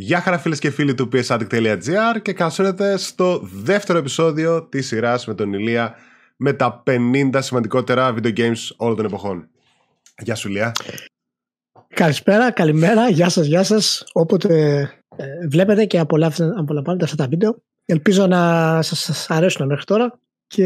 [0.00, 5.26] Γεια χαρά φίλες και φίλοι του psaddict.gr και καλώς ήρθατε στο δεύτερο επεισόδιο της σειράς
[5.26, 5.94] με τον Ηλία
[6.36, 9.48] με τα 50 σημαντικότερα video games όλων των εποχών.
[10.22, 10.72] Γεια σου Ηλία.
[11.88, 14.04] Καλησπέρα, καλημέρα, γεια σας, γεια σας.
[14.12, 14.80] Όποτε
[15.16, 17.62] ε, βλέπετε και απολαμβάνετε αυτά τα βίντεο.
[17.84, 20.64] Ελπίζω να σας αρέσουν μέχρι τώρα και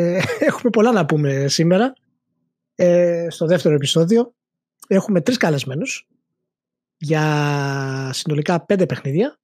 [0.48, 1.92] έχουμε πολλά να πούμε σήμερα
[2.74, 4.34] ε, στο δεύτερο επεισόδιο.
[4.88, 6.08] Έχουμε τρεις καλεσμένους
[6.98, 9.38] για συνολικά πέντε παιχνίδια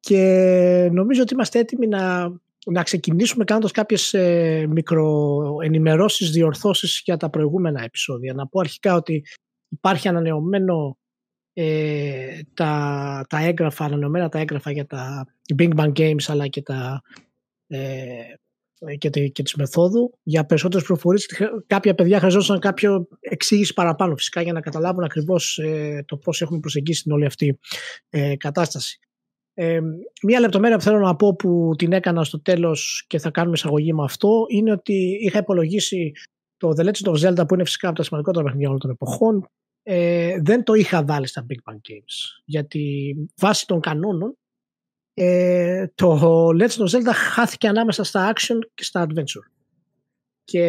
[0.00, 2.28] και νομίζω ότι είμαστε έτοιμοι να,
[2.66, 8.34] να ξεκινήσουμε κάνοντας κάποιες ε, μικροενημερώσεις, διορθώσεις για τα προηγούμενα επεισόδια.
[8.34, 9.24] Να πω αρχικά ότι
[9.68, 10.98] υπάρχει ανανεωμένο
[11.52, 15.26] ε, τα, τα έγγραφα, ανανεωμένα τα έγγραφα για τα
[15.58, 17.02] Big Bang Games αλλά και τα
[17.66, 18.34] ε,
[18.98, 21.26] και, και της μεθόδου για περισσότερες προφορίες
[21.66, 26.60] κάποια παιδιά χρειαζόταν κάποιο εξήγηση παραπάνω φυσικά για να καταλάβουν ακριβώς ε, το πώς έχουμε
[26.60, 27.58] προσεγγίσει την όλη αυτή
[28.10, 28.98] ε, κατάσταση.
[29.54, 29.80] Ε,
[30.22, 33.92] μία λεπτομέρεια που θέλω να πω που την έκανα στο τέλος και θα κάνουμε εισαγωγή
[33.92, 36.12] με αυτό είναι ότι είχα υπολογίσει
[36.56, 39.46] το The Legend of Zelda που είναι φυσικά από τα σημαντικότερα παιχνίδια όλων των εποχών
[39.82, 44.36] ε, δεν το είχα βάλει στα Big Bang Games γιατί βάσει των κανόνων
[45.14, 49.50] ε, το Legend of Zelda χάθηκε ανάμεσα στα action και στα adventure.
[50.44, 50.62] Και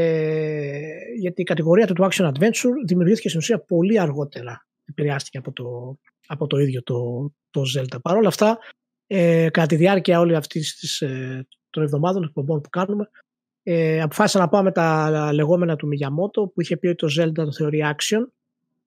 [1.20, 4.68] γιατί η κατηγορία του, του action adventure δημιουργήθηκε στην ουσία πολύ αργότερα.
[4.86, 8.02] Επηρεάστηκε από το, από το ίδιο το, το Zelda.
[8.02, 8.58] Παρ' όλα αυτά,
[9.08, 13.10] ε, κατά τη διάρκεια όλη αυτή της, ε, των εβδομάδων εκπομπών που κάνουμε,
[13.64, 17.34] ε, αποφάσισα να πάω με τα λεγόμενα του Miyamoto που είχε πει ότι το Zelda
[17.34, 18.26] το θεωρεί action,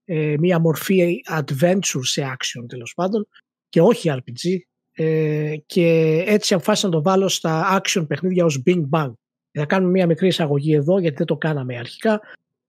[0.05, 3.29] ε, μία μορφή adventure σε action τέλος πάντων
[3.69, 4.59] και όχι RPG
[4.99, 9.13] ε, και έτσι αποφάσισα να το βάλω στα action παιχνίδια ως Bing Bang.
[9.51, 12.21] Θα κάνουμε μια μικρή εισαγωγή εδώ γιατί δεν το κάναμε αρχικά.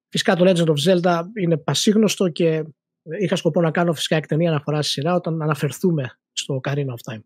[0.09, 2.63] Φυσικά το Legend of Zelda είναι πασίγνωστο και
[3.19, 7.21] είχα σκοπό να κάνω φυσικά εκτενή αναφορά στη σειρά όταν αναφερθούμε στο Carina of Time.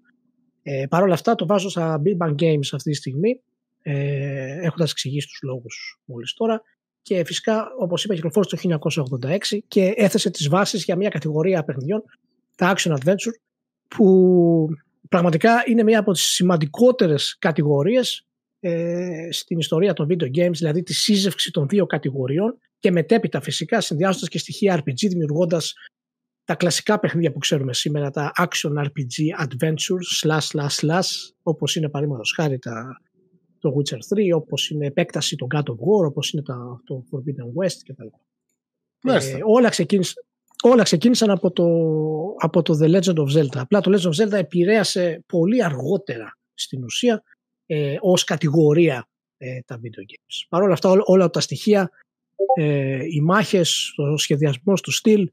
[0.64, 3.42] Ε, Παρ' όλα αυτά το βάζω στα Big Bang Games αυτή τη στιγμή
[3.82, 6.62] ε, έχοντας εξηγήσει τους λόγους μόλις τώρα
[7.02, 8.80] και φυσικά όπως είπα κυκλοφόρησε το
[9.52, 12.04] 1986 και έθεσε τις βάσεις για μια κατηγορία παιχνιδιών
[12.56, 13.36] τα Action Adventure
[13.88, 14.68] που
[15.12, 18.26] πραγματικά είναι μια από τις σημαντικότερες κατηγορίες
[18.60, 23.82] ε, στην ιστορία των video games, δηλαδή τη σύζευξη των δύο κατηγοριών και μετέπειτα φυσικά
[23.82, 25.74] συνδυάζοντας και στοιχεία RPG δημιουργώντας
[26.44, 31.08] τα κλασικά παιχνίδια που ξέρουμε σήμερα, τα action RPG adventure slash slash slash
[31.44, 33.02] όπως είναι παραδείγματος χάρη τα,
[33.60, 37.64] το Witcher 3, όπως είναι επέκταση των God of War, όπως είναι τα, το Forbidden
[37.64, 38.08] West κτλ.
[39.18, 40.24] Ε, όλα ξεκίνησαν
[40.62, 41.66] όλα ξεκίνησαν από το,
[42.38, 43.58] από το The Legend of Zelda.
[43.58, 47.24] Απλά το Legend of Zelda επηρέασε πολύ αργότερα στην ουσία
[47.66, 49.08] ε, ως κατηγορία
[49.38, 50.46] ε, τα video games.
[50.50, 51.90] Παρ' όλα αυτά όλα, τα στοιχεία,
[52.56, 55.30] ε, οι μάχες, ο σχεδιασμός του στυλ,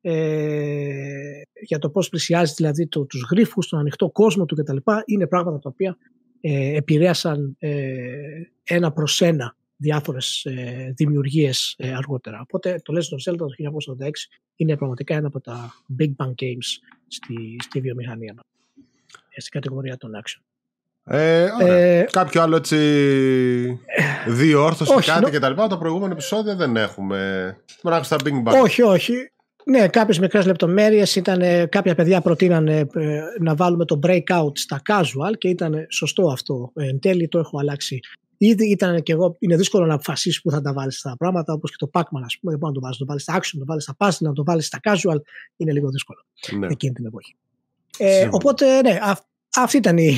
[0.00, 4.76] ε, για το πώς πλησιάζει δηλαδή το, τους γρίφους, τον ανοιχτό κόσμο του κτλ.
[5.04, 5.96] είναι πράγματα τα οποία
[6.40, 12.40] ε, επηρέασαν ε, ένα προς ένα διάφορες ε, δημιουργίες ε, αργότερα.
[12.40, 13.46] Οπότε το Legend of Zelda το
[13.98, 14.10] 1986
[14.56, 16.68] είναι πραγματικά ένα από τα big bang games
[17.06, 18.44] στη, στη βιομηχανία μας.
[19.28, 20.42] Ε, στην κατηγορία των action.
[21.04, 22.78] Ε, ε, Κάποιο άλλο έτσι
[24.26, 25.30] διόρθωση κάτι no.
[25.30, 25.66] και τα λοιπά.
[25.66, 27.56] Το προηγούμενο επεισόδιο δεν έχουμε.
[27.82, 28.62] Μόνο στα Big Bang.
[28.62, 29.14] Όχι, όχι.
[29.64, 31.68] Ναι, κάποιες μικρές λεπτομέρειες ήταν.
[31.68, 36.72] Κάποια παιδιά προτείνανε ε, να βάλουμε το breakout στα casual και ήταν σωστό αυτό.
[36.74, 38.00] Εν τέλει το έχω αλλάξει
[38.42, 41.70] Ήδη ήταν και εγώ, είναι δύσκολο να αποφασίσεις που θα τα βάλεις στα πράγματα, όπως
[41.70, 42.52] και το Pac-Man, ας πούμε.
[42.52, 44.32] Δεν μπορεί να το βάλεις, το βάλεις στα action, να το βάλεις στα puzzle, να
[44.32, 45.16] το βάλεις στα casual.
[45.56, 46.24] Είναι λίγο δύσκολο
[46.58, 46.66] ναι.
[46.70, 47.36] εκείνη την εποχή.
[47.98, 49.18] Ε, οπότε, ναι, α,
[49.56, 50.16] αυτή ήταν η,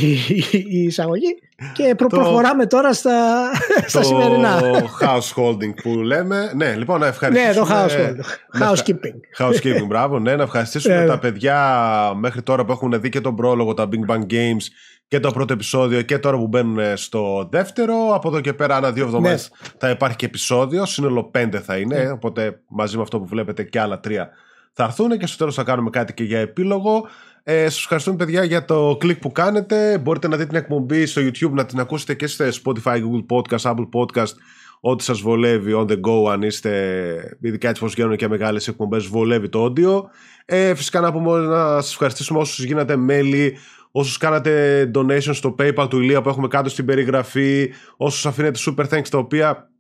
[0.69, 1.39] η, εισαγωγή
[1.75, 3.51] και προ, το, προχωράμε τώρα στα,
[3.87, 4.61] στα το σημερινά.
[4.61, 6.53] Το householding που λέμε.
[6.57, 7.53] Ναι, λοιπόν, να ευχαριστήσουμε.
[7.53, 8.63] Ναι, το householding.
[8.63, 9.45] Housekeeping.
[9.45, 10.19] Housekeeping, μπράβο.
[10.19, 11.21] Ναι, να ευχαριστήσουμε ναι, τα ναι.
[11.21, 14.65] παιδιά μέχρι τώρα που έχουν δει και τον πρόλογο, τα Big Bang Games
[15.13, 17.95] και το πρώτο επεισόδιο και τώρα που μπαίνουν στο δεύτερο.
[18.15, 19.69] Από εδώ και πέρα, ανά δύο εβδομάδες ναι.
[19.79, 20.87] θα υπάρχει και επεισόδιο.
[20.87, 22.03] Σύνολο πέντε θα είναι.
[22.03, 22.11] Ναι.
[22.11, 24.31] Οπότε μαζί με αυτό που βλέπετε και άλλα τρία
[24.73, 25.19] θα έρθουν.
[25.19, 27.07] Και στο τέλος θα κάνουμε κάτι και για επίλογο.
[27.43, 29.99] Ε, Σας ευχαριστούμε, παιδιά, για το κλικ που κάνετε.
[29.99, 33.71] Μπορείτε να δείτε την εκπομπή στο YouTube, να την ακούσετε και στο Spotify, Google Podcast,
[33.71, 34.33] Apple Podcast.
[34.81, 39.07] Ό,τι σας βολεύει on the go, αν είστε, ειδικά έτσι πώ γίνονται και μεγάλες εκπομπές,
[39.07, 40.03] βολεύει το audio.
[40.45, 43.57] Ε, φυσικά να πούμε να σας ευχαριστήσουμε όσους γίνατε μέλη
[43.93, 48.89] όσους κάνατε donation στο PayPal του Ηλία που έχουμε κάτω στην περιγραφή, όσους αφήνετε super
[48.89, 49.71] thanks τα οποία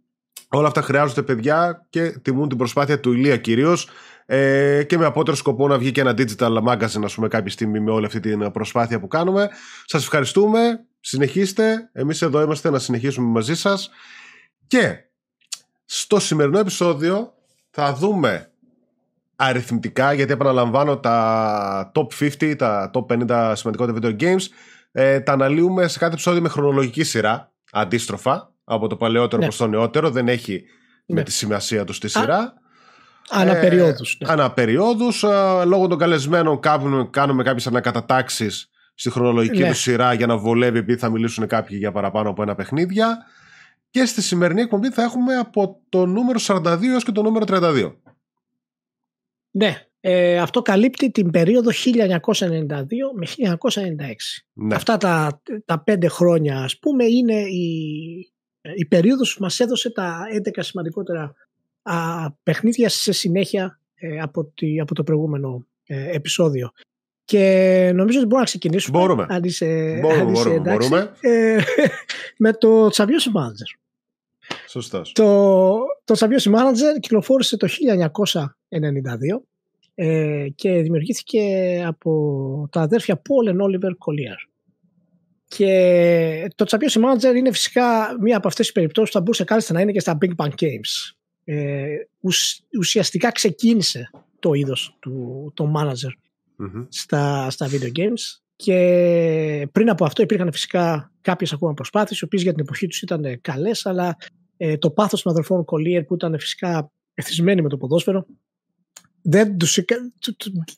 [0.48, 3.88] όλα αυτά χρειάζονται παιδιά και τιμούν την προσπάθεια του Ηλία κυρίως.
[4.26, 7.80] Ε, και με απότερο σκοπό να βγει και ένα digital magazine ας πούμε κάποια στιγμή
[7.80, 9.48] με όλη αυτή την προσπάθεια που κάνουμε.
[9.84, 13.90] Σας ευχαριστούμε, συνεχίστε, εμείς εδώ είμαστε να συνεχίσουμε μαζί σας
[14.66, 14.96] και
[15.84, 17.34] στο σημερινό επεισόδιο
[17.70, 18.51] θα δούμε
[19.44, 22.06] αριθμητικά, γιατί επαναλαμβάνω τα top
[22.40, 24.42] 50, τα top 50 σημαντικότερα video games,
[24.92, 29.44] ε, τα αναλύουμε σε κάθε επεισόδιο με χρονολογική σειρά, αντίστροφα, από το παλαιότερο ναι.
[29.44, 30.64] προς το νεότερο, δεν έχει
[31.06, 31.22] με ναι.
[31.22, 32.54] τη σημασία τους στη σειρά.
[33.30, 34.18] Αναπεριόδους.
[34.20, 34.32] Ε, ναι.
[34.32, 35.22] Αναπεριόδους.
[35.22, 39.68] Ε, λόγω των καλεσμένων κάνουμε, κάνουμε κάποιες ανακατατάξεις στη χρονολογική ναι.
[39.68, 43.18] τους σειρά για να βολεύει επειδή θα μιλήσουν κάποιοι για παραπάνω από ένα παιχνίδια.
[43.90, 47.92] Και στη σημερινή εκπομπή θα έχουμε από το νούμερο 42 έως και το νούμερο 32.
[49.52, 52.76] Ναι, ε, αυτό καλύπτει την περίοδο 1992
[53.14, 53.26] με
[53.58, 53.76] 1996.
[54.52, 54.74] Ναι.
[54.74, 58.32] Αυτά τα, τα πέντε χρόνια ας πούμε είναι η,
[58.74, 61.34] η περίοδος που μας έδωσε τα 11 σημαντικότερα
[61.82, 66.70] α, παιχνίδια σε συνέχεια ε, από, τη, από το προηγούμενο ε, επεισόδιο.
[67.24, 68.98] Και νομίζω ότι μπορούμε να ξεκινήσουμε.
[68.98, 69.26] Μπορούμε.
[69.28, 71.12] Αν είσαι, μπορούμε, αν είσαι μπορούμε, μπορούμε.
[71.20, 71.58] Ε,
[72.44, 73.81] με το Champions Manager.
[74.68, 75.12] Σωστός.
[75.12, 79.42] Το, το Champions Manager κυκλοφόρησε το 1992
[79.94, 81.42] ε, και δημιουργήθηκε
[81.86, 84.50] από τα αδέρφια Paul and Oliver Collier.
[85.46, 89.72] Και το Champions Manager είναι φυσικά μία από αυτές τις περιπτώσεις που θα μπορούσε κάλλιστα
[89.72, 91.14] να είναι και στα Big Bang Games.
[91.44, 91.86] Ε,
[92.78, 96.12] ουσιαστικά ξεκίνησε το είδος του το manager
[96.88, 102.42] στα, στα video games και πριν από αυτό υπήρχαν φυσικά κάποιες ακόμα προσπάθειες οι οποίες
[102.42, 104.16] για την εποχή τους ήταν καλές αλλά
[104.64, 108.26] ε, το πάθος των αδερφών Collier που ήταν φυσικά εθισμένοι με το ποδόσφαιρο
[109.22, 109.78] δεν τους,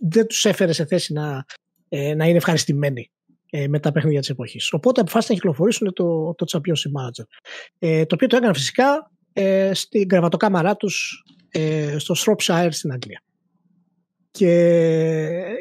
[0.01, 1.45] δεν τους έφερε σε θέση να,
[1.89, 3.11] ε, να είναι ευχαριστημένοι
[3.51, 4.73] ε, με τα παιχνίδια της εποχής.
[4.73, 7.25] Οπότε αποφάσισαν να κυκλοφορήσουν το, το Champions Manager.
[7.79, 13.23] Ε, το οποίο το έκαναν φυσικά ε, στην κρεβατοκάμαρά τους ε, στο Shropshire στην Αγγλία.
[14.31, 14.51] Και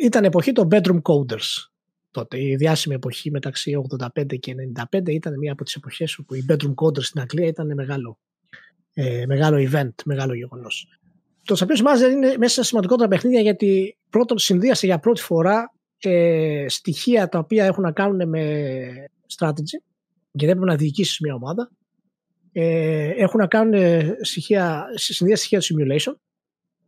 [0.02, 1.73] ήταν εποχή των bedroom coders
[2.14, 2.42] τότε.
[2.42, 3.72] Η διάσημη εποχή μεταξύ
[4.18, 4.56] 85 και
[4.92, 8.20] 95 ήταν μια από τις εποχές όπου οι bedroom coders στην Αγγλία ήταν μεγάλο,
[8.94, 10.88] ε, μεγάλο event, μεγάλο γεγονός.
[11.44, 16.66] Το Champions Master είναι μέσα σε σημαντικότερα παιχνίδια γιατί πρώτον συνδύασε για πρώτη φορά ε,
[16.68, 18.42] στοιχεία τα οποία έχουν να κάνουν με
[19.38, 19.78] strategy
[20.32, 21.72] και δεν πρέπει να διοικήσεις μια ομάδα.
[22.52, 23.74] Ε, έχουν να κάνουν
[24.22, 26.14] στοιχεία, συνδύα στοιχεία του simulation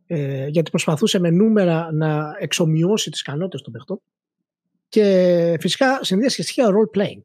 [0.06, 4.00] ε, γιατί προσπαθούσε με νούμερα να εξομοιώσει τις ικανότητες των παιχτών
[4.88, 7.20] και φυσικά συνδύασε και στοιχεία role playing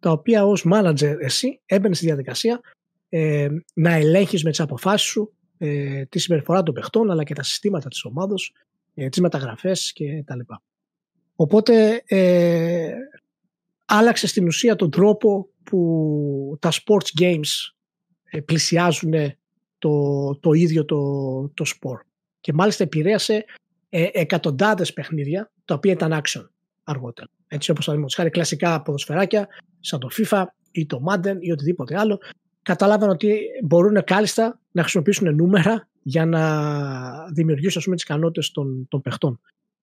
[0.00, 2.60] τα οποία ως manager εσύ έμπαινες στη διαδικασία
[3.08, 7.42] ε, να ελέγχεις με τις αποφάσεις σου ε, τη συμπεριφορά των παιχτών αλλά και τα
[7.42, 8.52] συστήματα της ομάδος,
[8.94, 10.62] ε, τις μεταγραφές και τα λοιπά.
[11.36, 12.92] Οπότε ε,
[13.84, 17.72] άλλαξες στην ουσία τον τρόπο που τα sports games
[18.24, 19.12] ε, πλησιάζουν
[19.78, 21.00] το, το ίδιο το,
[21.48, 22.06] το sport.
[22.40, 23.44] Και μάλιστα επηρέασε
[23.88, 26.46] ε, εκατοντάδες παιχνίδια τα οποία ήταν action
[26.86, 27.28] αργότερα.
[27.48, 29.48] Έτσι όπως θα χάρη κλασικά ποδοσφαιράκια
[29.80, 32.18] σαν το FIFA ή το Madden ή οτιδήποτε άλλο
[32.62, 36.42] κατάλαβαν ότι μπορούν κάλλιστα να χρησιμοποιήσουν νούμερα για να
[37.32, 39.40] δημιουργήσουν τις ικανότητες των, των παιχτών.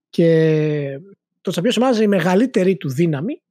[0.10, 1.00] Και
[1.42, 3.42] το Champions Manager η μεγαλύτερη του δύναμη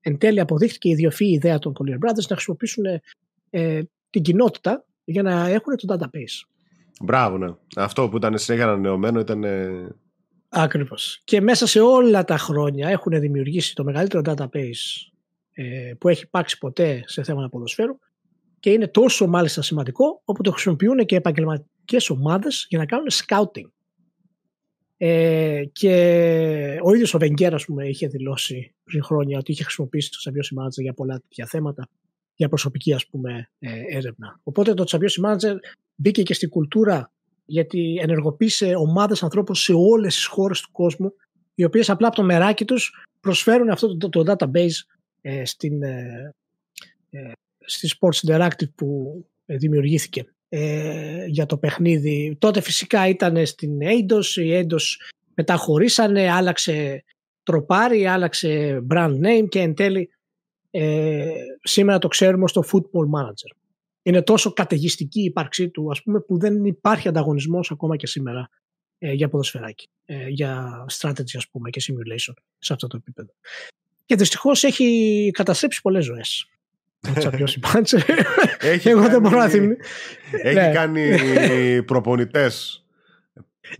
[0.00, 2.84] εν τέλει αποδείχθηκε η ιδιοφυή ιδέα των Collier Brothers να χρησιμοποιήσουν
[3.50, 6.48] ε, την κοινότητα για να έχουν το database.
[7.00, 7.48] Μπράβο, ναι.
[7.76, 9.44] Αυτό που ήταν συνέχεια ανανεωμένο ήταν.
[10.52, 11.20] Ακριβώς.
[11.24, 15.10] Και μέσα σε όλα τα χρόνια έχουν δημιουργήσει το μεγαλύτερο database
[15.52, 17.98] ε, που έχει υπάρξει ποτέ σε θέματα ποδοσφαίρου
[18.60, 23.70] και είναι τόσο μάλιστα σημαντικό όπου το χρησιμοποιούν και επαγγελματικές ομάδες για να κάνουν scouting.
[24.96, 30.10] Ε, και ο ίδιος ο Βενγκέρ ας πούμε είχε δηλώσει πριν χρόνια ότι είχε χρησιμοποιήσει
[30.10, 31.88] το Champions Manager για πολλά τέτοια θέματα
[32.34, 34.40] για προσωπική ας πούμε ε, έρευνα.
[34.42, 35.56] Οπότε το Champions Manager
[35.94, 37.12] μπήκε και στην κουλτούρα
[37.50, 41.12] γιατί ενεργοποίησε ομάδες ανθρώπων σε όλες τις χώρες του κόσμου
[41.54, 46.34] οι οποίες απλά από το μεράκι τους προσφέρουν αυτό το, το, database ε, στην, ε,
[47.10, 49.14] ε στη Sports Interactive που
[49.46, 52.36] ε, δημιουργήθηκε ε, για το παιχνίδι.
[52.40, 54.82] Τότε φυσικά ήταν στην Eidos, η Eidos
[55.34, 57.04] μετά χωρίσανε, άλλαξε
[57.42, 60.10] τροπάρι, άλλαξε brand name και εν τέλει
[60.70, 63.59] ε, σήμερα το ξέρουμε στο Football Manager.
[64.02, 68.48] Είναι τόσο καταιγιστική η ύπαρξή του ας πούμε που δεν υπάρχει ανταγωνισμός ακόμα και σήμερα
[68.98, 73.30] ε, για ποδοσφαιράκι, ε, για strategy ας πούμε και simulation σε αυτό το επίπεδο.
[74.04, 76.48] Και δυστυχώς έχει καταστρέψει πολλές ζωές.
[78.60, 79.84] Έχει Εγώ δεν μπορώ να θυμηθώ.
[80.42, 80.70] Έχει ναι.
[80.72, 82.84] κάνει προπονητές.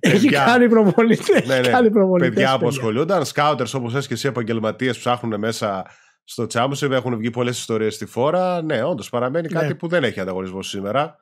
[0.01, 1.47] Έχει κάνει προπονητές.
[1.47, 2.19] Ναι, ναι.
[2.19, 5.87] Παιδιά που ασχολούνταν, σκάουτερ όπως εσύ και εσύ επαγγελματίες ψάχνουν μέσα
[6.31, 6.91] στο Championship.
[6.91, 8.63] Έχουν βγει πολλές ιστορίες στη φόρα.
[8.63, 9.61] Ναι, όντως παραμένει ναι.
[9.61, 11.17] κάτι που δεν έχει ανταγωνισμό σήμερα.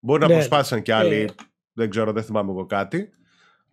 [0.00, 0.34] Μπορεί να ναι.
[0.34, 1.14] προσπάθησαν κι άλλοι.
[1.14, 1.26] Ε.
[1.72, 3.10] Δεν ξέρω, δεν θυμάμαι εγώ κάτι.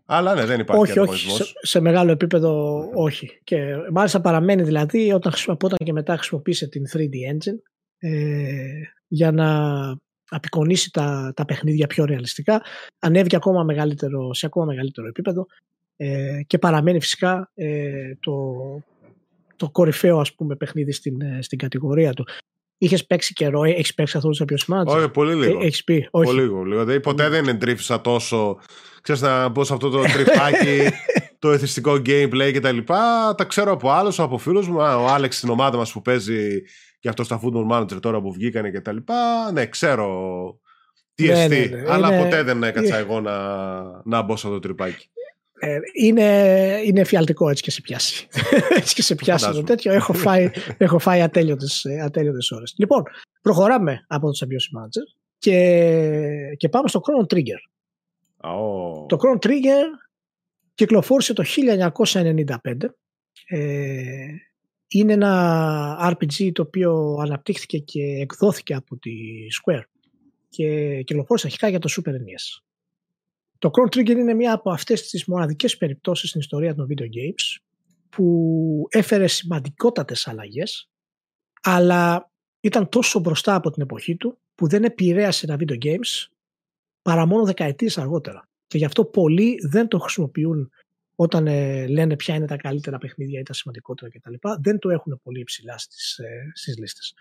[0.06, 3.40] Αλλά ναι, δεν υπάρχει όχι, όχι, σε, σε, μεγάλο επίπεδο όχι.
[3.44, 7.60] Και μάλιστα παραμένει δηλαδή όταν, όταν και μετά χρησιμοποίησε την 3D Engine
[7.98, 9.48] ε, για να
[10.30, 12.62] απεικονίσει τα, τα παιχνίδια πιο ρεαλιστικά.
[13.00, 15.46] Ανέβηκε ακόμα μεγαλύτερο, σε ακόμα μεγαλύτερο επίπεδο
[15.96, 18.34] ε, και παραμένει φυσικά ε, το,
[19.58, 22.28] το κορυφαίο ας πούμε παιχνίδι στην, ε, στην κατηγορία του.
[22.78, 24.86] Είχες παίξει καιρό, ε, έχεις παίξει αυτό το Champions Match.
[24.86, 25.60] Όχι, πολύ λίγο.
[25.62, 26.26] Έχεις πει; Όχι.
[26.26, 26.64] Πολύ λίγο.
[26.64, 28.60] Δηλαδή, ποτέ δεν εντρίφησα τόσο.
[29.02, 30.80] Ξέρεις να μπω σε αυτό το τρυπάκι,
[31.40, 32.78] το εθιστικό gameplay κτλ.
[32.86, 34.78] Τα, τα ξέρω από άλλους, από φίλους μου.
[34.78, 36.62] Ο Άλεξ στην ομάδα μας που παίζει
[37.00, 39.52] και αυτός στα football manager τώρα που βγήκανε και τα λοιπά.
[39.52, 40.10] Ναι, ξέρω
[41.14, 41.70] τι ναι, εστί.
[41.70, 41.92] Ναι, ναι.
[41.92, 42.24] Αλλά είναι...
[42.24, 43.38] ποτέ δεν έκατσα εγώ να,
[44.04, 45.10] να μπω σε αυτό το τρυπάκι.
[45.60, 46.24] Ε, είναι,
[46.86, 48.28] είναι εφιαλτικό έτσι και σε πιάσει.
[48.78, 49.94] έτσι και σε πιάσει το τέτοιο.
[49.94, 52.74] Έχω φάει, έχω φάει ατέλειωτες, ε, ατέλειωτες ώρες.
[52.78, 53.04] Λοιπόν,
[53.42, 57.60] προχωράμε από το Champions Manager και, και πάμε στο Chrono Trigger.
[58.42, 59.08] Oh.
[59.08, 59.84] Το Chrono Trigger
[60.76, 61.44] κυκλοφόρησε το
[61.94, 62.56] 1995.
[63.48, 64.28] Ε,
[64.88, 69.12] είναι ένα RPG το οποίο αναπτύχθηκε και εκδόθηκε από τη
[69.62, 69.84] Square
[70.50, 72.67] και κυκλοφόρησε αρχικά για το Super NES.
[73.60, 77.62] Το Chrono Trigger είναι μία από αυτές τις μοναδικές περιπτώσεις στην ιστορία των video games
[78.10, 80.90] που έφερε σημαντικότατες αλλαγές
[81.62, 86.28] αλλά ήταν τόσο μπροστά από την εποχή του που δεν επηρέασε τα video games
[87.02, 88.50] παρά μόνο δεκαετίες αργότερα.
[88.68, 90.72] Και γι' αυτό πολλοί δεν το χρησιμοποιούν
[91.16, 94.34] όταν ε, λένε ποια είναι τα καλύτερα παιχνίδια ή τα σημαντικότερα κτλ.
[94.62, 97.14] Δεν το έχουν πολύ υψηλά στις, ε, στις λίστες.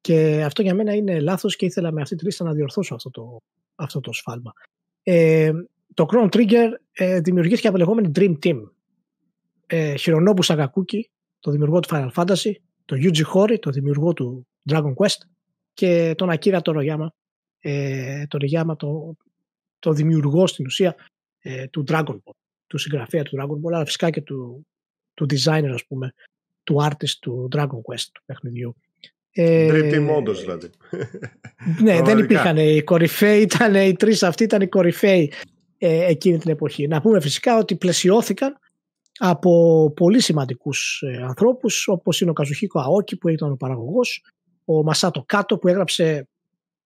[0.00, 3.10] Και αυτό για μένα είναι λάθος και ήθελα με αυτή τη λίστα να διορθώσω αυτό
[3.10, 3.40] το,
[3.74, 4.52] αυτό το σφάλμα.
[5.02, 5.50] Ε,
[5.94, 8.60] το Chrono Trigger ε, δημιουργήθηκε από λεγόμενη Dream Team.
[9.66, 11.00] Ε, Hironobu Sakakuki,
[11.40, 12.52] το δημιουργό του Final Fantasy,
[12.84, 15.18] το Yuji Horii, το δημιουργό του Dragon Quest
[15.74, 17.06] και τον Akira Toriyama,
[17.60, 19.16] ε, Toriyama το,
[19.78, 20.96] το δημιουργό στην ουσία
[21.38, 22.34] ε, του Dragon Ball,
[22.66, 24.66] του συγγραφέα του Dragon Ball, αλλά φυσικά και του,
[25.14, 26.12] του designer, ας πούμε,
[26.62, 28.76] του artist του Dragon Quest, του παιχνιδιού.
[29.42, 30.70] Ε, Dream Team δηλαδή.
[31.82, 35.32] ναι, δεν υπήρχαν οι κορυφαίοι, ήταν οι τρεις αυτοί ήταν οι κορυφαίοι
[35.78, 36.86] ε, εκείνη την εποχή.
[36.86, 38.58] Να πούμε φυσικά ότι πλαισιώθηκαν
[39.18, 44.24] από πολύ σημαντικούς ε, ανθρώπους όπως είναι ο Καζουχίκο Αόκη που ήταν ο παραγωγός,
[44.64, 46.28] ο Μασάτο Κάτο που έγραψε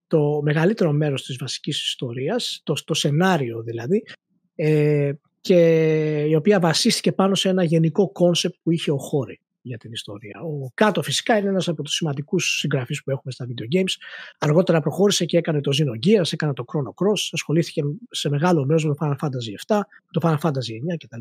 [0.07, 4.03] το μεγαλύτερο μέρος της βασικής ιστορίας, το, το σενάριο δηλαδή,
[4.55, 5.59] ε, και
[6.27, 10.41] η οποία βασίστηκε πάνω σε ένα γενικό concept που είχε ο Χόρι για την ιστορία.
[10.41, 13.93] Ο Κάτο φυσικά είναι ένας από τους σημαντικούς συγγραφείς που έχουμε στα video games.
[14.37, 18.93] Αργότερα προχώρησε και έκανε το Xenogears, έκανε το Chrono Cross, ασχολήθηκε σε μεγάλο μέρος με
[18.93, 19.79] το Final Fantasy 7,
[20.11, 21.19] το Final Fantasy 9 κτλ.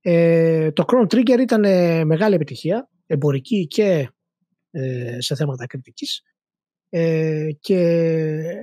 [0.00, 4.08] Ε, το Chrono Trigger ήταν ε, μεγάλη επιτυχία, εμπορική και
[4.70, 6.22] ε, σε θέματα κριτικής
[6.88, 7.80] ε, και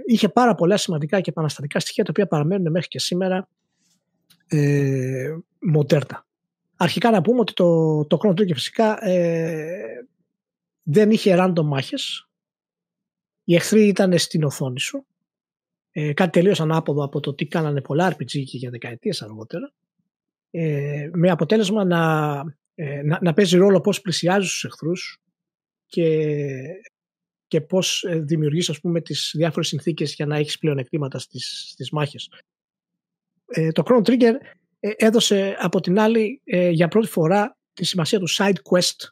[0.05, 3.47] είχε πάρα πολλά σημαντικά και επαναστατικά στοιχεία τα οποία παραμένουν μέχρι και σήμερα
[4.47, 6.24] ε, μοντέρνα.
[6.75, 10.07] Αρχικά να πούμε ότι το, το Chrono Trigger φυσικά ε,
[10.83, 12.29] δεν είχε random μάχες.
[13.43, 15.05] Οι εχθροί ήταν στην οθόνη σου.
[15.91, 19.73] Ε, κάτι τελείως ανάποδο από το τι κάνανε πολλά RPG και για δεκαετίες αργότερα.
[20.51, 22.43] Ε, με αποτέλεσμα να,
[22.75, 25.19] ε, να, να, παίζει ρόλο πώς πλησιάζεις τους εχθρούς
[25.85, 26.57] και,
[27.47, 31.91] και πώς ε, δημιουργείς ας πούμε τις διάφορες συνθήκες για να έχεις πλεονεκτήματα στις, στις
[31.91, 32.29] μάχες.
[33.45, 34.37] Ε, το Chrono Trigger ε,
[34.79, 39.09] έδωσε από την άλλη ε, για πρώτη φορά τη σημασία του side quest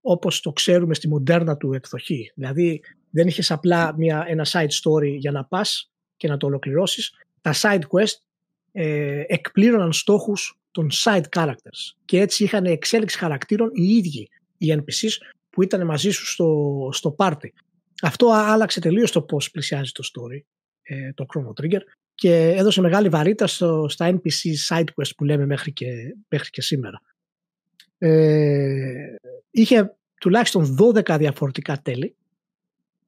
[0.00, 2.32] όπως το ξέρουμε στη μοντέρνα του εκδοχή.
[2.34, 7.12] Δηλαδή δεν είχες απλά μια, ένα side story για να πας και να το ολοκληρώσεις.
[7.40, 8.18] Τα side quest
[8.72, 15.12] ε, εκπλήρωναν στόχους των side characters και έτσι είχαν εξέλιξη χαρακτήρων οι ίδιοι οι NPCs
[15.50, 17.48] που ήταν μαζί σου στο, στο party.
[18.02, 20.40] Αυτό άλλαξε τελείως το πώς πλησιάζει το story,
[20.82, 21.80] ε, το Chrono Trigger
[22.20, 25.86] και έδωσε μεγάλη βαρύτητα στο, στα NPC side quest που λέμε μέχρι και,
[26.28, 27.02] μέχρι και σήμερα.
[27.98, 29.14] Ε,
[29.50, 32.16] είχε τουλάχιστον 12 διαφορετικά τέλη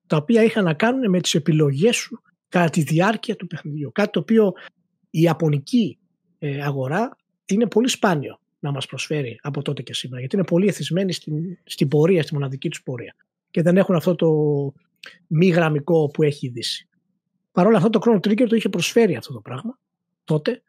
[0.06, 3.92] τα οποία είχαν να κάνουν με τις επιλογές σου κατά τη διάρκεια του παιχνιδιού.
[3.92, 4.52] Κάτι το οποίο
[5.10, 5.98] η Ιαπωνική
[6.38, 10.66] ε, αγορά είναι πολύ σπάνιο να μας προσφέρει από τότε και σήμερα γιατί είναι πολύ
[10.66, 13.14] εθισμένοι στην, στην πορεία, στη μοναδική τους πορεία
[13.50, 14.28] και δεν έχουν αυτό το
[15.26, 16.86] μη γραμμικό που έχει η Δύση.
[17.52, 19.78] Παρ' όλα αυτά το Chrono Trigger το είχε προσφέρει αυτό το πράγμα
[20.24, 20.62] τότε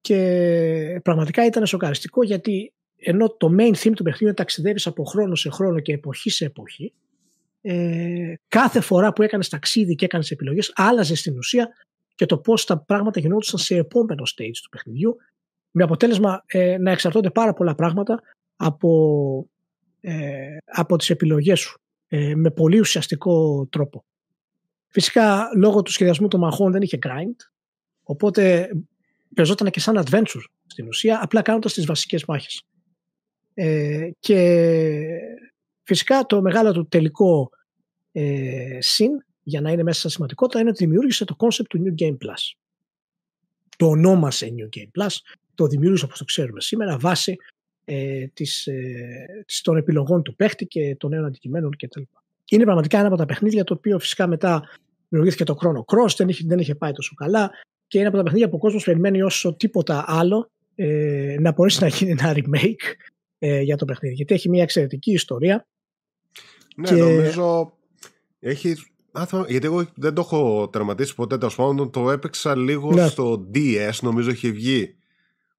[0.00, 5.50] και πραγματικά ήταν σοκαριστικό γιατί ενώ το main theme του παιχνιδιού ταξιδεύεις από χρόνο σε
[5.50, 6.92] χρόνο και εποχή σε εποχή
[7.60, 11.68] ε, κάθε φορά που έκανες ταξίδι και έκανες επιλογές, άλλαζε στην ουσία
[12.14, 15.16] και το πώς τα πράγματα γινόντουσαν σε επόμενο stage του παιχνιδιού
[15.70, 18.22] με αποτέλεσμα ε, να εξαρτώνται πάρα πολλά πράγματα
[18.56, 18.90] από,
[20.00, 24.04] ε, από τις επιλογές σου ε, με πολύ ουσιαστικό τρόπο.
[24.88, 27.36] Φυσικά λόγω του σχεδιασμού των μαχών δεν είχε grind,
[28.02, 28.70] οπότε
[29.34, 32.62] παίζονταν και σαν adventure στην ουσία, απλά κάνοντας τις βασικές μάχες.
[33.54, 34.68] Ε, και
[35.82, 37.50] φυσικά το μεγάλο του τελικό
[38.12, 39.10] ε, συν
[39.42, 42.56] για να είναι μέσα στα σημαντικότητα είναι ότι δημιούργησε το concept του New Game Plus.
[43.76, 45.16] Το ονόμασε New Game Plus,
[45.54, 47.36] το δημιούργησε όπως το ξέρουμε σήμερα βάσει
[47.84, 52.02] ε, της, ε, των επιλογών του παίχτη και των νέων αντικειμένων κτλ.
[52.50, 54.62] Είναι πραγματικά ένα από τα παιχνίδια το οποίο φυσικά μετά
[55.08, 57.50] δημιουργήθηκε το Chrono Cross, δεν είχε, δεν είχε πάει τόσο καλά
[57.86, 61.82] και είναι από τα παιχνίδια που ο κόσμος περιμένει όσο τίποτα άλλο ε, να μπορέσει
[61.82, 62.94] να γίνει ένα remake
[63.38, 64.14] ε, για το παιχνίδι.
[64.14, 65.66] Γιατί έχει μια εξαιρετική ιστορία.
[66.76, 66.94] Ναι, και...
[66.94, 67.72] νομίζω
[68.38, 68.76] έχει.
[69.46, 71.38] Γιατί εγώ δεν το έχω τερματίσει ποτέ.
[71.38, 73.06] Τέλος πάντων, το έπαιξα λίγο ναι.
[73.06, 74.96] στο DS, νομίζω έχει βγει.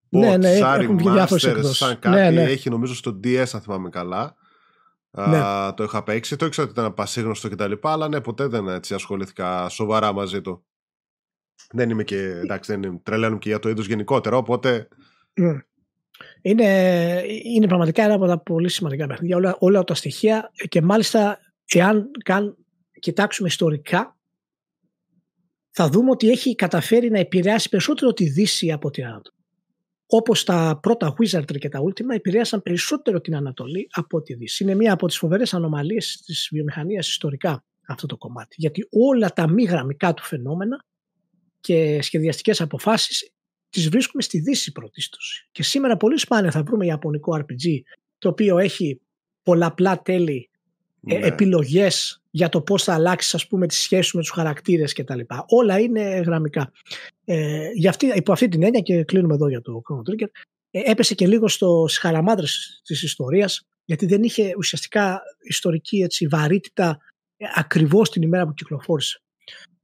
[0.09, 2.43] Ναι, ναι, έχουν βγει διάφορες Σαν κάτι ναι, ναι.
[2.43, 4.35] έχει νομίζω στο DS, αν θυμάμαι καλά.
[5.17, 5.37] Ναι.
[5.37, 6.35] Α, το είχα παίξει.
[6.35, 7.73] Το ήξερα ότι ήταν πασίγνωστο κτλ.
[7.81, 10.65] Αλλά ναι, ποτέ δεν έτσι ασχολήθηκα σοβαρά μαζί του.
[11.71, 12.17] Δεν είμαι και.
[12.17, 14.37] Εντάξει, δεν τρελαίνω και για το είδος γενικότερα.
[14.37, 14.87] Οπότε
[15.37, 15.59] Mm.
[16.41, 19.35] Είναι, είναι πραγματικά ένα από τα πολύ σημαντικά παιχνίδια.
[19.35, 22.57] Όλα, όλα τα στοιχεία και μάλιστα εάν καν
[22.99, 24.17] κοιτάξουμε ιστορικά
[25.69, 29.36] θα δούμε ότι έχει καταφέρει να επηρεάσει περισσότερο τη Δύση από την Ανατολή.
[30.09, 34.63] Όπως τα πρώτα Wizardry και τα Ultima επηρέασαν περισσότερο την Ανατολή από τη Δύση.
[34.63, 38.55] Είναι μία από τις φοβερές ανομαλίες της βιομηχανίας ιστορικά αυτό το κομμάτι.
[38.57, 40.85] Γιατί όλα τα μη γραμμικά του φαινόμενα
[41.59, 43.31] και σχεδιαστικές αποφάσεις
[43.69, 45.47] τις βρίσκουμε στη Δύση πρωτίστως.
[45.51, 47.81] Και σήμερα πολύ σπάνια θα βρούμε Ιαπωνικό RPG
[48.17, 49.01] το οποίο έχει
[49.43, 50.49] πολλαπλά τέλη,
[51.07, 51.25] ε, ναι.
[51.25, 55.19] επιλογές για το πώς θα αλλάξεις ας πούμε τις σχέσεις με τους χαρακτήρες κτλ.
[55.47, 56.71] Όλα είναι γραμμικά.
[57.25, 60.27] Ε, για αυτή, υπό αυτή την έννοια και κλείνουμε εδώ για το Chrono Trigger
[60.71, 66.97] ε, έπεσε και λίγο στο χαραμάδρες της ιστορίας γιατί δεν είχε ουσιαστικά ιστορική έτσι, βαρύτητα
[67.37, 69.21] ε, ακριβώς την ημέρα που κυκλοφόρησε.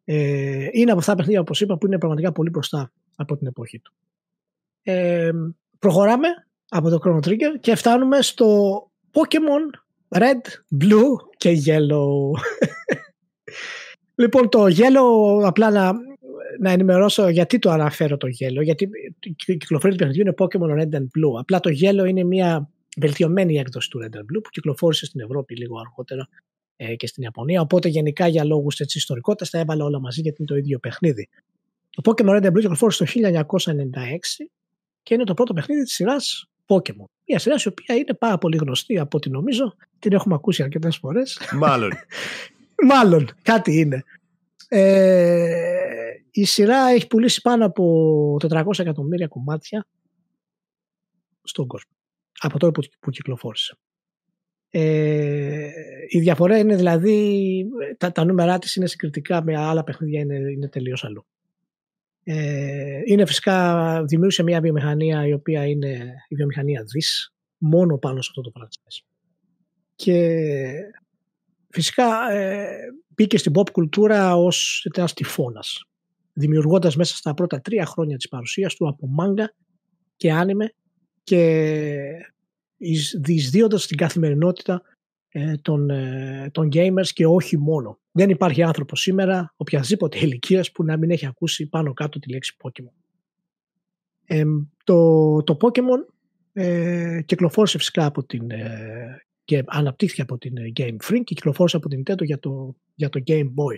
[0.04, 3.48] Ε, είναι από αυτά τα παιχνίδια όπως είπα που είναι πραγματικά πολύ μπροστά από την
[3.48, 3.94] εποχή του.
[4.84, 5.32] Ε,
[5.80, 6.28] προχωράμε
[6.70, 8.78] από το Chrono Trigger και φτάνουμε στο
[9.12, 9.83] Pokemon
[10.14, 10.42] Red,
[10.82, 12.32] Blue και Yellow.
[14.22, 15.92] λοιπόν το Yellow απλά να,
[16.60, 18.90] να ενημερώσω γιατί το αναφέρω το Yellow γιατί
[19.46, 21.40] η κυκλοφορία του παιχνιδιού είναι Pokemon Red and Blue.
[21.40, 25.56] Απλά το Yellow είναι μια βελτιωμένη έκδοση του Red and Blue που κυκλοφόρησε στην Ευρώπη
[25.56, 26.28] λίγο αργότερα
[26.76, 27.62] ε, και στην Ιαπωνία.
[27.62, 31.30] Οπότε γενικά για λόγους της ιστορικότητας τα έβαλα όλα μαζί γιατί είναι το ίδιο παιχνίδι.
[31.90, 34.46] Το Pokemon Red and Blue κυκλοφόρησε το 1996
[35.04, 37.13] και είναι το πρώτο παιχνίδι της σειράς Pokemon.
[37.28, 39.76] Μια σειρά η οποία είναι πάρα πολύ γνωστή από ό,τι νομίζω.
[40.00, 41.40] Την έχουμε ακούσει αρκετές φορές.
[41.54, 41.92] Μάλλον.
[42.90, 43.30] Μάλλον.
[43.42, 44.04] Κάτι είναι.
[44.68, 49.88] Ε, η σειρά έχει πουλήσει πάνω από 400 εκατομμύρια κομμάτια
[51.44, 51.92] στον κόσμο.
[52.40, 53.78] Από τότε που, που κυκλοφόρησε.
[54.70, 55.70] Ε,
[56.08, 57.66] η διαφορά είναι δηλαδή,
[57.98, 61.26] τα, τα νούμερά της είναι συγκριτικά με άλλα παιχνίδια, είναι, είναι τελείως αλλού.
[62.24, 68.30] Ε, είναι φυσικά, δημιούργησε μια βιομηχανία η οποία είναι η βιομηχανία δις, μόνο πάνω σε
[68.30, 69.06] αυτό το franchise.
[69.96, 70.30] Και
[71.70, 72.68] φυσικά ε,
[73.08, 75.84] μπήκε στην pop κουλτούρα ως ένα τυφώνας,
[76.34, 79.54] δημιουργώντας μέσα στα πρώτα τρία χρόνια της παρουσίας του από μάγκα
[80.16, 80.74] και άνιμε
[81.24, 82.02] και
[83.20, 84.82] διεισδύοντας στην καθημερινότητα
[85.30, 88.00] ε, των, ε, των gamers και όχι μόνο.
[88.16, 92.56] Δεν υπάρχει άνθρωπος σήμερα, οποιασδήποτε ηλικίας που να μην έχει ακούσει πάνω κάτω τη λέξη
[92.64, 92.94] Pokemon.
[94.26, 94.44] Ε,
[94.84, 96.06] το, το Pokemon
[96.54, 101.76] ε, κυκλοφόρησε φυσικά από την ε, και αναπτύχθηκε από την ε, Game Freak και κυκλοφόρησε
[101.76, 103.78] από την Nintendo για το, για το Game Boy.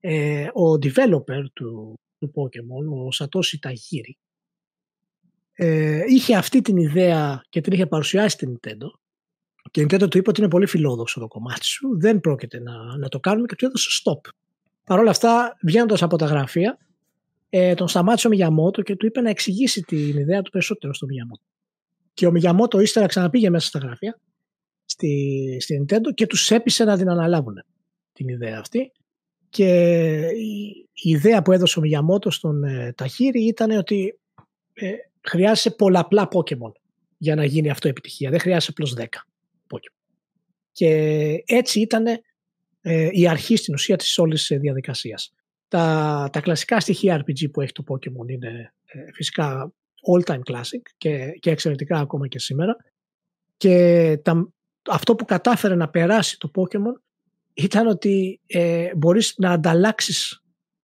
[0.00, 4.12] Ε, ο developer του, του Pokemon, ο Satoshi Tajiri,
[5.52, 9.03] ε, είχε αυτή την ιδέα και την είχε παρουσιάσει στην Nintendo
[9.70, 12.96] και η Nintendo του είπε ότι είναι πολύ φιλόδοξο το κομμάτι σου, δεν πρόκειται να,
[12.96, 14.30] να το κάνουμε και του έδωσε stop.
[14.84, 16.78] Παρ' όλα αυτά, βγαίνοντας από τα γραφεία,
[17.48, 21.06] ε, τον σταμάτησε ο Μιγιαμότο και του είπε να εξηγήσει την ιδέα του περισσότερο στο
[21.06, 21.42] Μιγιαμότο.
[22.14, 24.20] Και ο Μιγιαμότο ύστερα ξαναπήγε μέσα στα γραφεία
[24.84, 27.64] στη, στη Nintendo και τους έπεισε να την αναλάβουν
[28.12, 28.92] την ιδέα αυτή.
[29.48, 29.68] Και
[30.94, 34.18] η, ιδέα που έδωσε ο Μιγιαμότο στον ε, Ταχύρη ήταν ότι
[34.72, 36.72] ε, χρειάζεται πολλαπλά Pokemon
[37.18, 38.30] για να γίνει αυτό επιτυχία.
[38.30, 39.04] Δεν χρειάζεται απλώς 10.
[40.74, 42.06] Και έτσι ήταν
[42.80, 45.34] ε, η αρχή στην ουσία της όλης της διαδικασίας.
[45.68, 49.72] Τα, τα κλασικά στοιχεία RPG που έχει το Pokemon είναι ε, φυσικά
[50.12, 52.76] all time classic και, και εξαιρετικά ακόμα και σήμερα.
[53.56, 54.52] Και τα,
[54.88, 57.00] αυτό που κατάφερε να περάσει το Pokemon
[57.54, 60.42] ήταν ότι ε, μπορείς να ανταλλάξεις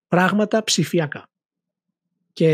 [0.08, 1.28] πράγματα ψηφιακά.
[2.32, 2.48] Και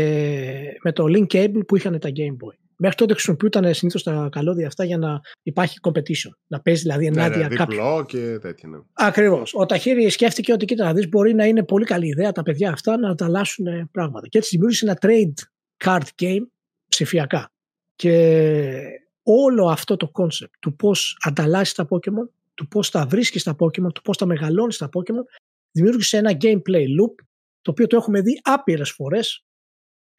[0.83, 2.66] με το Link Cable που είχαν τα Game Boy.
[2.77, 6.31] Μέχρι τότε χρησιμοποιούνταν συνήθως τα καλώδια αυτά για να υπάρχει competition.
[6.47, 8.05] Να παίζει δηλαδή ναι, ενάντια ναι, κάποιον.
[8.05, 8.69] και τέτοια.
[8.69, 8.77] Ναι.
[8.93, 9.53] Ακριβώς.
[9.53, 12.71] Ο Ταχύρη σκέφτηκε ότι κοίτα να δεις, μπορεί να είναι πολύ καλή ιδέα τα παιδιά
[12.71, 14.27] αυτά να ανταλλάσσουν πράγματα.
[14.27, 15.43] Και έτσι δημιούργησε ένα trade
[15.85, 16.47] card game
[16.87, 17.51] ψηφιακά.
[17.95, 18.81] Και
[19.23, 23.93] όλο αυτό το concept του πώς ανταλλάσσεις τα Pokémon, του πώς τα βρίσκεις τα Pokémon,
[23.93, 25.23] του πώς τα μεγαλώνεις τα Pokémon,
[25.71, 27.15] δημιούργησε ένα gameplay loop
[27.61, 29.45] το οποίο το έχουμε δει άπειρες φορές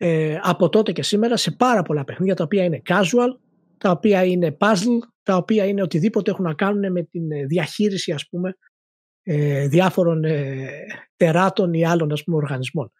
[0.00, 3.38] ε, από τότε και σήμερα σε πάρα πολλά παιχνίδια τα οποία είναι casual,
[3.78, 8.12] τα οποία είναι puzzle, τα οποία είναι οτιδήποτε έχουν να κάνουν με την ε, διαχείριση
[8.12, 8.56] ας πούμε
[9.22, 10.68] ε, διάφορων ε,
[11.16, 12.92] τεράτων ή άλλων ας πούμε, οργανισμών.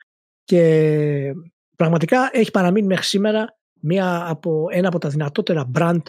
[0.45, 1.33] Και
[1.77, 6.03] πραγματικά έχει παραμείνει μέχρι σήμερα μία από, ένα από τα δυνατότερα brand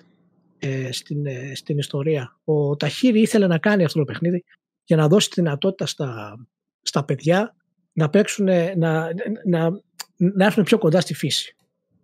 [0.59, 2.39] ε, στην, ε, στην ιστορία.
[2.43, 4.43] Ο Ταχύρη ήθελε να κάνει αυτό το παιχνίδι
[4.83, 6.37] για να δώσει τη δυνατότητα στα,
[6.81, 7.55] στα παιδιά
[7.93, 8.45] να παίξουν,
[8.77, 9.07] να,
[9.45, 9.69] να,
[10.19, 11.55] να έρθουν πιο κοντά στη φύση.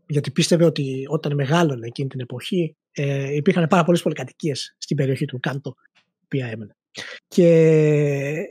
[0.07, 5.25] Γιατί πίστευε ότι όταν μεγάλωνε εκείνη την εποχή ε, υπήρχαν πάρα πολλές πολυκατοικίες στην περιοχή
[5.25, 6.75] του Κάντο, η οποία έμενε.
[7.27, 7.47] Και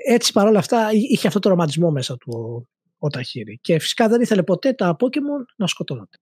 [0.07, 3.59] έτσι παρόλα αυτά είχε αυτό το ρομαντισμό μέσα του ο, ο Ταχύρη.
[3.63, 6.17] Και φυσικά δεν ήθελε ποτέ τα Pokemon να σκοτώνονται.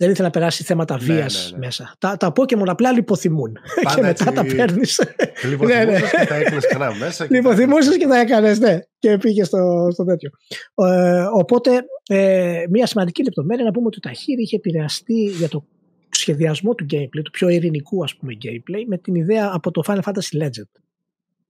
[0.00, 1.66] Δεν ήθελε να περάσει θέματα βίας ναι, ναι, ναι.
[1.66, 1.94] μέσα.
[1.98, 3.52] Τα, τα Pokemon απλά λιποθυμούν.
[3.94, 5.02] και μετά τα παίρνεις.
[5.44, 6.00] Λιποθυμούσες ναι, ναι.
[6.00, 7.26] και τα έκανε ξανά μέσα.
[7.30, 8.78] Λιποθυμούσες και τα έκανες, ναι.
[8.98, 10.30] Και πήγες στο, στο τέτοιο.
[10.74, 15.64] Ε, οπότε, ε, μια σημαντική λεπτομέρεια να πούμε ότι ο Ταχύρη είχε επηρεαστεί για το
[16.10, 20.00] σχεδιασμό του gameplay, του πιο ειρηνικού ας πούμε gameplay, με την ιδέα από το Final
[20.02, 20.70] Fantasy Legend.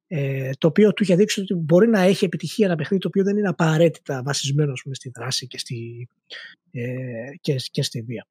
[0.07, 3.25] Ε, το οποίο του είχε δείξει ότι μπορεί να έχει επιτυχία ένα παιχνίδι το οποίο
[3.25, 6.09] δεν είναι απαραίτητα βασισμένο πούμε, στη δράση και στη,
[6.71, 6.83] ε,
[7.41, 8.27] και, και στη βία.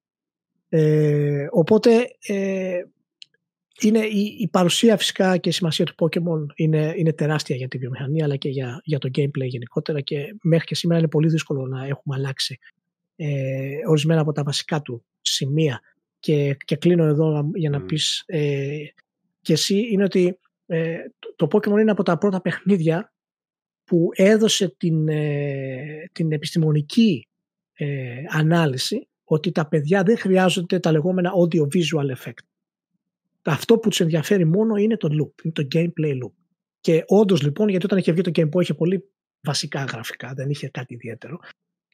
[0.69, 2.81] Ε, οπότε ε,
[3.81, 7.77] είναι η, η, παρουσία φυσικά και η σημασία του Pokemon είναι, είναι τεράστια για τη
[7.77, 11.67] βιομηχανία αλλά και για, για το gameplay γενικότερα και μέχρι και σήμερα είναι πολύ δύσκολο
[11.67, 12.59] να έχουμε αλλάξει
[13.15, 15.81] ε, ορισμένα από τα βασικά του σημεία
[16.19, 17.85] και, και κλείνω εδώ για να mm.
[17.87, 18.77] πεις ε,
[19.41, 23.13] και εσύ είναι ότι ε, το, το Pokemon είναι από τα πρώτα παιχνίδια
[23.83, 27.27] που έδωσε την, ε, την επιστημονική
[27.73, 32.43] ε, ανάλυση ότι τα παιδιά δεν χρειάζονται τα λεγόμενα audio-visual effect.
[33.43, 36.31] Αυτό που τους ενδιαφέρει μόνο είναι το loop, είναι το gameplay loop.
[36.81, 39.09] Και όντως λοιπόν, γιατί όταν είχε βγει το Game Boy είχε πολύ
[39.41, 41.39] βασικά γραφικά, δεν είχε κάτι ιδιαίτερο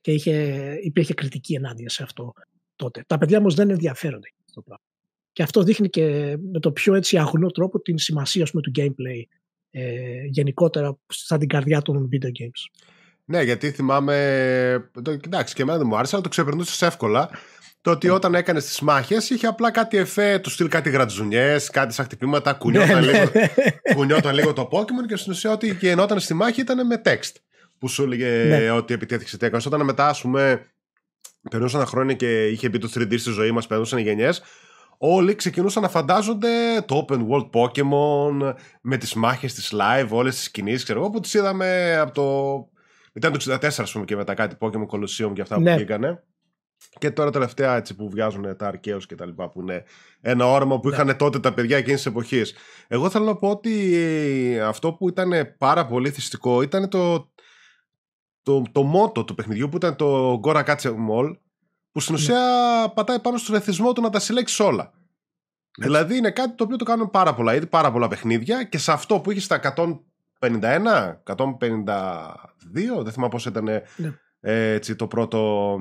[0.01, 2.33] και είχε, υπήρχε κριτική ενάντια σε αυτό
[2.75, 3.03] τότε.
[3.07, 4.83] Τα παιδιά όμως δεν ενδιαφέρονται αυτό το πράγμα.
[5.31, 9.23] Και αυτό δείχνει και με το πιο έτσι αγνό τρόπο την σημασία πούμε, του gameplay
[9.69, 12.85] ε, γενικότερα σαν την καρδιά των video games.
[13.25, 14.89] Ναι, γιατί θυμάμαι.
[15.03, 17.29] Το, εντάξει, και εμένα δεν μου άρεσε, αλλά το ξεπερνούσες εύκολα.
[17.81, 21.93] Το ότι όταν έκανες τις μάχες είχε απλά κάτι εφέ, του στυλ κάτι γρατζουνιές, κάτι
[21.93, 23.93] σαν χτυπήματα, κουνιόταν, ναι, λίγο, ναι.
[23.93, 27.31] κουνιόταν λίγο το Pokémon και στην ουσία ότι γινόταν στη μάχη ήταν με text.
[27.79, 28.71] Που σου έλεγε ναι.
[28.71, 29.65] ότι επιτέθηκε τι έκανες.
[29.65, 30.65] Όταν μετά, ας πούμε,
[31.49, 34.41] περνούσαν χρόνια και είχε μπει το 3D στη ζωή μας, περνούσαν οι γενιές,
[34.97, 40.51] όλοι ξεκινούσαν να φαντάζονται το open world Pokémon με τις μάχες της live, όλες τις
[40.51, 42.69] κινήσεις, ξέρω εγώ, που τις είδαμε από το
[43.15, 45.75] ήταν το 64, ας πούμε, και μετά κάτι Pokémon Colosseum και αυτά που ναι.
[45.75, 46.23] βγήκανε.
[46.99, 49.83] Και τώρα τελευταία έτσι που βγάζουν τα Arceus και τα λοιπά που είναι
[50.21, 50.95] ένα όραμα που ναι.
[50.95, 52.53] είχαν τότε τα παιδιά εκείνης της εποχής.
[52.87, 57.31] Εγώ θέλω να πω ότι αυτό που ήταν πάρα πολύ θυστικό ήταν το,
[58.43, 61.31] το, το μότο του παιχνιδιού που ήταν το Gora Catch All
[61.91, 62.21] που στην ναι.
[62.21, 62.41] ουσία
[62.95, 64.93] πατάει πάνω στον εθισμό του να τα συλλέξεις όλα.
[65.77, 68.91] Δηλαδή είναι κάτι το οποίο το κάνουν πάρα πολλά, ήδη πάρα πολλά παιχνίδια και σε
[68.91, 69.57] αυτό που είχε στα
[70.45, 73.63] 151, 152, δεν θυμάμαι πώς ήταν
[73.95, 74.13] ναι.
[74.39, 75.77] έτσι, το πρώτο,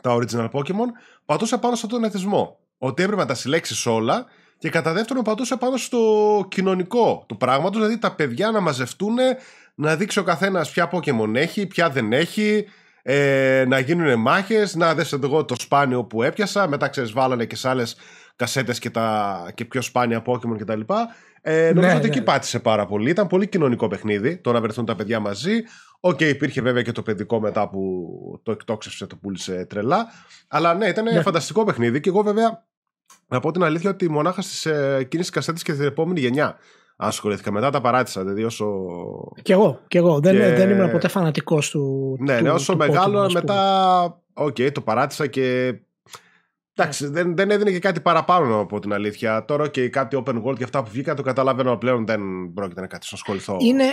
[0.00, 0.88] τα original Pokemon,
[1.24, 2.58] πατούσε πάνω στον εθισμό.
[2.78, 4.26] Ότι έπρεπε να τα συλλέξεις όλα
[4.58, 9.16] και κατά δεύτερον πατούσε πάνω στο κοινωνικό του πράγματος, δηλαδή τα παιδιά να μαζευτούν,
[9.74, 12.66] να δείξει ο καθένας ποια Pokemon έχει, ποια δεν έχει,
[13.02, 17.56] ε, να γίνουν μάχες, να δες εγώ το σπάνιο που έπιασα, μετά ξέρεις βάλανε και
[17.56, 17.96] σε άλλες
[18.36, 20.80] κασέτες και, τα, και πιο σπάνια Pokemon κτλ.
[21.40, 22.24] Ε, νομίζω ναι, ότι εκεί ναι.
[22.24, 23.10] πάτησε πάρα πολύ.
[23.10, 25.62] Ήταν πολύ κοινωνικό παιχνίδι το να βρεθούν τα παιδιά μαζί.
[26.00, 30.06] Ok, okay, υπήρχε βέβαια και το παιδικό μετά που το εκτόξευσε, το πούλησε τρελά.
[30.48, 31.20] Αλλά ναι, ήταν ναι.
[31.20, 32.00] φανταστικό παιχνίδι.
[32.00, 32.64] Και εγώ βέβαια
[33.28, 36.56] να πω την αλήθεια ότι μονάχα στις ε, κίνηση κασέτες και την επόμενη γενιά
[36.96, 37.52] ασχολήθηκα.
[37.52, 38.20] Μετά τα παράτησα.
[38.20, 38.66] Δηλαδή όσο.
[39.42, 39.80] Κι εγώ.
[39.88, 40.20] Κι εγώ.
[40.20, 42.16] Δεν, δεν ήμουν ποτέ φανατικός του.
[42.20, 44.02] Ναι, του, ναι, όσο μεγάλο μετά.
[44.32, 45.74] Ok, okay, το παράτησα και
[46.78, 49.44] Εντάξει, δεν, δεν έδινε και κάτι παραπάνω από την αλήθεια.
[49.44, 52.20] Τώρα και κάτι open world και αυτά που βγήκαν το καταλαβαίνω πλέον δεν
[52.54, 53.56] πρόκειται να κάτι να ασχοληθώ.
[53.60, 53.84] Είναι,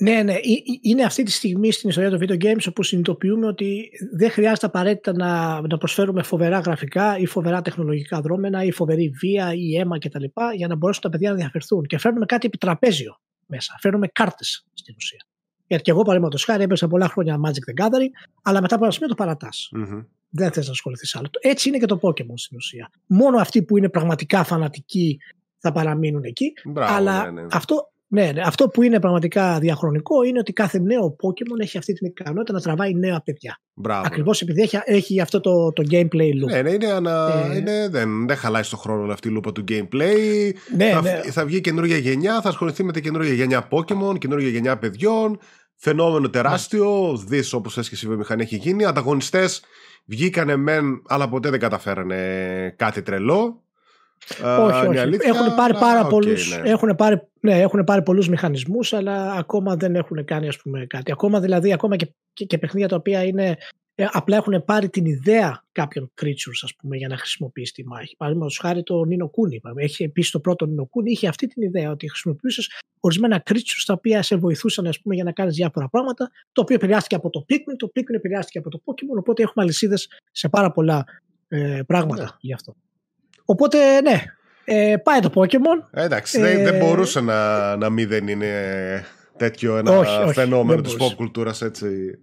[0.00, 0.34] ναι, ναι.
[0.80, 5.12] Είναι αυτή τη στιγμή στην ιστορία των video games όπου συνειδητοποιούμε ότι δεν χρειάζεται απαραίτητα
[5.12, 10.24] να, να προσφέρουμε φοβερά γραφικά ή φοβερά τεχνολογικά δρώμενα ή φοβερή βία ή αίμα κτλ.
[10.56, 11.82] για να μπορέσουν τα παιδιά να διαφερθούν.
[11.86, 13.76] Και φέρνουμε κάτι επιτραπέζιο μέσα.
[13.80, 15.24] Φέρνουμε κάρτες στην ουσία.
[15.66, 18.10] Γιατί και εγώ παραδείγματος χάρη έπαιζα πολλά χρόνια Magic the Gathering,
[18.42, 19.70] αλλά μετά από ένα σημείο το παρατάς.
[19.76, 20.04] Mm-hmm
[20.36, 21.26] δεν θες να ασχοληθείς άλλο.
[21.40, 22.90] Έτσι είναι και το Pokémon στην ουσία.
[23.06, 25.18] Μόνο αυτοί που είναι πραγματικά φανατικοί
[25.58, 26.52] θα παραμείνουν εκεί.
[26.64, 27.46] Μπράβο, αλλά ναι, ναι.
[27.50, 31.92] Αυτό, ναι, ναι, αυτό που είναι πραγματικά διαχρονικό είναι ότι κάθε νέο Pokémon έχει αυτή
[31.92, 33.60] την ικανότητα να τραβάει νέα παιδιά.
[34.04, 36.50] Ακριβώς επειδή έχει, έχει αυτό το, το gameplay loop.
[36.50, 37.48] Ναι, ναι είναι, ανα...
[37.52, 37.56] ε...
[37.56, 40.50] είναι δεν, δεν χαλάει στο χρόνο αυτή η λούπα του gameplay.
[40.76, 41.20] Ναι, θα, ναι.
[41.30, 45.38] θα βγει καινούργια γενιά, θα ασχοληθεί με την καινούργια γενιά Pokémon, καινούργια γενιά παιδιών.
[45.76, 47.24] Φαινόμενο τεράστιο, ναι.
[47.26, 48.84] δεις όπως έσκησε η βιομηχανία έχει γίνει.
[48.84, 49.62] Ανταγωνιστές
[50.04, 53.62] βγήκανε μεν, αλλά ποτέ δεν καταφέρανε κάτι τρελό.
[54.58, 54.98] Όχι, όχι.
[55.20, 56.70] έχουν πάρει πάρα okay, πολλούς, ναι.
[56.70, 61.12] έχουν πάρει, ναι, έχουν πάρει πολλούς μηχανισμούς, αλλά ακόμα δεν έχουν κάνει ας πούμε, κάτι.
[61.12, 63.56] Ακόμα δηλαδή, ακόμα και, και, και παιχνίδια τα οποία είναι
[63.96, 68.16] ε, απλά έχουν πάρει την ιδέα κάποιων creatures ας πούμε, για να χρησιμοποιήσει τη μάχη.
[68.16, 69.60] Παραδείγματος χάρη το Νίνο Κούνι.
[69.74, 73.92] Έχει επίσης το πρώτο Νίνο Κούνι, είχε αυτή την ιδέα ότι χρησιμοποιούσες ορισμένα creatures τα
[73.92, 76.30] οποία σε βοηθούσαν ας πούμε, για να κάνεις διάφορα πράγματα.
[76.52, 79.18] Το οποίο επηρεάστηκε από το Pikmin, το Pikmin επηρεάστηκε από το Pokemon.
[79.18, 81.04] Οπότε έχουμε αλυσίδες σε πάρα πολλά
[81.48, 82.30] ε, πράγματα yeah.
[82.30, 82.36] Ναι.
[82.40, 82.76] γι' αυτό.
[83.44, 84.22] Οπότε ναι,
[84.64, 85.88] ε, πάει το Pokemon.
[85.90, 88.52] Ε, εντάξει, ε, δεν μπορούσε να, να μην δεν είναι
[89.36, 92.18] τέτοιο ένα όχι, φαινόμενο της pop κουλτούρας έτσι.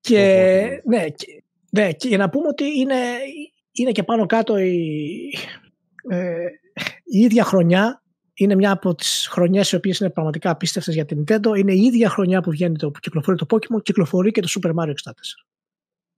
[0.00, 2.96] Και, ναι, και, ναι, και για να πούμε ότι είναι,
[3.72, 4.78] είναι και πάνω κάτω η,
[6.08, 6.44] ε,
[7.04, 8.02] η ίδια χρονιά
[8.34, 11.58] είναι μια από τις χρονιές οι οποίες είναι πραγματικά απίστευτες για την Nintendo.
[11.58, 14.70] Είναι η ίδια χρονιά που, βγαίνει το, που κυκλοφορεί το Pokemon, κυκλοφορεί και το Super
[14.70, 14.92] Mario 64.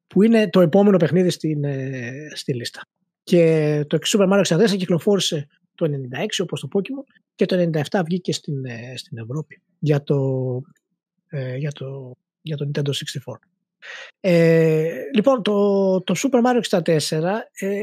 [0.07, 2.83] Που είναι το επόμενο παιχνίδι στην, ε, στη λίστα.
[3.25, 8.33] Και το Super Mario 64 κυκλοφόρησε το 96 όπως το Pokemon και το 97 βγήκε
[8.33, 10.61] στην, ε, στην Ευρώπη για το,
[11.29, 12.93] ε, για, το, για το Nintendo 64.
[14.21, 17.83] Ε, λοιπόν, το, το Super Mario 64, ε,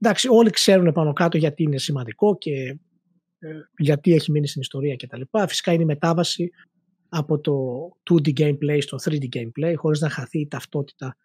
[0.00, 2.78] εντάξει, όλοι ξέρουν πάνω κάτω γιατί είναι σημαντικό και
[3.38, 5.20] ε, γιατί έχει μείνει στην ιστορία κτλ.
[5.46, 6.50] Φυσικά είναι η μετάβαση
[7.08, 11.16] από το 2D gameplay στο 3D gameplay χωρίς να χαθεί η ταυτότητα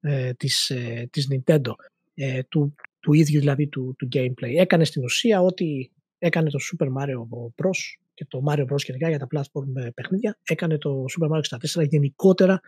[0.00, 1.72] ε, της, ε, της Nintendo
[2.18, 4.54] ε, του, του ίδιου δηλαδή του, του gameplay.
[4.56, 7.78] Έκανε στην ουσία ό,τι έκανε το Super Mario Bros.
[8.14, 8.84] και το Mario Bros.
[8.84, 12.60] γενικά για τα platform παιχνίδια, έκανε το Super Mario 64 γενικότερα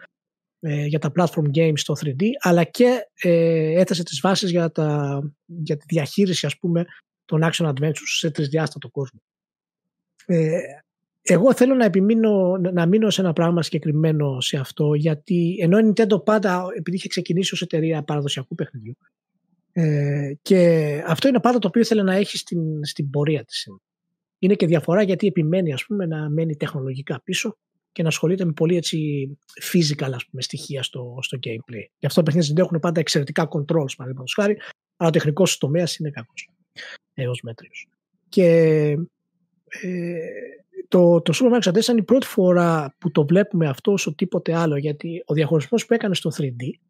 [0.61, 5.21] ε, για τα platform games στο 3D, αλλά και ε, έθεσε τις βάσεις για, τα,
[5.45, 6.85] για τη διαχείριση ας πούμε
[7.25, 9.21] των action adventures σε τρισδιάστατο κόσμο.
[10.27, 10.61] Ε,
[11.23, 15.93] εγώ θέλω να επιμείνω, να μείνω σε ένα πράγμα συγκεκριμένο σε αυτό, γιατί ενώ η
[15.93, 18.97] Nintendo πάντα, επειδή είχε ξεκινήσει ως εταιρεία παραδοσιακού παιχνιδιού,
[19.81, 23.67] ε, και αυτό είναι πάντα το οποίο ήθελε να έχει στην, στην πορεία της.
[24.39, 27.57] Είναι και διαφορά γιατί επιμένει ας πούμε, να μένει τεχνολογικά πίσω
[27.93, 29.29] και να ασχολείται με πολύ έτσι
[29.73, 31.85] physical ας πούμε, στοιχεία στο, στο gameplay.
[31.99, 34.57] Γι' αυτό τα παιχνίδια δεν έχουν πάντα εξαιρετικά controls, παραδείγματος χάρη,
[34.97, 36.51] αλλά ο τεχνικός τομέας είναι κακός
[37.15, 37.89] έως μέτριος.
[38.29, 38.47] Και
[39.83, 40.27] ε,
[40.89, 44.55] το, το Super Mario 64 είναι η πρώτη φορά που το βλέπουμε αυτό όσο τίποτε
[44.55, 46.88] άλλο, γιατί ο διαχωρισμός που έκανε στο 3D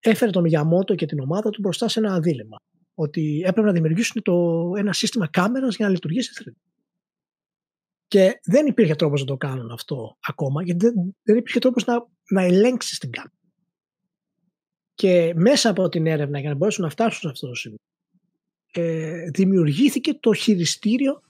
[0.00, 2.56] έφερε τον Μιαμότο και την ομάδα του μπροστά σε ένα δίλημα.
[2.94, 6.52] Ότι έπρεπε να δημιουργήσουν το, ένα σύστημα κάμερας για να λειτουργήσει 3D.
[8.08, 12.06] Και δεν υπήρχε τρόπος να το κάνουν αυτό ακόμα, γιατί δεν, δεν υπήρχε τρόπος να,
[12.30, 13.32] να ελέγξει την κάμερα.
[14.94, 17.78] Και μέσα από την έρευνα για να μπορέσουν να φτάσουν σε αυτό το σημείο,
[18.72, 21.22] ε, δημιουργήθηκε το χειριστήριο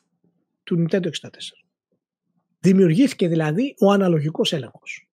[0.62, 1.10] του Nintendo 64.
[2.58, 5.08] Δημιουργήθηκε δηλαδή ο αναλογικός έλεγχος.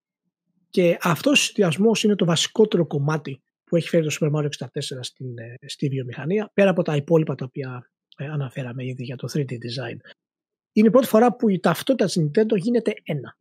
[0.69, 4.67] Και αυτός ο συνδυασμό είναι το βασικότερο κομμάτι που έχει φέρει το Super Mario 64
[5.01, 9.27] στην, ε, στη βιομηχανία, πέρα από τα υπόλοιπα τα οποία ε, αναφέραμε ήδη για το
[9.33, 9.97] 3D design
[10.75, 13.37] είναι η πρώτη φορά που η ταυτότητα της Nintendo γίνεται ένα.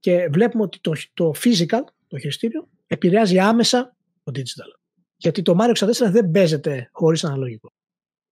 [0.00, 4.78] Και βλέπουμε ότι το, το physical, το χειριστήριο, επηρεάζει άμεσα το digital.
[5.16, 7.72] Γιατί το Mario 64 δεν παίζεται χωρίς αναλογικό.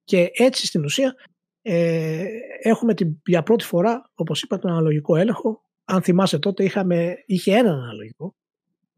[0.05, 1.15] Και έτσι στην ουσία
[1.63, 2.25] ε,
[2.63, 5.65] έχουμε την, για πρώτη φορά, όπως είπα, τον αναλογικό έλεγχο.
[5.85, 8.35] Αν θυμάσαι τότε είχαμε, είχε ένα αναλογικό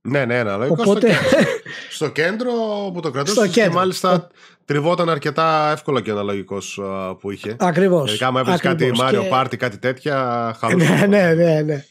[0.09, 0.77] ναι, ναι, ένα λόγο.
[0.79, 1.11] Οπότε...
[1.91, 2.53] Στο, κέντρο,
[2.95, 4.29] που το κρατούσε και μάλιστα
[4.65, 6.81] τριβόταν αρκετά εύκολο και αναλογικός
[7.21, 7.57] που είχε.
[7.59, 8.05] Ακριβώς.
[8.05, 9.29] Δηλαδή, άμα έβρι κάτι Mario και...
[9.33, 10.17] Party, κάτι τέτοια,
[10.59, 11.07] χαλούσε.
[11.07, 11.85] ναι, ναι, ναι, ναι.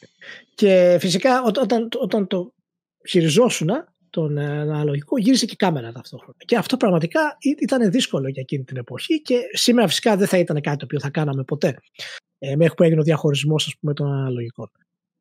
[0.55, 2.53] Και φυσικά όταν, όταν το
[3.07, 3.69] χειριζόσουν
[4.09, 6.35] τον ε, αναλογικό, γύρισε και η κάμερα ταυτόχρονα.
[6.45, 10.61] Και αυτό πραγματικά ήταν δύσκολο για εκείνη την εποχή και σήμερα φυσικά δεν θα ήταν
[10.61, 11.77] κάτι το οποίο θα κάναμε ποτέ.
[12.39, 14.71] Ε, μέχρι που έγινε ο διαχωρισμός των αναλογικών.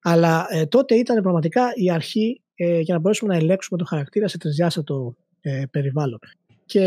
[0.03, 4.29] Αλλά ε, τότε ήταν πραγματικά η αρχή ε, για να μπορέσουμε να ελέγξουμε το χαρακτήρα
[4.29, 6.19] σε τρισδιάστατο ε, περιβάλλον.
[6.67, 6.85] Και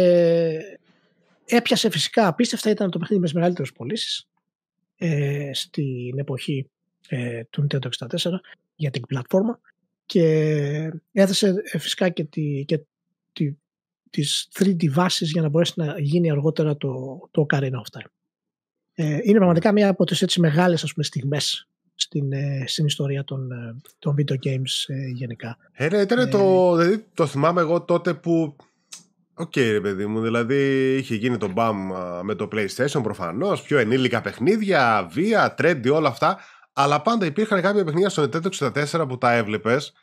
[1.45, 4.27] έπιασε φυσικά απίστευτα, ήταν το παιχνίδι με τις μεγαλύτερες πωλήσεις
[4.97, 6.69] ε, στην εποχή
[7.07, 8.31] ε, του Nintendo 64
[8.75, 9.59] για την πλατφόρμα
[10.05, 10.23] και
[11.11, 12.79] έθεσε ε, φυσικά και, τη, και
[13.33, 13.55] τη,
[14.09, 18.09] τις 3D βάσεις για να μπορέσει να γίνει αργότερα το, το Ocarina of Time.
[18.93, 23.23] Ε, είναι πραγματικά μια από τις έτσι μεγάλες ας πούμε, στιγμές στην, ε, στην ιστορία
[23.23, 25.57] των, ε, των video games ε, γενικά.
[25.71, 28.55] Ε, ναι, ήταν το, δηλαδή, το θυμάμαι εγώ τότε που
[29.37, 31.73] Ok okay, ρε παιδί μου, δηλαδή είχε γίνει το bam
[32.23, 36.39] με το PlayStation προφανώς, πιο ενήλικα παιχνίδια, βία, trendy, όλα αυτά,
[36.73, 39.93] αλλά πάντα υπήρχαν κάποια παιχνίδια στο Nintendo 64 που τα έβλεπες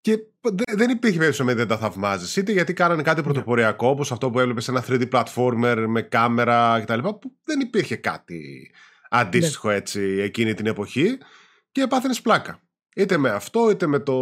[0.00, 0.18] και
[0.76, 2.36] δεν υπήρχε περίπτωση με δεν τα θαυμάζεις.
[2.36, 3.24] Είτε γιατί κάνανε κάτι ναι.
[3.24, 6.98] πρωτοποριακό, όπως αυτό που έβλεπες σε ένα 3D platformer με κάμερα κτλ.
[6.98, 8.70] που δεν υπήρχε κάτι
[9.10, 9.74] αντίστοιχο ναι.
[9.74, 11.18] έτσι εκείνη την εποχή
[11.72, 12.60] και πάθαινες πλάκα.
[12.94, 14.14] είτε με αυτό είτε με το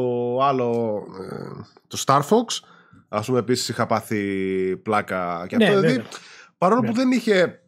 [0.42, 2.66] άλλο ε, το Star Fox
[3.08, 6.02] ας πούμε επίσης είχα πάθει πλάκα και ναι, αυτό δηλαδή
[6.58, 6.92] παρόλο που ναι.
[6.92, 7.60] δεν είχε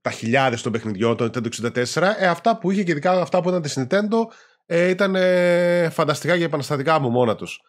[0.00, 1.48] τα χιλιάδες των παιχνιδιών το Nintendo
[1.96, 4.26] 64 ε, αυτά που είχε και ειδικά αυτά που ήταν της Nintendo
[4.66, 7.62] ε, ήταν ε, φανταστικά και επαναστατικά από μόνα τους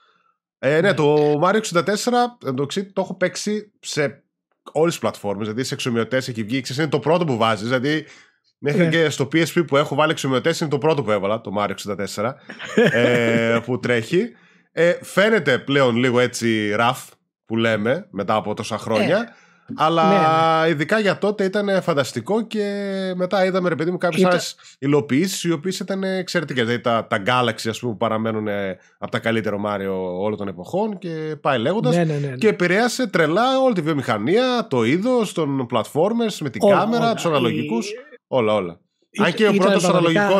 [0.60, 1.84] ε, ναι, ναι, το Mario 64
[2.56, 4.24] το, το έχω παίξει σε
[4.72, 5.48] όλες τις πλατφόρμες.
[5.48, 6.62] Δηλαδή σε εξομοιωτές έχει βγει.
[6.62, 7.68] Ξέρεις, είναι το πρώτο που βάζεις.
[7.68, 8.06] Δηλαδή
[8.60, 8.90] μέχρι ναι.
[8.90, 11.74] και στο PSP που έχω βάλει εξομοιωτές είναι το πρώτο που έβαλα, το Mario
[12.16, 12.34] 64,
[12.92, 14.32] ε, που τρέχει.
[14.72, 17.06] Ε, φαίνεται πλέον λίγο έτσι ραφ
[17.46, 19.18] που λέμε μετά από τόσα χρόνια.
[19.18, 19.48] Ε.
[19.76, 20.70] Αλλά ναι, ναι.
[20.70, 22.64] ειδικά για τότε ήταν φανταστικό και
[23.16, 26.64] μετά είδαμε ρε παιδί μου κάποιες άλλες υλοποιήσεις οι οποίες ήταν εξαιρετικές.
[26.64, 28.48] Δηλαδή τα, τα Galaxy, ας πούμε, που παραμένουν
[28.98, 31.96] από τα καλύτερα Μάριο όλων των εποχών και πάει λέγοντας.
[31.96, 36.62] Ναι, ναι, ναι, και επηρέασε τρελά όλη τη βιομηχανία, το είδος των platformers με την
[36.62, 37.92] κάμερα, τους αναλογικούς.
[38.32, 38.80] Όλα, όλα.
[39.18, 40.40] Αν και ο πρώτος αναλογικό.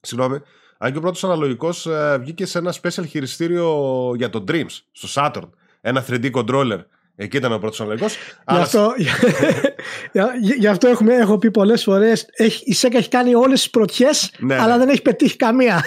[0.00, 0.38] Συγγνώμη.
[0.78, 5.08] Αν και ο πρώτος αναλογικός ε, βγήκε σε ένα special χειριστήριο για το Dreams, στο
[5.14, 5.48] Saturn.
[5.80, 6.80] Ένα 3D controller
[7.18, 8.16] Εκεί ήταν ο πρώτος αναλογικός.
[8.50, 8.92] Γι' αυτό,
[10.58, 12.26] γι αυτό έχουμε, έχω πει πολλές φορές.
[12.64, 14.78] Η ΣΕΚΑ έχει κάνει όλες τις πρωτιές, ναι, αλλά ναι.
[14.78, 15.82] δεν έχει πετύχει καμία.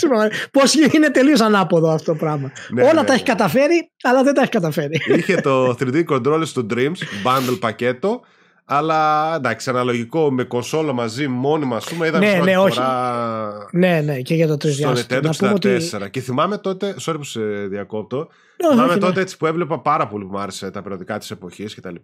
[0.50, 2.52] Πώς είναι τελείως ανάποδο αυτό το πράγμα.
[2.70, 5.00] Ναι, Όλα τα έχει καταφέρει, αλλά δεν τα έχει καταφέρει.
[5.06, 8.20] Είχε το 3D controller στο Dreams, bundle πακέτο.
[8.64, 12.74] Αλλά εντάξει, αναλογικό με κονσόλο μαζί μόνιμα, ας πούμε, είδαμε ναι, ναι, όχι.
[12.74, 13.68] φορά.
[13.72, 15.52] Ναι, ναι, και για το 3 Στο Nintendo 64.
[15.54, 15.78] Ότι...
[16.10, 16.94] Και θυμάμαι τότε.
[17.00, 18.28] Sorry που σε διακόπτω.
[18.70, 21.94] θυμάμαι τότε έτσι που έβλεπα πάρα πολύ που μου άρεσε τα περιοδικά της εποχής κτλ.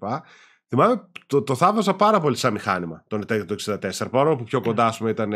[0.68, 4.06] Θυμάμαι το, το θαύμαζα πάρα πολύ σαν μηχάνημα το Nintendo 64.
[4.10, 5.32] Παρόλο που πιο κοντά, ας πούμε, ήταν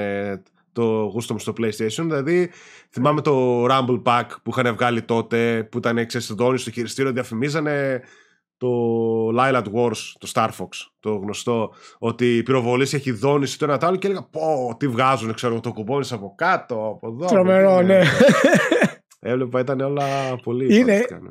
[0.73, 2.03] το γούστο μου στο PlayStation.
[2.03, 2.51] Δηλαδή,
[2.91, 8.03] θυμάμαι το Rumble Pack που είχαν βγάλει τότε, που ήταν εξαισθητόνι στο χειριστήριο, διαφημίζανε
[8.63, 10.69] το Lilat Wars, το Star Fox,
[11.01, 14.89] το γνωστό, ότι η πυροβολή έχει δόνηση το ένα το άλλο και έλεγα πω τι
[14.89, 17.27] βγάζουν, ξέρω, το κουμπώνεις από κάτω, από εδώ.
[17.27, 18.03] Τρομερό, ναι.
[19.21, 21.07] Έβλεπα ήταν όλα πολύ Είναι...
[21.23, 21.31] Ναι.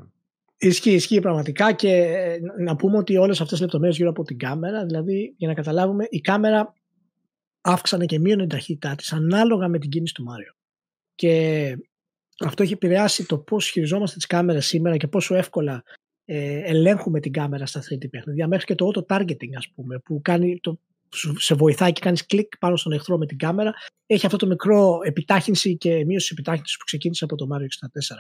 [0.58, 4.38] Ισχύει, ισχύει πραγματικά και ε, να πούμε ότι όλες αυτές οι λεπτομέρειες γύρω από την
[4.38, 6.74] κάμερα, δηλαδή για να καταλάβουμε, η κάμερα
[7.62, 10.54] αύξανε και μείωνε την ταχύτητά της ανάλογα με την κίνηση του Μάριο.
[11.16, 11.76] Και
[12.40, 15.84] αυτό έχει επηρεάσει το πώς χειριζόμαστε τις κάμερες σήμερα και πόσο εύκολα
[16.26, 20.20] ε, ελέγχουμε την κάμερα στα 3D παιχνίδια μέχρι και το auto targeting ας πούμε που
[20.22, 20.80] κάνει το,
[21.38, 23.74] σε βοηθάει και κάνεις κλικ πάνω στον εχθρό με την κάμερα
[24.06, 28.16] έχει αυτό το μικρό επιτάχυνση και μείωση επιτάχυνσης που ξεκίνησε από το Mario 64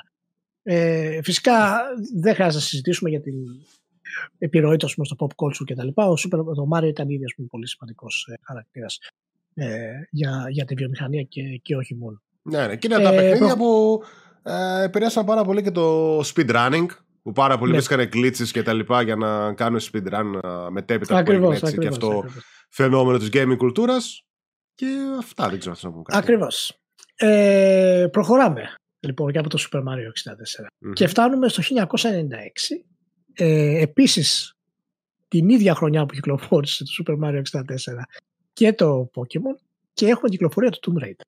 [0.63, 1.81] ε, φυσικά
[2.15, 3.33] δεν χρειάζεται να συζητήσουμε για την
[4.37, 5.87] επιρροή του στο pop culture κτλ.
[5.87, 8.99] Ο Super, το Mario ήταν ήδη ας πούμε, πολύ σημαντικός ε, χαρακτήρας
[9.53, 12.21] ε, για, για τη βιομηχανία και, και όχι μόνο.
[12.41, 12.75] Ναι, ναι.
[12.75, 14.01] Και είναι τα ε, παιχνίδια που
[14.43, 16.85] ε, επηρέασαν πάρα πολύ και το speedrunning
[17.21, 17.77] που πάρα πολλοί ναι.
[17.77, 22.07] βρίσκανε glitches και τα λοιπά για να κάνουν speedrun μετέπειτα ακριβώς, που έτσι και αυτό
[22.07, 22.43] ακριβώς.
[22.69, 24.25] φαινόμενο της gaming κουλτούρας
[24.75, 26.17] και αυτά δεν ξέρω να πω κάτι.
[26.17, 26.79] Ακριβώς.
[27.15, 30.93] Ε, προχωράμε λοιπόν και από το Super Mario 64 mm-hmm.
[30.93, 31.63] και φτάνουμε στο
[32.01, 32.07] 1996
[33.33, 34.55] ε, επίσης
[35.27, 37.63] την ίδια χρονιά που κυκλοφόρησε το Super Mario 64
[38.53, 39.61] και το Pokemon
[39.93, 41.25] και έχουμε κυκλοφορία του Tomb Raider.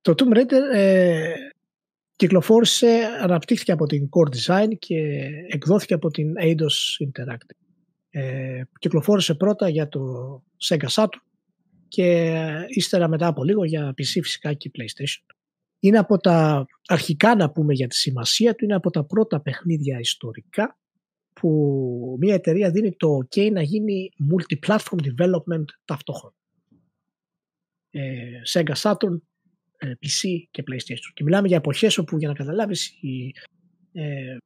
[0.00, 1.34] Το Tomb Raider ε,
[2.18, 4.96] κυκλοφόρησε, αναπτύχθηκε από την Core Design και
[5.48, 7.56] εκδόθηκε από την Eidos Interactive.
[8.10, 10.00] Ε, κυκλοφόρησε πρώτα για το
[10.68, 11.20] Sega Saturn
[11.88, 15.34] και ύστερα μετά από λίγο για PC φυσικά και PlayStation.
[15.78, 19.98] Είναι από τα αρχικά να πούμε για τη σημασία του, είναι από τα πρώτα παιχνίδια
[19.98, 20.78] ιστορικά
[21.32, 26.34] που μια εταιρεία δίνει το OK να γίνει multi-platform development ταυτόχρονα.
[27.90, 29.27] Ε, Sega Saturn ε,
[29.82, 31.12] PC και PlayStation.
[31.14, 32.92] Και μιλάμε για εποχές όπου για να καταλάβεις
[33.92, 34.36] ε,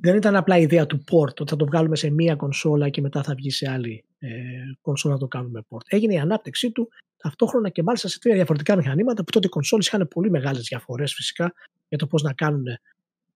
[0.00, 3.00] δεν ήταν απλά η ιδέα του port ότι θα το βγάλουμε σε μία κονσόλα και
[3.00, 4.28] μετά θα βγει σε άλλη ε,
[4.80, 5.84] κονσόλα να το κάνουμε port.
[5.88, 9.86] Έγινε η ανάπτυξή του ταυτόχρονα και μάλιστα σε τρία διαφορετικά μηχανήματα που τότε οι κονσόλες
[9.86, 11.52] είχαν πολύ μεγάλες διαφορές φυσικά
[11.88, 12.64] για το πώς να κάνουν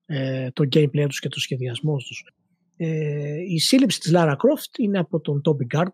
[0.07, 2.25] ε, το gameplay τους και το σχεδιασμό τους.
[2.77, 5.93] Ε, η σύλληψη της Lara Croft είναι από τον Toby Gard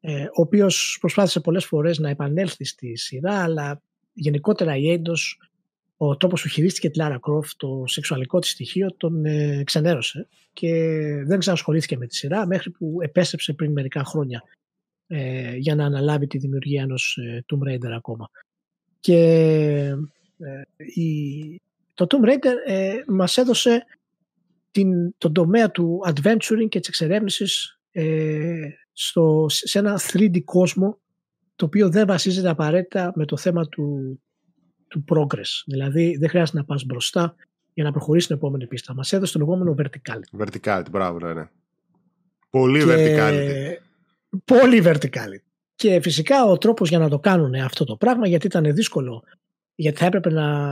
[0.00, 3.82] ε, ο οποίος προσπάθησε πολλές φορές να επανέλθει στη σειρά αλλά
[4.18, 5.40] γενικότερα η Έντος,
[5.96, 10.70] ο τρόπος που χειρίστηκε τη Λάρα Κρόφ, το σεξουαλικό της στοιχείο, τον ε, ξενέρωσε και
[11.26, 14.42] δεν ξανασχολήθηκε με τη σειρά μέχρι που επέστρεψε πριν μερικά χρόνια
[15.06, 18.30] ε, για να αναλάβει τη δημιουργία ενός ε, Tomb Raider ακόμα.
[19.00, 19.18] Και
[20.38, 20.62] ε,
[21.00, 21.60] η,
[21.94, 23.84] το Tomb Raider ε, μας έδωσε
[24.70, 30.98] την, τον τομέα του adventuring και της εξερεύνησης ε, στο, σε ένα 3D κόσμο
[31.58, 34.20] το οποίο δεν βασίζεται απαραίτητα με το θέμα του,
[34.88, 35.62] του progress.
[35.66, 37.34] Δηλαδή δεν χρειάζεται να πας μπροστά
[37.74, 38.94] για να προχωρήσεις την επόμενη πίστα.
[38.94, 40.44] Μας έδωσε το λεγόμενο verticality.
[40.44, 41.48] Verticality, μπράβο, ναι, ναι.
[42.50, 42.86] Πολύ και...
[42.88, 43.82] verticality.
[44.44, 45.44] Πολύ verticality.
[45.74, 49.22] Και φυσικά ο τρόπος για να το κάνουν αυτό το πράγμα, γιατί ήταν δύσκολο,
[49.80, 50.66] γιατί θα έπρεπε να,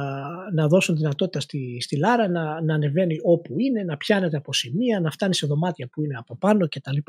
[0.52, 5.00] να δώσουν δυνατότητα στη, στη Λάρα να, να ανεβαίνει όπου είναι, να πιάνεται από σημεία,
[5.00, 6.90] να φτάνει σε δωμάτια που είναι από πάνω κτλ.
[6.90, 7.00] Και,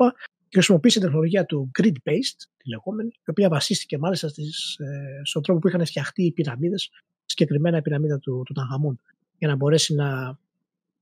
[0.48, 5.42] και χρησιμοποίησε την τεχνολογία του grid-based, τη λεγόμενη, η οποία βασίστηκε μάλιστα στις, ε, στον
[5.42, 6.90] τρόπο που είχαν φτιαχτεί οι πυραμίδες,
[7.24, 9.00] συγκεκριμένα η πυραμίδα του, του Ταγαμούν,
[9.38, 10.38] για να μπορέσει να,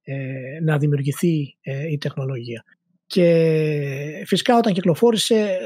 [0.03, 2.65] ε, να δημιουργηθεί ε, η τεχνολογία.
[3.07, 5.59] Και φυσικά όταν κυκλοφόρησε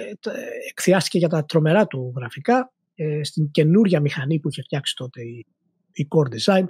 [0.70, 2.72] εκθιάστηκε για τα τρομερά του γραφικά
[3.02, 5.46] ε, στην καινούρια μηχανή που είχε φτιάξει τότε η,
[5.92, 6.64] η Core Design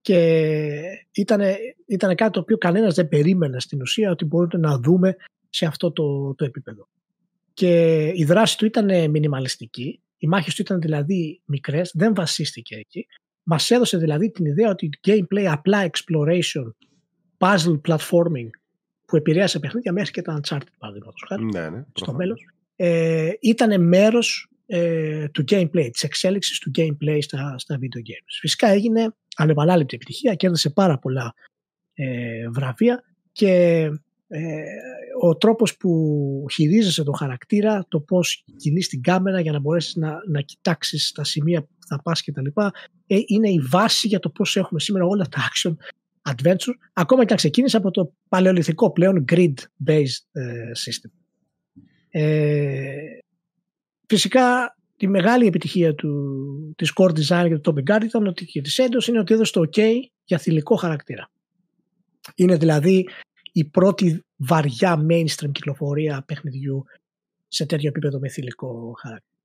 [0.00, 0.18] και
[1.12, 1.40] ήταν,
[1.86, 5.16] ήταν κάτι το οποίο κανένας δεν περίμενε στην ουσία ότι μπορούμε να δούμε
[5.48, 6.88] σε αυτό το, το επίπεδο.
[7.54, 13.06] Και η δράση του ήταν μινιμαλιστική, οι μάχες του ήταν δηλαδή μικρές, δεν βασίστηκε εκεί.
[13.42, 16.70] Μας έδωσε δηλαδή την ιδέα ότι gameplay απλά exploration,
[17.38, 18.48] puzzle platforming
[19.06, 22.36] που επηρέασε παιχνίδια μέχρι και τα Uncharted παραδείγματος χάρη ναι, ναι, στο μέλλον,
[22.76, 28.38] ε, ήταν μέρος ε, του gameplay, της εξέλιξης του gameplay στα, στα video games.
[28.40, 31.34] Φυσικά έγινε ανεπανάληπτη επιτυχία, κέρδισε πάρα πολλά
[31.94, 33.02] ε, βραβεία
[33.32, 33.50] και
[34.28, 34.64] ε,
[35.20, 40.18] ο τρόπος που χειρίζεσαι το χαρακτήρα, το πώς κινείς την κάμερα για να μπορέσεις να,
[40.28, 42.72] να κοιτάξεις τα σημεία που θα πας και τα λοιπά,
[43.06, 45.74] ε, είναι η βάση για το πώς έχουμε σήμερα όλα τα action
[46.30, 51.10] adventure, ακόμα και αν ξεκίνησε από το παλαιολιθικό πλέον grid-based ε, system.
[52.10, 52.96] Ε,
[54.12, 58.60] φυσικά τη μεγάλη επιτυχία του, της core design και του Topic Guard ήταν ότι και
[58.60, 59.80] της έντος είναι ότι έδωσε το OK
[60.24, 61.30] για θηλυκό χαρακτήρα.
[62.34, 63.08] Είναι δηλαδή
[63.52, 66.84] η πρώτη βαριά mainstream κυκλοφορία παιχνιδιού
[67.48, 69.40] σε τέτοιο επίπεδο με θηλυκό χαρακτήρα.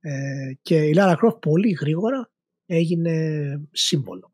[0.00, 2.30] Ε, και η Lara Croft πολύ γρήγορα
[2.66, 3.14] έγινε
[3.70, 4.32] σύμβολο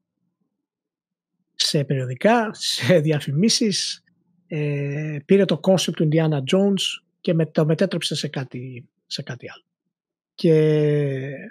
[1.55, 4.03] σε περιοδικά, σε διαφημίσεις,
[4.47, 6.83] ε, πήρε το concept του Indiana Jones
[7.20, 9.65] και με, το μετέτρεψε σε κάτι, σε κάτι άλλο.
[10.37, 11.51] Και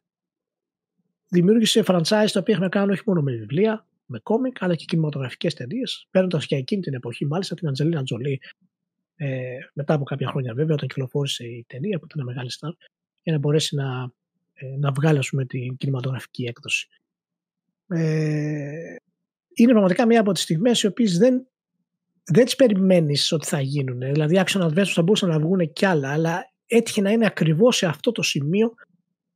[1.30, 5.54] δημιούργησε franchise τα οποία έχουν κάνει όχι μόνο με βιβλία, με κόμικ, αλλά και κινηματογραφικές
[5.54, 8.42] ταινίες, παίρνοντας για εκείνη την εποχή, μάλιστα την Αντζελίνα Τζολί,
[9.16, 12.72] ε, μετά από κάποια χρόνια βέβαια, όταν κυκλοφόρησε η ταινία που ήταν μεγάλη στάρ,
[13.24, 14.12] για να μπορέσει να,
[14.54, 16.88] ε, να βγάλει πούμε, την κινηματογραφική έκδοση.
[17.88, 18.96] Ε,
[19.54, 21.48] είναι πραγματικά μία από τις στιγμές οι οποίες δεν,
[22.24, 24.00] δεν τις περιμένεις ότι θα γίνουν.
[24.00, 27.86] Δηλαδή, action adventures θα μπορούσαν να βγουν κι άλλα, αλλά έτυχε να είναι ακριβώς σε
[27.86, 28.74] αυτό το σημείο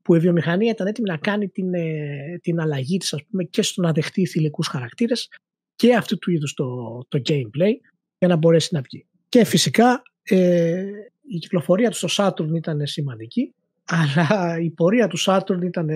[0.02, 3.62] που η βιομηχανία ήταν έτοιμη να κάνει την, ε, την αλλαγή της ας πούμε και
[3.62, 5.28] στο να δεχτεί θηλυκούς χαρακτήρες
[5.76, 6.66] και αυτού του είδους το,
[7.08, 7.74] το gameplay
[8.18, 9.06] για να μπορέσει να βγει.
[9.30, 10.86] Και φυσικά ε,
[11.28, 13.54] η κυκλοφορία του στο Saturn ήταν σημαντική
[13.90, 15.90] αλλά η πορεία του Saturn ήταν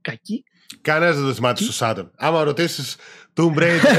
[0.00, 0.44] κακή.
[0.80, 2.10] Κανένας δεν το θυμάται στο Saturn.
[2.16, 2.96] Άμα ρωτήσεις
[3.34, 3.96] Tomb Raider,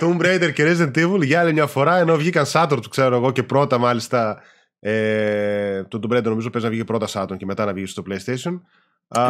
[0.02, 3.42] Tomb Raider και Resident Evil για άλλη μια φορά, ενώ βγήκαν Saturn, ξέρω εγώ, και
[3.42, 4.42] πρώτα μάλιστα.
[4.80, 8.02] Ε, το Tomb Raider νομίζω παίζει να βγει πρώτα Saturn και μετά να βγει στο
[8.08, 8.60] PlayStation.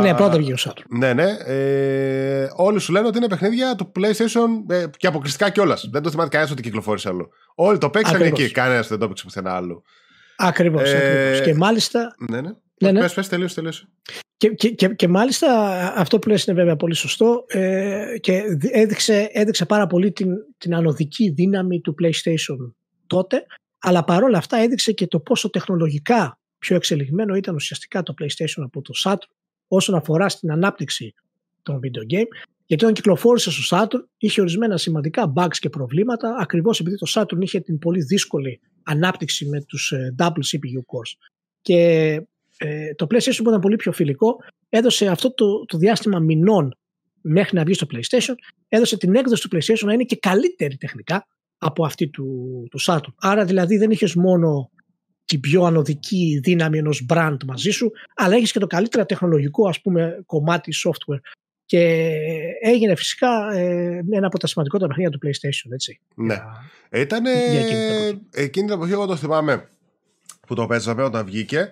[0.01, 0.84] Ναι, πρώτα βγήκε ο Saturn.
[0.88, 1.36] Ναι, ναι.
[1.44, 5.88] Ε, όλοι σου λένε ότι είναι παιχνίδια του PlayStation ε, και αποκλειστικά κιόλας.
[5.92, 7.30] Δεν το θυμάται κανένας ότι κυκλοφόρησε άλλο.
[7.55, 8.51] Όλοι το παίξαν εκεί.
[8.51, 9.82] Κανένας δεν το έπαιξε πουθενά άλλο.
[10.36, 10.92] Ακριβώς.
[10.92, 12.14] Ε, και μάλιστα.
[12.30, 12.51] Ναι, ναι.
[12.80, 13.01] Ναι, ναι.
[13.01, 13.88] Πες, πες, τελείωσε, τελείωσε.
[14.36, 15.48] Και, και, και, και, μάλιστα
[15.96, 18.42] αυτό που λες είναι βέβαια πολύ σωστό ε, και
[18.72, 20.28] έδειξε, έδειξε πάρα πολύ την,
[20.59, 22.72] την ανωδική δύναμη του PlayStation
[23.07, 23.46] τότε
[23.81, 28.83] αλλά παρόλα αυτά έδειξε και το πόσο τεχνολογικά πιο εξελιγμένο ήταν ουσιαστικά το PlayStation από
[28.83, 29.31] το Saturn
[29.68, 31.14] όσον αφορά στην ανάπτυξη
[31.62, 32.28] των video game.
[32.66, 37.41] Γιατί όταν κυκλοφόρησε στο Saturn είχε ορισμένα σημαντικά bugs και προβλήματα ακριβώς επειδή το Saturn
[37.41, 41.31] είχε την πολύ δύσκολη ανάπτυξη με τους ε, double CPU cores.
[41.61, 41.76] Και
[42.57, 44.37] ε, το PlayStation που ήταν πολύ πιο φιλικό
[44.68, 46.74] έδωσε αυτό το, το διάστημα μηνών
[47.20, 48.35] μέχρι να βγει στο PlayStation
[48.68, 51.26] έδωσε την έκδοση του PlayStation να είναι και καλύτερη τεχνικά
[51.63, 53.15] από αυτή του, του Saturn.
[53.21, 54.71] Άρα δηλαδή δεν είχες μόνο
[55.25, 59.81] την πιο ανωδική δύναμη ενός brand μαζί σου αλλά έχεις και το καλύτερο τεχνολογικό ας
[59.81, 61.21] πούμε κομμάτι software
[61.65, 62.13] και
[62.63, 66.01] έγινε φυσικά ε, ένα από τα σημαντικότερα παιχνίδια του PlayStation έτσι.
[66.15, 66.37] Ναι.
[66.93, 67.25] Ήταν
[68.35, 69.69] εκείνη την εποχή εγώ το θυμάμαι
[70.47, 71.71] που το παίζαμε όταν βγήκε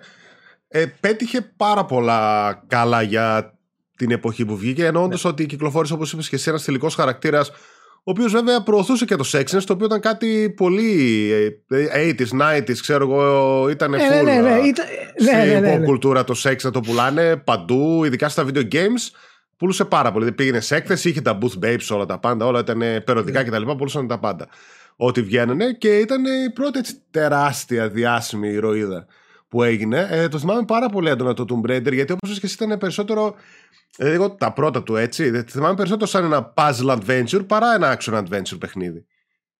[0.71, 3.53] ε, πέτυχε πάρα πολλά καλά για
[3.97, 4.85] την εποχή που βγήκε.
[4.85, 5.29] Εννοώντας ναι.
[5.29, 7.51] ότι κυκλοφόρησε, όπως είπες και εσύ, ένας τελικός χαρακτήρας,
[8.03, 11.31] ο οποίος βέβαια προωθούσε και το Sexiness, το οποίο ήταν κάτι πολύ
[11.95, 13.97] 80s, 90s, ξέρω εγώ, ήταν full.
[13.97, 14.59] Ναι, ναι, ναι,
[15.19, 19.11] ναι, ναι, ναι, κουλτούρα το sex να το πουλάνε παντού, ειδικά στα video games.
[19.57, 20.31] Πούλουσε πάρα πολύ.
[20.31, 23.61] Πήγαινε σε έκθεση, είχε τα booth babes, όλα τα πάντα, όλα ήταν περιοδικά κτλ.
[23.61, 24.47] Πούλουσαν τα πάντα.
[24.95, 29.05] Ό,τι βγαίνανε και ήταν η πρώτη έτσι, τεράστια διάσημη ηρωίδα
[29.49, 30.07] που έγινε.
[30.11, 33.35] Ε, το θυμάμαι πάρα πολύ έντονα το Tomb Raider γιατί όπως και εσύ ήταν περισσότερο.
[33.97, 35.43] Δηλαδή, τα πρώτα του έτσι.
[35.43, 39.05] θυμάμαι περισσότερο σαν ένα puzzle adventure παρά ένα action adventure παιχνίδι.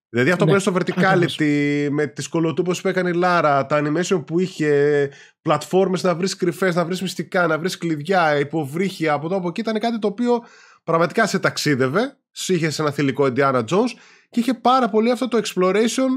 [0.10, 3.82] Δηλαδή αυτό ναι, που είναι στο verticality, με τις κολοτούπες που έκανε η Λάρα, τα
[3.84, 5.10] animation που είχε,
[5.42, 9.60] πλατφόρμες να βρεις κρυφές, να βρεις μυστικά, να βρεις κλειδιά, υποβρύχια από εδώ από εκεί,
[9.60, 10.44] ήταν κάτι το οποίο
[10.84, 12.18] πραγματικά σε ταξίδευε,
[12.48, 13.90] είχε ένα θηλυκό Indiana Jones
[14.30, 16.10] και είχε πάρα πολύ αυτό το exploration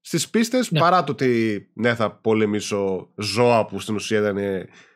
[0.00, 0.78] στις πίστες ναι.
[0.78, 4.38] παρά το ότι ναι θα πολεμήσω ζώα που στην ουσία ήταν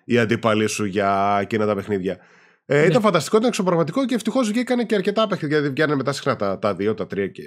[0.05, 2.19] οι αντίπαλοι σου για εκείνα τα παιχνίδια.
[2.67, 2.87] Ε, ναι.
[2.87, 5.57] Ήταν φανταστικό, ήταν εξωπραγματικό και ευτυχώς βγήκαν και αρκετά παιχνίδια.
[5.57, 7.43] Δηλαδή βγαίνουν μετά συχνά τα, τα δύο, τα τρία και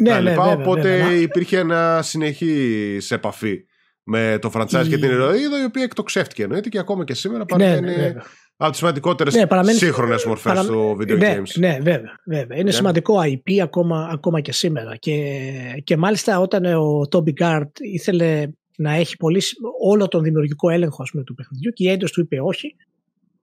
[0.00, 0.42] ναι, τα ναι, λοιπά.
[0.42, 1.14] Βέβαια, οπότε βέβαια.
[1.14, 3.64] υπήρχε ένα συνεχή επαφή
[4.02, 4.88] με το franchise η...
[4.88, 8.12] και την ηρωίδα η οποία εκτοξεύτηκε εννοείται και ακόμα και σήμερα ναι, παραμένει ναι,
[8.56, 9.78] από τις σημαντικέ ναι, παραμένει...
[9.78, 10.66] σύγχρονες μορφές παρα...
[10.66, 11.58] του video ναι, games.
[11.58, 12.20] Ναι, βέβαια.
[12.26, 12.58] βέβαια.
[12.58, 14.96] Είναι σημαντικό IP ακόμα, ακόμα και σήμερα.
[14.96, 15.42] Και,
[15.84, 18.46] και μάλιστα όταν ο Toby Gard ήθελε
[18.76, 19.42] να έχει πολύ,
[19.80, 22.76] όλο τον δημιουργικό έλεγχο ας πούμε, του παιχνιδιού και η Eidos του είπε όχι,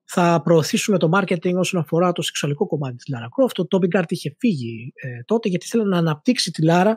[0.03, 3.51] θα προωθήσουμε το marketing όσον αφορά το σεξουαλικό κομμάτι της Lara Croft.
[3.53, 6.93] Το Toby Gard είχε φύγει ε, τότε γιατί ήθελε να αναπτύξει τη Lara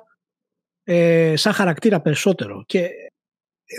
[0.85, 2.89] ε, σαν χαρακτήρα περισσότερο και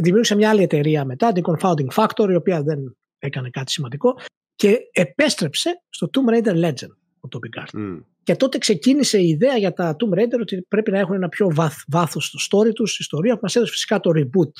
[0.01, 4.19] δημιούργησε μια άλλη εταιρεία μετά, την Confounding Factor, η οποία δεν έκανε κάτι σημαντικό
[4.55, 7.79] και επέστρεψε στο Tomb Raider Legend ο Toby Gard.
[7.79, 8.03] Mm.
[8.23, 11.47] Και τότε ξεκίνησε η ιδέα για τα Tomb Raider ότι πρέπει να έχουν ένα πιο
[11.51, 14.51] βάθ, βάθος στο story τους, ιστορία που μας έδωσε φυσικά το reboot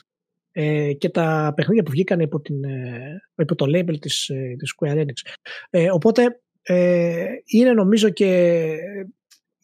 [0.52, 4.74] ε, και τα παιχνίδια που βγήκαν υπό, την, ε, υπό το label της, ε, της
[4.76, 5.34] Square Enix.
[5.70, 8.70] Ε, οπότε ε, είναι νομίζω και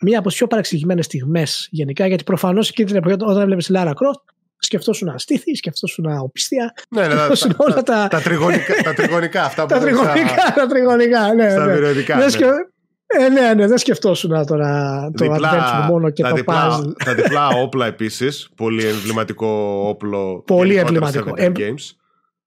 [0.01, 3.73] μία από τις πιο παραξηγημένες στιγμές γενικά γιατί προφανώς εκείνη την εποχή όταν έβλεπες τη
[3.75, 6.73] Lara Croft σκεφτόσουν στήθη, σκεφτόσουν οπισθία.
[6.89, 11.33] Ναι, ναι, τα, όλα τα, τα, τριγωνικά, τα τριγωνικά αυτά που τα τριγωνικά, τα τριγωνικά,
[11.33, 11.49] ναι.
[11.49, 11.79] Στα ναι.
[11.79, 12.25] ναι.
[13.13, 16.93] Ε, ναι, ναι, δεν σκεφτόσουν τώρα το διπλά, adventure μόνο και το διπλά, puzzle.
[17.05, 18.49] Τα διπλά όπλα επίσης.
[18.55, 20.43] Πολύ εμβληματικό όπλο.
[20.47, 21.33] Πολύ εμβληματικό.
[21.35, 21.53] Εμ...
[21.55, 21.95] Games.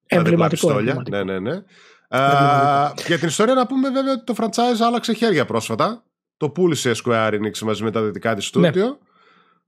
[0.07, 0.81] Εμβληματικό.
[1.11, 1.63] Ναι, ναι, ναι.
[2.09, 6.03] Α, για την ιστορία να πούμε βέβαια ότι το franchise άλλαξε χέρια πρόσφατα.
[6.37, 8.85] Το πούλησε Square Enix μαζί με τα δυτικά της στούντιο.
[8.85, 8.97] Ναι.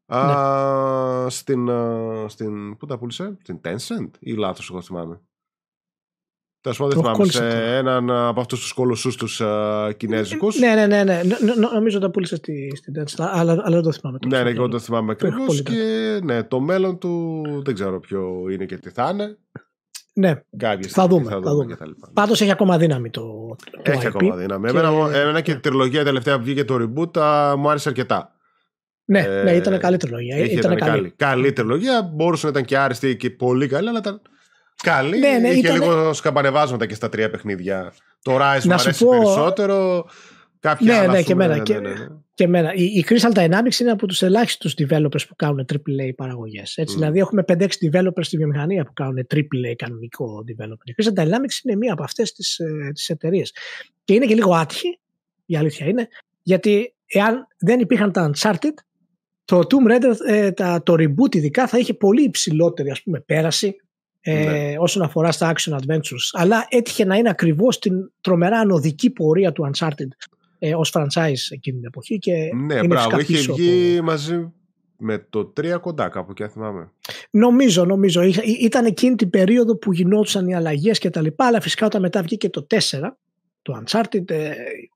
[0.07, 1.31] Α, ναι.
[1.31, 1.71] στην,
[2.27, 5.21] στην, πού τα πούλησε, στην Tencent ή λάθος εγώ θυμάμαι.
[6.61, 7.31] Τέλος πάντων, δεν θυμάμαι.
[7.31, 10.59] Σε έναν από αυτούς τους κολοσσούς τους uh, Κινέζικους.
[10.59, 11.05] Ναι, ναι, ναι.
[11.05, 11.23] ναι.
[11.73, 14.19] νομίζω ότι τα πούλησε στη, στην Tencent, αλλά, αλλά δεν το θυμάμαι.
[14.27, 15.63] Ναι, ναι, εγώ το θυμάμαι ακριβώς.
[15.63, 19.39] Και ναι, το μέλλον του δεν ξέρω ποιο είναι και τι θα είναι.
[20.13, 20.43] Ναι,
[20.89, 21.31] θα δούμε.
[21.31, 21.77] Θα δούμε.
[22.13, 23.57] Πάντως έχει ακόμα δύναμη το.
[23.83, 24.71] το έχει IP ακόμα δύναμη.
[24.71, 24.79] Και...
[24.79, 28.36] Εμένα, εμένα και η τριλογία τελευταία που βγήκε το reboot α, μου άρεσε αρκετά.
[29.09, 30.37] Ναι, ε, ναι, ήταν καλή τριλογία.
[30.37, 30.91] Ήταν καλή.
[30.91, 31.13] καλή.
[31.17, 32.03] καλή τριλογία.
[32.03, 34.21] Μπορούσε να ήταν και άριστη και πολύ καλή, αλλά ήταν
[34.83, 35.19] καλή.
[35.19, 35.75] Ναι, ναι, είχε ήταν...
[35.75, 37.93] λίγο σκαμπανεβάσματα και στα τρία παιχνίδια.
[38.23, 39.11] Το Rise μου αρέσει πω...
[39.11, 40.07] περισσότερο.
[40.61, 41.57] Κάποια ναι, άλλα, ναι, και εμένα.
[41.57, 42.07] Ναι, ναι, ναι, ναι.
[42.35, 42.75] Και εμένα.
[42.75, 46.79] Η, η Crystal Dynamics είναι από τους ελάχιστους developers που κάνουν AAA παραγωγές.
[46.81, 46.85] Mm.
[46.87, 50.85] Δηλαδή, έχουμε 5-6 developers στη βιομηχανία που κάνουν AAA κανονικό development.
[50.85, 52.61] Η Crystal Dynamics είναι μία από αυτές τις
[52.93, 53.55] τις ε, εταιρείες.
[54.05, 54.99] Και είναι και λίγο άτυχη,
[55.47, 56.09] η αλήθεια είναι,
[56.43, 58.75] γιατί εάν δεν υπήρχαν τα Uncharted,
[59.47, 63.77] το Tomb Raider, ε, τα, το reboot ειδικά, θα είχε πολύ υψηλότερη ας πούμε, πέραση
[64.21, 64.75] ε, ναι.
[64.79, 66.29] όσον αφορά στα action adventures.
[66.33, 70.09] Αλλά έτυχε να είναι ακριβώς την τρομερά ανωδική πορεία του Uncharted
[70.59, 72.19] ε, ως franchise εκείνη την εποχή.
[72.19, 74.53] Και ναι, είναι μπράβο, είχε βγει μαζί
[74.99, 76.91] με το 3 κοντά κάπου και θυμάμαι.
[77.31, 78.23] Νομίζω, νομίζω.
[78.61, 82.23] Ήταν εκείνη την περίοδο που γινόντουσαν οι αλλαγές και τα λοιπά, αλλά φυσικά όταν μετά
[82.23, 82.77] βγήκε το 4,
[83.67, 84.51] το Uncharted, ε,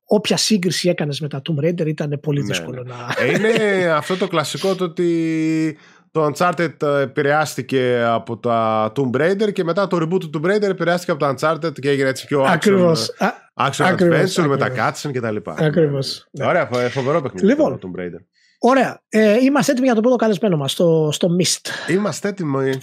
[0.05, 2.93] όποια σύγκριση έκανες με τα Tomb Raider ήταν πολύ ναι, δύσκολο ναι.
[2.93, 3.15] να...
[3.17, 5.77] Ε, είναι αυτό το κλασικό το ότι
[6.11, 11.11] το Uncharted επηρεάστηκε από τα Tomb Raider και μετά το reboot του Tomb Raider επηρεάστηκε
[11.11, 13.11] από το Uncharted και έγινε έτσι πιο ακριβώς.
[13.19, 15.55] action, action ακριβώς, adventure με τα cutscene και τα λοιπά.
[15.59, 16.27] Ακριβώς.
[16.31, 16.45] Ναι.
[16.45, 18.23] Ωραία, φοβερό παιχνίδι λοιπόν, το Tomb Raider.
[18.59, 19.01] Ωραία.
[19.09, 21.91] Ε, είμαστε έτοιμοι για το πρώτο καλεσμένο μας, στο, στο Mist.
[21.91, 22.77] Είμαστε έτοιμοι.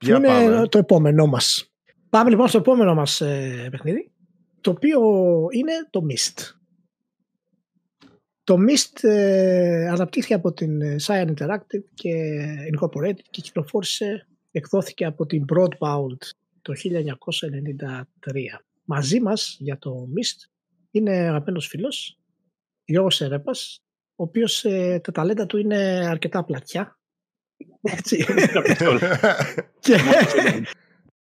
[0.00, 0.66] Που είναι πάμε.
[0.68, 1.72] το επόμενό μας.
[2.10, 4.10] Πάμε λοιπόν στο επόμενο μας ε, παιχνίδι,
[4.60, 5.00] το οποίο
[5.50, 6.56] είναι το Mist.
[8.44, 12.12] Το Mist ε, αναπτύχθηκε από την ε, Cyan Interactive και
[12.74, 16.18] Incorporated και κυκλοφόρησε, εκδόθηκε από την Broadbound
[16.62, 18.04] το 1993.
[18.84, 20.50] Μαζί μας για το Mist
[20.90, 22.18] είναι αγαπημένος φίλος
[22.84, 23.82] Γιώργος Σερέπας,
[24.16, 26.98] ο οποίος ε, τα ταλέντα του είναι αρκετά πλατιά.
[27.96, 28.24] Έτσι.
[29.80, 29.96] και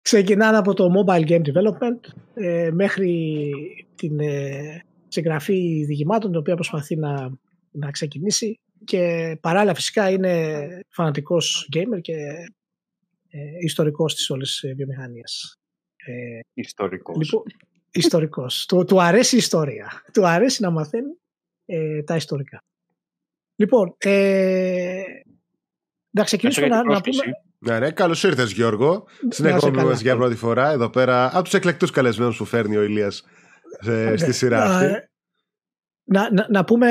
[0.06, 2.00] ξεκινάνε από το mobile game development
[2.34, 3.52] ε, μέχρι
[3.96, 7.32] την ε, συγγραφή διηγημάτων, την οποία προσπαθεί να,
[7.72, 12.14] να ξεκινήσει και παράλληλα φυσικά είναι φανατικός gamer και
[13.30, 15.60] ε, ιστορικός της όλης βιομηχανίας.
[15.96, 17.18] Ε, ιστορικός.
[17.18, 17.44] Λοιπόν,
[17.92, 18.66] ιστορικός.
[18.66, 20.04] του, του αρέσει η ιστορία.
[20.14, 21.18] Του αρέσει να μαθαίνει
[21.66, 22.64] ε, τα ιστορικά.
[23.56, 25.04] Λοιπόν, ε,
[26.10, 27.24] να ξεκινήσουμε να, να πούμε...
[27.66, 29.06] Ναι, ναι, καλώς ήρθες Γιώργο.
[29.30, 32.84] Στην εκπομπή μας για πρώτη φορά εδώ πέρα από τους εκλεκτούς καλεσμένους που φέρνει ο
[32.84, 33.24] Ηλίας
[34.16, 35.10] στη σειρά αυτή.
[36.04, 36.88] να, να, να, πούμε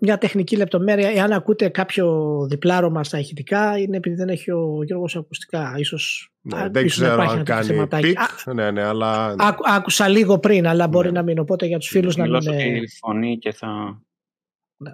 [0.00, 1.08] μια τεχνική λεπτομέρεια.
[1.08, 5.74] Εάν ακούτε κάποιο διπλάρωμα στα ηχητικά, είναι επειδή δεν έχει ο Γιώργος ακουστικά.
[5.76, 8.18] Ίσως, ναι, δεν ξέρω αν κάνει πιτ.
[8.54, 9.34] Ναι, ναι, αλλά...
[9.38, 11.18] Άκου, άκουσα λίγο πριν, αλλά μπορεί ναι.
[11.18, 11.38] να μην.
[11.38, 12.40] Οπότε για τους φίλους να μην...
[12.40, 14.02] τη φωνή και θα...
[14.76, 14.92] Ναι.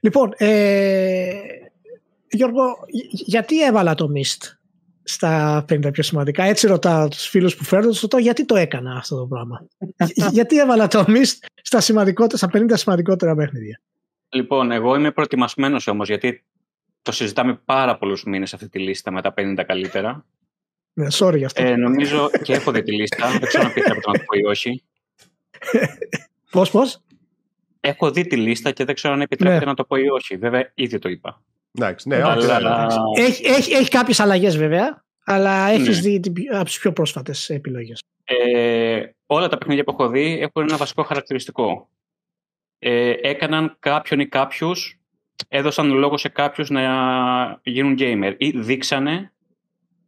[0.00, 1.32] Λοιπόν, ε,
[2.30, 2.64] Γιώργο,
[3.10, 4.56] γιατί έβαλα το Mist
[5.08, 6.44] στα 50 πιο σημαντικά.
[6.44, 9.66] Έτσι ρωτάω τους φίλους που φέρνω, τους ρωτάω γιατί το έκανα αυτό το πράγμα;
[10.32, 13.80] γιατί έβαλα το Mist στα, στα 50 σημαντικότερα παιχνίδια;
[14.28, 16.44] Λοιπόν, εγώ είμαι προετοιμασμένος όμως, γιατί
[17.02, 20.24] το συζητάμε πάρα πολλούς μήνες αυτή τη λίστα με τα 50 καλύτερα.
[20.92, 21.62] Ναι, sorry για αυτό.
[21.62, 23.30] Ε, νομίζω και έχω δει τη λίστα.
[23.30, 24.84] δεν ξέρω αν επιτρέπεται να το πω ή όχι.
[26.50, 27.00] Πώς, πώς;
[27.80, 29.70] Έχω δει τη λίστα και δεν ξέρω αν επιτρέπεται ναι.
[29.70, 30.36] να το πω ή όχι.
[30.36, 31.42] Βέβαια, ήδη το είπα.
[31.76, 32.86] Εντάξει, ναι, αλλά...
[33.16, 36.18] Έχει, έχει, έχει κάποιες αλλαγές βέβαια, αλλά έχεις ναι.
[36.18, 36.20] δει
[36.52, 38.02] από τις πιο πρόσφατες επιλογές.
[38.24, 41.88] Ε, όλα τα παιχνίδια που έχω δει έχουν ένα βασικό χαρακτηριστικό.
[42.78, 45.00] Ε, έκαναν κάποιον ή κάποιους,
[45.48, 46.82] έδωσαν λόγο σε κάποιους να
[47.62, 49.32] γίνουν gamer ή δείξανε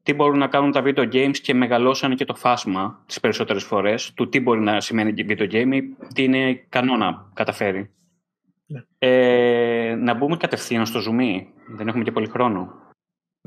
[0.03, 4.13] τι μπορούν να κάνουν τα video games και μεγαλώσανε και το φάσμα τις περισσότερες φορές
[4.15, 5.81] του τι μπορεί να σημαίνει video game,
[6.15, 7.91] τι είναι κανόνα καταφέρει.
[8.69, 8.83] Ναι.
[8.99, 11.47] Ε, να μπούμε κατευθείαν στο zoom.
[11.77, 12.73] Δεν έχουμε και πολύ χρόνο.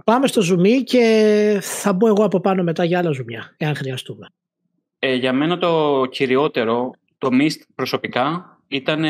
[0.06, 4.28] Πάμε στο zoom και θα μπω εγώ από πάνω μετά για άλλα ζουμιά, εάν χρειαστούμε.
[5.00, 9.06] Ε, για μένα το κυριότερο, το Mist προσωπικά, ήταν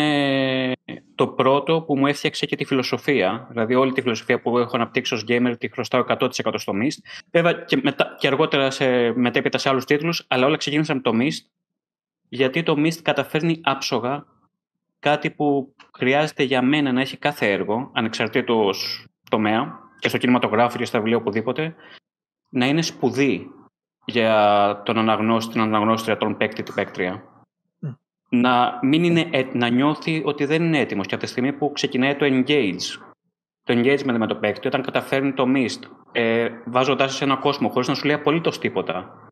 [1.15, 3.47] το πρώτο που μου έφτιαξε και τη φιλοσοφία.
[3.49, 7.21] Δηλαδή όλη τη φιλοσοφία που έχω αναπτύξει ως gamer τη χρωστάω 100% στο Mist.
[7.31, 11.11] Βέβαια και, μετά, και αργότερα σε, μετέπειτα σε άλλους τίτλους, αλλά όλα ξεκίνησαν με το
[11.13, 11.45] Mist.
[12.29, 14.25] Γιατί το Mist καταφέρνει άψογα
[15.01, 20.85] κάτι που χρειάζεται για μένα να έχει κάθε έργο, ανεξαρτήτως τομέα, και στο κινηματογράφο και
[20.85, 21.75] στα βιβλία οπουδήποτε,
[22.49, 23.47] να είναι σπουδή
[24.05, 27.23] για τον αναγνώστη, την αναγνώστρια, τον παίκτη, την παίκτρια.
[28.29, 32.15] Να, μην είναι, να νιώθει ότι δεν είναι έτοιμος και από τη στιγμή που ξεκινάει
[32.15, 33.13] το engage,
[33.63, 37.87] το engagement με το παίκτη, όταν καταφέρνει το mist, ε, βάζοντάς σε ένα κόσμο χωρίς
[37.87, 39.29] να σου λέει απολύτως τίποτα,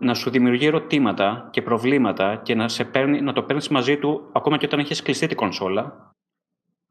[0.00, 4.30] να σου δημιουργεί ερωτήματα και προβλήματα και να, σε παίρνει, να το παίρνεις μαζί του
[4.32, 6.12] ακόμα και όταν έχεις κλειστεί την κονσόλα,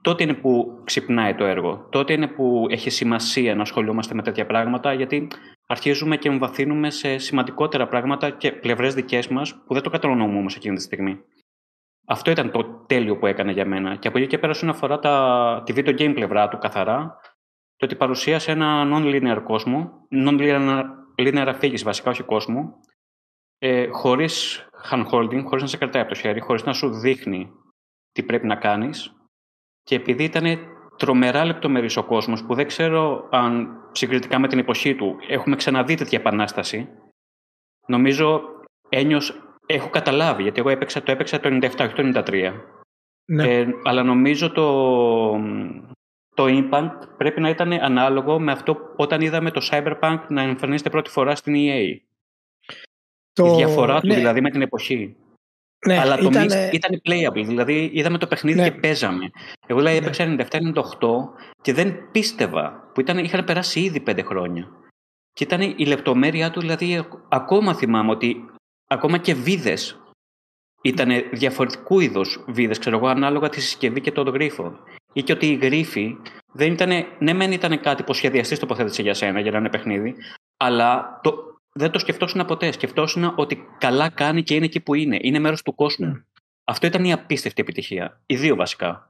[0.01, 1.87] τότε είναι που ξυπνάει το έργο.
[1.91, 5.27] Τότε είναι που έχει σημασία να ασχολούμαστε με τέτοια πράγματα, γιατί
[5.67, 10.55] αρχίζουμε και εμβαθύνουμε σε σημαντικότερα πράγματα και πλευρές δικές μας που δεν το κατανοούμε όμως
[10.55, 11.19] εκείνη τη στιγμή.
[12.07, 13.95] Αυτό ήταν το τέλειο που έκανε για μένα.
[13.95, 17.19] Και από εκεί και πέρα, όσον αφορά τα, τη video game πλευρά του καθαρά,
[17.75, 19.91] το ότι παρουσίασε ένα non-linear κόσμο,
[20.27, 20.83] non-linear
[21.17, 22.79] linear αφήγηση βασικά, όχι κόσμο,
[23.58, 27.51] ε, χωρίς hand-holding, χωρίς να σε κρατάει από το χέρι, χωρίς να σου δείχνει
[28.12, 29.12] τι πρέπει να κάνεις.
[29.84, 30.60] Και επειδή ήταν
[30.97, 35.95] τρομερά λεπτομερής ο κόσμος, που δεν ξέρω αν συγκριτικά με την εποχή του έχουμε ξαναδεί
[35.95, 36.89] τέτοια επανάσταση,
[37.86, 38.41] νομίζω
[38.89, 42.53] ένιος, έχω καταλάβει, γιατί εγώ έπαιξα, το έπαιξα το 97, όχι το 93.
[43.26, 43.53] Ναι.
[43.53, 44.68] Ε, αλλά νομίζω το,
[46.34, 51.10] το impact πρέπει να ήταν ανάλογο με αυτό όταν είδαμε το Cyberpunk να εμφανίζεται πρώτη
[51.10, 52.07] φορά στην EA.
[53.38, 53.45] Το...
[53.45, 54.15] Η διαφορά του ναι.
[54.15, 55.15] δηλαδή με την εποχή.
[55.85, 56.47] Ναι, Αλλά το ήταν...
[56.47, 58.69] Mist ήταν playable, δηλαδή είδαμε το παιχνίδι ναι.
[58.69, 59.31] και παίζαμε.
[59.67, 60.05] Εγώ δηλαδή ναι.
[60.05, 60.73] έπαιξα 97-98
[61.61, 64.67] και δεν πίστευα που ήταν, είχαν περάσει ήδη πέντε χρόνια.
[65.33, 68.45] Και ήταν η λεπτομέρειά του, δηλαδή ακόμα θυμάμαι ότι
[68.88, 69.99] ακόμα και βίδες
[70.81, 74.77] ήταν διαφορετικού είδους βίδες, ξέρω εγώ, ανάλογα τη συσκευή και τον γρίφο.
[75.13, 76.17] Ή και ότι η γρίφη
[76.53, 80.15] δεν ήταν, ναι, μεν ήταν κάτι που σχεδιαστής τοποθέτησε για σένα για να είναι παιχνίδι,
[80.57, 82.71] αλλά το, δεν το σκεφτόσουν ποτέ.
[82.71, 85.17] Σκεφτόσουν ότι καλά κάνει και είναι εκεί που είναι.
[85.21, 86.05] Είναι μέρος του κόσμου.
[86.05, 86.21] Ναι.
[86.63, 88.21] Αυτό ήταν η απίστευτη επιτυχία.
[88.25, 89.09] Οι δύο βασικά.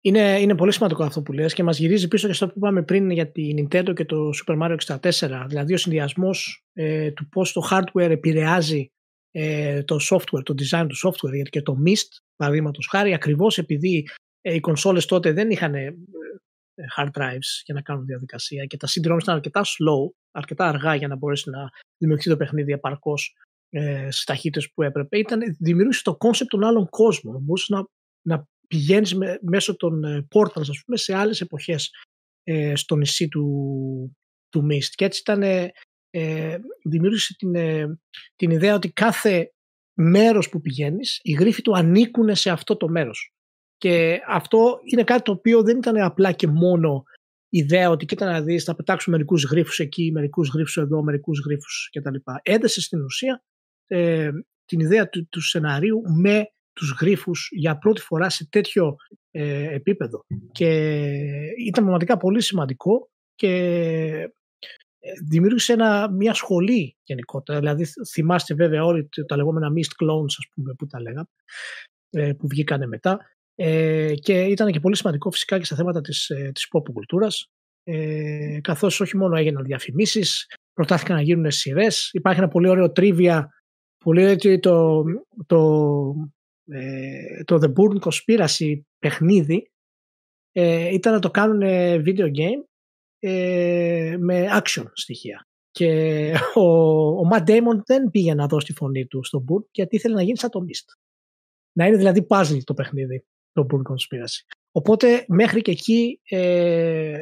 [0.00, 2.82] Είναι, είναι πολύ σημαντικό αυτό που λες και μας γυρίζει πίσω και στο που είπαμε
[2.82, 5.44] πριν για τη Nintendo και το Super Mario 64.
[5.48, 8.88] Δηλαδή ο συνδυασμός ε, του πώς το hardware επηρεάζει
[9.30, 14.08] ε, το software, το design του software γιατί και το Myst παραδείγματος χάρη ακριβώς επειδή
[14.40, 15.94] ε, οι κονσόλες τότε δεν είχαν ε,
[16.96, 21.08] hard drives για να κάνουν διαδικασία και τα CD-ROMs ήταν αρκετά slow, αρκετά αργά για
[21.08, 23.34] να μπορέσει να δημιουργηθεί το παιχνίδι επαρκώς
[23.68, 25.18] ε, στις ταχύτητες που έπρεπε.
[25.18, 27.42] Ήταν, δημιουργούσε το concept των άλλων κόσμων.
[27.42, 27.84] Μπορούσες να,
[28.22, 31.90] να πηγαίνεις μέσω των ε, portals, ας πούμε, σε άλλες εποχές
[32.42, 34.16] ε, στο νησί του,
[34.48, 34.90] του Mist.
[34.94, 35.72] Και έτσι ήταν, ε,
[36.10, 37.98] ε δημιούργησε την, ε,
[38.36, 39.52] την ιδέα ότι κάθε
[39.94, 43.32] μέρος που πηγαίνεις, οι γρίφοι του ανήκουν σε αυτό το μέρος.
[43.76, 47.02] Και αυτό είναι κάτι το οποίο δεν ήταν απλά και μόνο
[47.48, 51.90] ιδέα ότι κοίτα να δεις θα πετάξουμε μερικούς γρίφους εκεί, μερικούς γρίφους εδώ, μερικούς γρίφους
[51.92, 52.14] κτλ.
[52.42, 53.42] Έδεσε στην ουσία
[53.86, 54.30] ε,
[54.64, 58.96] την ιδέα του, του σεναρίου με τους γρίφους για πρώτη φορά σε τέτοιο
[59.30, 60.24] ε, επίπεδο.
[60.52, 60.66] Και
[61.66, 63.52] ήταν πραγματικά πολύ σημαντικό και
[64.98, 67.58] ε, δημιούργησε ένα, μια σχολή γενικότερα.
[67.58, 71.28] Δηλαδή θυμάστε βέβαια όλοι τα λεγόμενα mist clones ας πούμε που τα λέγαμε
[72.10, 73.18] ε, που βγήκανε μετά
[73.54, 77.48] ε, και ήταν και πολύ σημαντικό φυσικά και στα θέματα της, ε, της pop κουλτούρας
[77.84, 82.10] ε, καθώς όχι μόνο έγιναν διαφημίσεις, προτάθηκαν να γίνουν σειρές.
[82.12, 83.48] Υπάρχει ένα πολύ ωραίο τρίβια
[83.98, 85.04] που λέει ότι το,
[85.46, 85.60] το,
[86.64, 89.70] ε, το The Bourne Conspiracy παιχνίδι
[90.52, 91.60] ε, ήταν να το κάνουν
[92.06, 92.64] video game
[93.18, 95.46] ε, με action στοιχεία.
[95.70, 96.62] Και ο,
[97.08, 100.22] ο Matt Damon δεν πήγε να δώσει τη φωνή του στο Bourne γιατί ήθελε να
[100.22, 100.94] γίνει σαν το Mist.
[101.72, 103.24] Να είναι δηλαδή puzzle το παιχνίδι,
[103.54, 104.56] το Bourne Conspiracy.
[104.70, 107.18] Οπότε μέχρι και εκεί ε,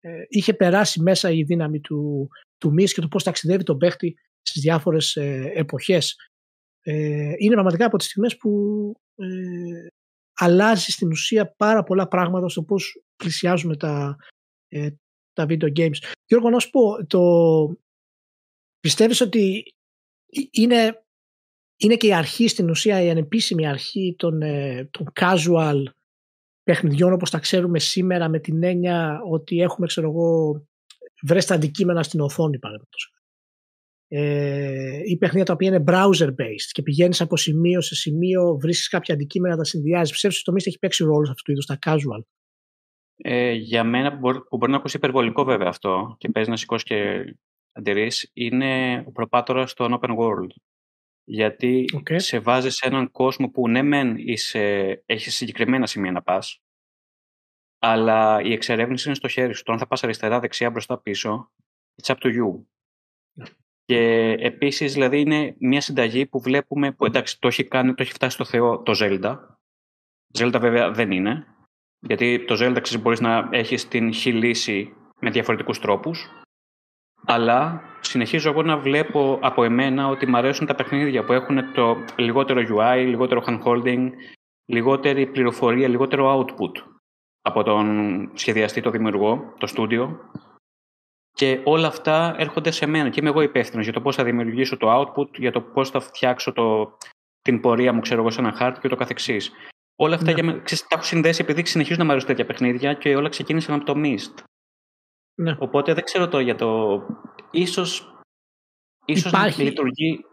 [0.00, 2.28] ε, είχε περάσει μέσα η δύναμη του,
[2.58, 6.16] του Mist και το πώς ταξιδεύει τον παίχτη στις διάφορες ε, εποχές.
[6.80, 8.50] Ε, είναι πραγματικά από τις στιγμές που
[9.14, 9.86] ε,
[10.34, 14.16] αλλάζει στην ουσία πάρα πολλά πράγματα στο πώς πλησιάζουμε τα,
[14.68, 14.90] ε,
[15.32, 15.96] τα video games.
[16.26, 17.20] Γιώργο, να σου πω, το...
[18.80, 19.62] πιστεύεις ότι
[20.50, 21.03] είναι,
[21.76, 25.82] είναι και η αρχή στην ουσία, η ανεπίσημη αρχή των, ε, των casual
[26.62, 30.60] παιχνιδιών όπως τα ξέρουμε σήμερα με την έννοια ότι έχουμε, ξέρω εγώ,
[31.22, 33.14] βρες τα αντικείμενα στην οθόνη παραδείγματος
[34.16, 38.88] ε, ή παιχνίδια τα οποία είναι browser based και πηγαίνεις από σημείο σε σημείο, βρίσκεις
[38.88, 40.10] κάποια αντικείμενα, τα συνδυάζεις.
[40.10, 42.22] Πιστεύεις ότι το Mist έχει παίξει ρόλο σε αυτού του είδους, τα casual;
[43.16, 46.56] Ε, για μένα που μπορεί, που μπορεί να ακούσει υπερβολικό βέβαια αυτό και παίζει να
[46.56, 47.24] σηκώσει και
[47.72, 50.50] αντιρρήσεις, είναι ο προπάτορας στο open world.
[51.24, 52.20] Γιατί okay.
[52.20, 56.62] σε βάζεις σε έναν κόσμο που ναι μεν είσαι, έχεις συγκεκριμένα σημεία να πας,
[57.78, 59.62] αλλά η εξερεύνηση είναι στο χέρι σου.
[59.62, 61.52] Το αν θα πας αριστερά, δεξιά, μπροστά, πίσω,
[62.02, 62.64] it's up to you.
[63.84, 68.12] Και επίσης, δηλαδή, είναι μια συνταγή που βλέπουμε, που εντάξει, το έχει, κάνει, το έχει
[68.12, 69.38] φτάσει στο Θεό το Zelda.
[70.38, 71.46] Zelda βέβαια δεν είναι,
[71.98, 76.43] γιατί το Zelda ξέρεις μπορείς να έχεις την χ λύση με διαφορετικούς τρόπους.
[77.24, 81.96] Αλλά συνεχίζω εγώ να βλέπω από εμένα ότι μου αρέσουν τα παιχνίδια που έχουν το
[82.16, 84.10] λιγότερο UI, λιγότερο handholding,
[84.64, 86.82] λιγότερη πληροφορία, λιγότερο output
[87.42, 90.20] από τον σχεδιαστή, το δημιουργό, το στούντιο
[91.34, 94.76] και όλα αυτά έρχονται σε μένα και είμαι εγώ υπεύθυνος για το πώς θα δημιουργήσω
[94.76, 96.96] το output, για το πώς θα φτιάξω το,
[97.42, 99.52] την πορεία μου, ξέρω εγώ, σε ένα χάρτη και το καθεξής.
[99.96, 100.40] Όλα αυτά ναι.
[100.40, 103.74] για, ξέρεις, τα έχω συνδέσει επειδή συνεχίζουν να μου αρέσουν τέτοια παιχνίδια και όλα ξεκίνησαν
[103.74, 104.44] από το Mist.
[105.34, 105.56] Ναι.
[105.58, 107.00] Οπότε δεν ξέρω το για το.
[107.50, 108.18] Ίσως,
[109.04, 109.62] ίσως Υπάρχει...
[109.62, 110.24] να λειτουργεί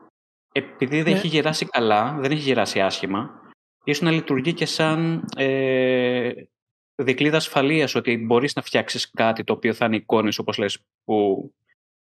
[0.51, 1.17] επειδή δεν ναι.
[1.17, 3.41] έχει γεράσει καλά, δεν έχει γεράσει άσχημα,
[3.83, 6.31] ίσως να λειτουργεί και σαν ε,
[6.95, 11.51] δικλείδα ασφαλείας ότι μπορείς να φτιάξεις κάτι το οποίο θα είναι εικόνες, όπως λες, που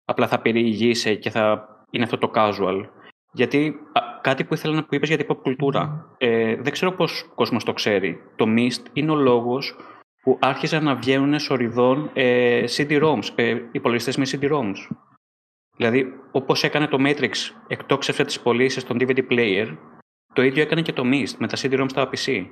[0.05, 2.89] απλά θα περιηγήσει και θα είναι αυτό το casual.
[3.32, 3.74] Γιατί
[4.20, 6.14] κάτι που ήθελα να που είπες για την pop κουλτούρα.
[6.18, 8.20] Ε, δεν ξέρω πώς ο κόσμος το ξέρει.
[8.36, 9.76] Το Mist είναι ο λόγος
[10.29, 14.97] που άρχισαν να βγαίνουν σοριδών ε, CD-ROMs, ε, υπολογιστές με CD-ROMs.
[15.76, 17.33] Δηλαδή, όπως έκανε το Matrix,
[17.66, 19.76] εκτόξευσε τις πωλήσεις στον DVD player,
[20.35, 22.47] το ίδιο έκανε και το Mist με τα CD-ROMs στα PC.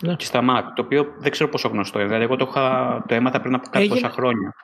[0.00, 0.14] Ναι.
[0.14, 2.06] Και στα Mac, το οποίο δεν ξέρω πόσο γνωστό είναι.
[2.06, 4.08] Δηλαδή, εγώ το, είχα, το έμαθα πριν από κάποια Έγινε...
[4.08, 4.54] χρόνια.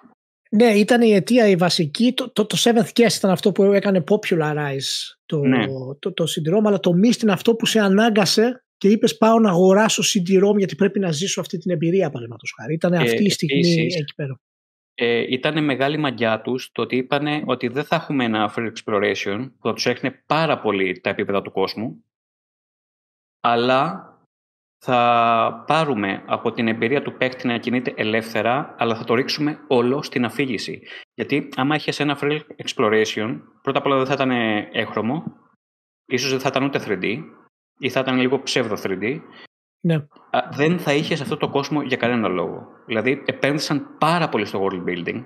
[0.51, 2.13] Ναι, ήταν η αιτία η βασική.
[2.13, 5.67] Το, το, το Seventh Guest ήταν αυτό που έκανε popularize το, ναι.
[5.99, 9.51] το, το, CD-ROM, αλλά το Mist είναι αυτό που σε ανάγκασε και είπες πάω να
[9.51, 12.75] αγοράσω CD-ROM γιατί πρέπει να ζήσω αυτή την εμπειρία παραδείγματος χάρη.
[12.75, 14.41] Ήταν αυτή η στιγμή επίσης, εκεί πέρα.
[14.95, 19.51] Ε, ήταν μεγάλη μαγιά τους το ότι είπαν ότι δεν θα έχουμε ένα free exploration
[19.59, 22.05] που θα τους έχνε πάρα πολύ τα επίπεδα του κόσμου,
[23.41, 24.05] αλλά
[24.79, 30.03] θα πάρουμε από την εμπειρία του παίκτη να κινείται ελεύθερα, αλλά θα το ρίξουμε όλο
[30.03, 30.83] στην αφήγηση.
[31.15, 34.31] Γιατί άμα έχει ένα free exploration, πρώτα απ' όλα δεν θα ήταν
[34.73, 35.25] έχρωμο,
[36.07, 37.23] ίσως δεν θα ήταν ούτε 3D,
[37.81, 39.21] ή θα ήταν λίγο ψεύδο 3D.
[39.81, 40.07] Ναι.
[40.51, 42.67] Δεν θα είχε αυτό το κόσμο για κανένα λόγο.
[42.87, 45.23] Δηλαδή, επένδυσαν πάρα πολύ στο world building.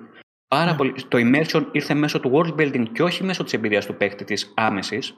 [0.48, 0.76] Πάρα ναι.
[0.76, 0.92] πολύ...
[1.08, 4.52] Το immersion ήρθε μέσω του world building και όχι μέσω της εμπειρίας του παίκτη της
[4.56, 5.14] άμεσης,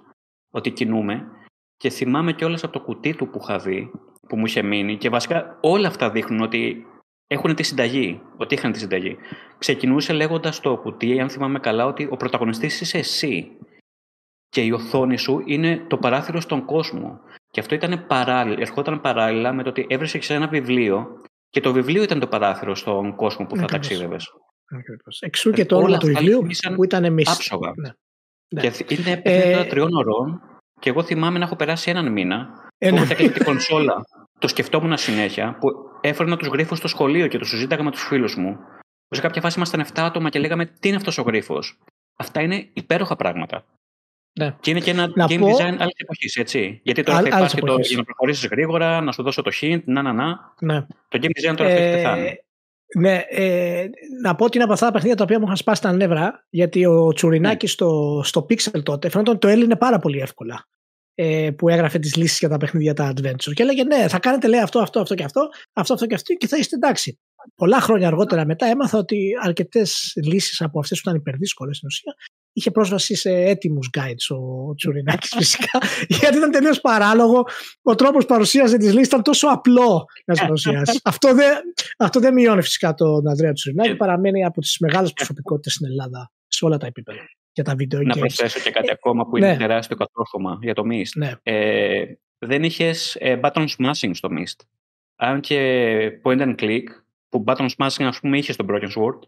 [0.51, 1.29] ότι κινούμε.
[1.77, 3.91] Και θυμάμαι κιόλας από το κουτί του που είχα δει,
[4.29, 6.87] που μου είχε μείνει, και βασικά όλα αυτά δείχνουν ότι
[7.27, 8.21] έχουν τη συνταγή.
[8.37, 9.17] Ότι είχαν τη συνταγή.
[9.59, 13.51] Ξεκινούσε λέγοντας το κουτί, αν θυμάμαι καλά, ότι ο πρωταγωνιστής είσαι εσύ.
[14.49, 17.21] Και η οθόνη σου είναι το παράθυρο στον κόσμο.
[17.51, 21.21] Και αυτό ήταν παράλληλα, ερχόταν παράλληλα με το ότι έβρισκες ένα βιβλίο
[21.51, 24.27] και το βιβλίο ήταν το παράθυρο στον κόσμο που θα ταξίδευες.
[25.21, 27.29] Εξού και το όνομα του βιβλίου που ήταν εμείς.
[27.29, 27.73] Άψογα.
[28.49, 28.71] Ναι.
[28.71, 29.65] Και είναι ε...
[29.65, 30.41] τριών ωρών
[30.81, 33.07] και εγώ θυμάμαι να έχω περάσει έναν μήνα ένα...
[33.07, 33.95] που την κονσόλα.
[34.39, 35.69] Το σκεφτόμουν συνέχεια, που
[36.01, 38.57] έφερνα τους γρήφου στο σχολείο και το συζήταγα με τους φίλους μου.
[39.09, 41.79] Που σε κάποια φάση ήμασταν 7 άτομα και λέγαμε τι είναι αυτός ο γρίφος;
[42.17, 43.65] Αυτά είναι υπέροχα πράγματα.
[44.41, 44.57] Ναι.
[44.61, 45.47] Και είναι και ένα να game πω...
[45.47, 46.81] design άλλης εποχής, έτσι.
[46.83, 50.03] Γιατί τώρα θα υπάρχει το για να προχωρήσεις γρήγορα, να σου δώσω το hint, να,
[50.03, 50.55] να, να.
[50.61, 50.87] Ναι.
[51.09, 52.37] Το game design τώρα ε, θα έχει πεθάνει.
[52.99, 53.87] Ναι, ε,
[54.23, 56.47] να πω ότι είναι από αυτά τα παιχνίδια τα οποία μου είχαν σπάσει τα νεύρα,
[56.51, 57.75] γιατί ο Τσουρινάκης ναι.
[57.75, 60.67] στο, στο Pixel τότε φαίνονταν το έλυνε πάρα πολύ εύκολα.
[61.19, 63.53] ε, που έγραφε τις λύσεις για τα παιχνίδια τα adventure.
[63.55, 66.35] Και έλεγε ναι, θα κάνετε λέει αυτό, αυτό, αυτό και αυτό, αυτό, αυτό και αυτό
[66.35, 67.19] και θα είστε εντάξει.
[67.55, 72.15] Πολλά χρόνια αργότερα μετά έμαθα ότι αρκετές λύσεις από αυτές που ήταν υπερδύσκολες στην ουσία
[72.57, 75.79] είχε πρόσβαση σε έτοιμους guides ο Τσουρινάκη φυσικά.
[76.09, 77.45] γιατί ήταν τελείως παράλογο.
[77.83, 81.01] Ο τρόπος παρουσίαζε τις λύσεις ήταν τόσο απλό να τις παρουσιάσει.
[81.05, 81.59] αυτό, δεν,
[81.99, 83.97] αυτό δεν μειώνει φυσικά τον Ανδρέα Τσουρινάκη.
[83.97, 87.21] Παραμένει από τις μεγάλες προσωπικότητες στην Ελλάδα σε όλα τα επίπεδα.
[87.53, 89.57] Για τα βίντεο να προσθέσω και κάτι ε, ακόμα που είναι ναι.
[89.57, 91.11] τεράστιο κατόρθωμα για το Mist.
[91.15, 91.33] Ναι.
[91.43, 92.05] Ε,
[92.39, 94.67] δεν είχες ε, button smashing στο Mist.
[95.17, 96.85] Αν και point and click,
[97.43, 99.19] που button smashing ας πούμε είχε στο Broken Sword,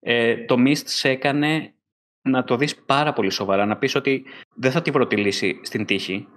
[0.00, 1.74] ε, το Mist σε έκανε
[2.22, 4.24] να το δεις πάρα πολύ σοβαρά, να πεις ότι
[4.56, 6.28] δεν θα τη βρω τη λύση στην τύχη.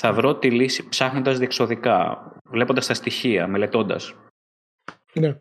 [0.00, 4.14] Θα βρω τη λύση ψάχνοντας διεξοδικά, βλέποντας τα στοιχεία, μελετώντας.
[5.12, 5.38] Ναι.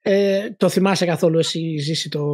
[0.00, 2.24] Ε, το θυμάσαι καθόλου εσύ ζήσει το,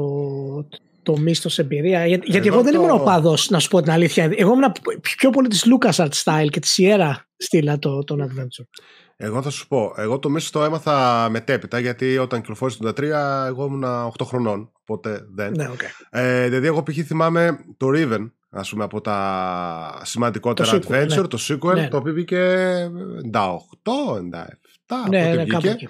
[1.02, 4.24] το μίστο εμπειρία; Για, γιατί εγώ, δεν ήμουν ο παδός, να σου πω την αλήθεια.
[4.36, 8.66] Εγώ ήμουν πιο πολύ της LucasArts style και της Sierra στήλα το, τον Adventure.
[9.16, 9.94] Εγώ θα σου πω.
[9.96, 13.02] Εγώ το μίστο το έμαθα μετέπειτα γιατί όταν κυκλοφόρησε το 93
[13.46, 14.72] εγώ ήμουν 8 χρονών.
[14.80, 15.52] Οπότε δεν.
[15.56, 16.06] Ναι, okay.
[16.10, 17.06] ε, δηλαδή, εγώ π.χ.
[17.06, 21.26] θυμάμαι το Riven, ας πούμε, από τα σημαντικότερα το adventure, ναι.
[21.26, 21.88] το sequel, ναι.
[21.88, 22.66] το οποίο βγήκε
[23.32, 23.50] 98, 97.
[25.08, 25.50] Ναι, ναι, βγήκε.
[25.50, 25.88] Κάπου εκεί.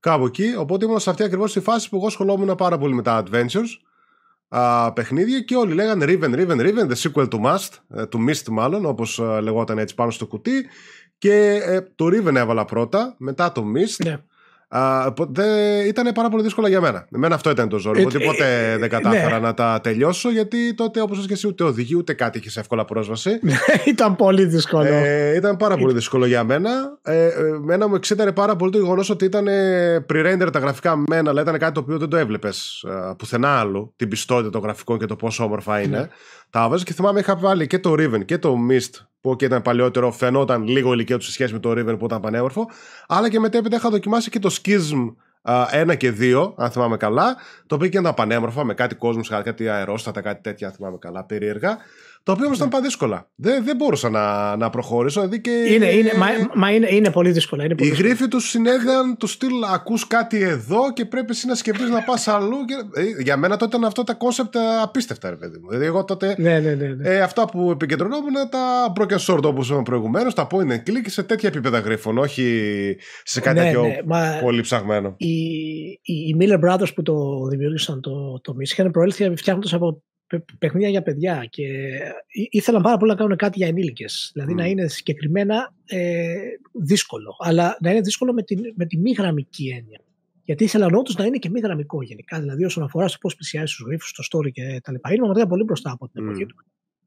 [0.00, 0.54] κάπου εκεί.
[0.58, 3.88] Οπότε ήμουν σε αυτή ακριβώς τη φάση που εγώ ασχολόμουν πάρα πολύ με τα adventures
[4.48, 8.48] α, παιχνίδια και όλοι λέγανε Riven, Riven, Riven, the sequel to Must, ε, to Mist
[8.48, 10.66] μάλλον, όπως ε, λεγόταν έτσι πάνω στο κουτί
[11.18, 14.18] και ε, το Riven έβαλα πρώτα, μετά το Mist ναι.
[14.70, 15.12] Α,
[15.86, 17.06] ήταν πάρα πολύ δύσκολο για μένα.
[17.14, 18.00] Εμένα αυτό ήταν το ζόρι.
[18.00, 19.46] Οπότε ποτέ δεν κατάφερα ναι.
[19.46, 23.38] να τα τελειώσω γιατί τότε, όπως και εσύ, ούτε οδηγεί ούτε κάτι είχε εύκολα πρόσβαση.
[23.42, 23.56] Ναι,
[23.92, 24.84] ήταν πολύ δύσκολο.
[24.84, 26.70] Ε, ήταν πάρα πολύ δύσκολο για μένα.
[27.02, 29.46] Ε, ε, μένα μου εξήταρε πάρα πολύ το γεγονός ότι ήταν
[30.08, 32.84] pre-render τα γραφικά μένα, αλλά ήταν κάτι το οποίο δεν το έβλεπες
[33.18, 33.92] πουθενά άλλου.
[33.96, 36.08] Την πιστότητα των γραφικών και το πόσο όμορφα είναι.
[36.50, 36.60] Ναι.
[36.62, 39.62] Τα βάζω και θυμάμαι είχα βάλει και το Riven και το Myst που και ήταν
[39.62, 42.70] παλιότερο, φαινόταν λίγο ηλικία του σε σχέση με το Riven που ήταν πανέμορφο.
[43.08, 47.36] Αλλά και μετέπειτα είχα δοκιμάσει και το Schizm 1 και 2, αν θυμάμαι καλά.
[47.66, 51.24] Το οποίο και ήταν πανέμορφα με κάτι κόσμο, κάτι αερόστατα, κάτι τέτοια, αν θυμάμαι καλά,
[51.24, 51.76] περίεργα.
[52.28, 52.80] Το οποίο όμως ήταν ναι.
[52.80, 53.30] δύσκολα.
[53.34, 55.20] Δεν, δεν μπορούσα να, να προχωρήσω.
[55.20, 55.50] Δηλαδή και...
[55.50, 57.64] είναι, είναι, μα, μα είναι, είναι πολύ δύσκολα.
[57.64, 61.54] Είναι πολύ Οι γρίφοι τους συνέδεαν τους στυλ ακούς κάτι εδώ και πρέπει εσύ να
[61.54, 62.64] σκεφτείς να πας αλλού.
[62.64, 63.00] Και...
[63.00, 65.68] Ε, για μένα τότε ήταν αυτό τα concept απίστευτα, ρε παιδί μου.
[65.68, 66.34] Δηλαδή, εγώ τότε.
[66.38, 67.08] Ναι, ναι, ναι, ναι.
[67.08, 71.22] Ε, αυτά που επικεντρωνόμουν τα broken sword όπως είπαμε προηγουμένως, τα point and click σε
[71.22, 75.14] τέτοια επίπεδα γρίφων, όχι σε κάτι ναι, ναι, πολύ ψαγμένο.
[75.16, 75.34] Οι,
[76.02, 80.02] οι, οι Miller Brothers που το δημιούργησαν το, το Miss είχαν προέλθει φτιάχνοντας από
[80.58, 81.64] παιχνίδια για παιδιά και
[82.50, 84.30] ήθελαν πάρα πολύ να κάνουν κάτι για ενήλικες.
[84.32, 86.34] Δηλαδή να είναι συγκεκριμένα ε,
[86.72, 90.00] δύσκολο, αλλά να είναι δύσκολο με τη, με τη μη γραμμική έννοια.
[90.44, 92.40] Γιατί ήθελαν όντως να είναι και μη γραμμικό γενικά.
[92.40, 95.08] Δηλαδή, όσον αφορά στο πώς πλησιάζει τους γρήφου, το story και τα λοιπά.
[95.08, 96.64] Είναι πραγματικά πολύ μπροστά από την εποχή τους.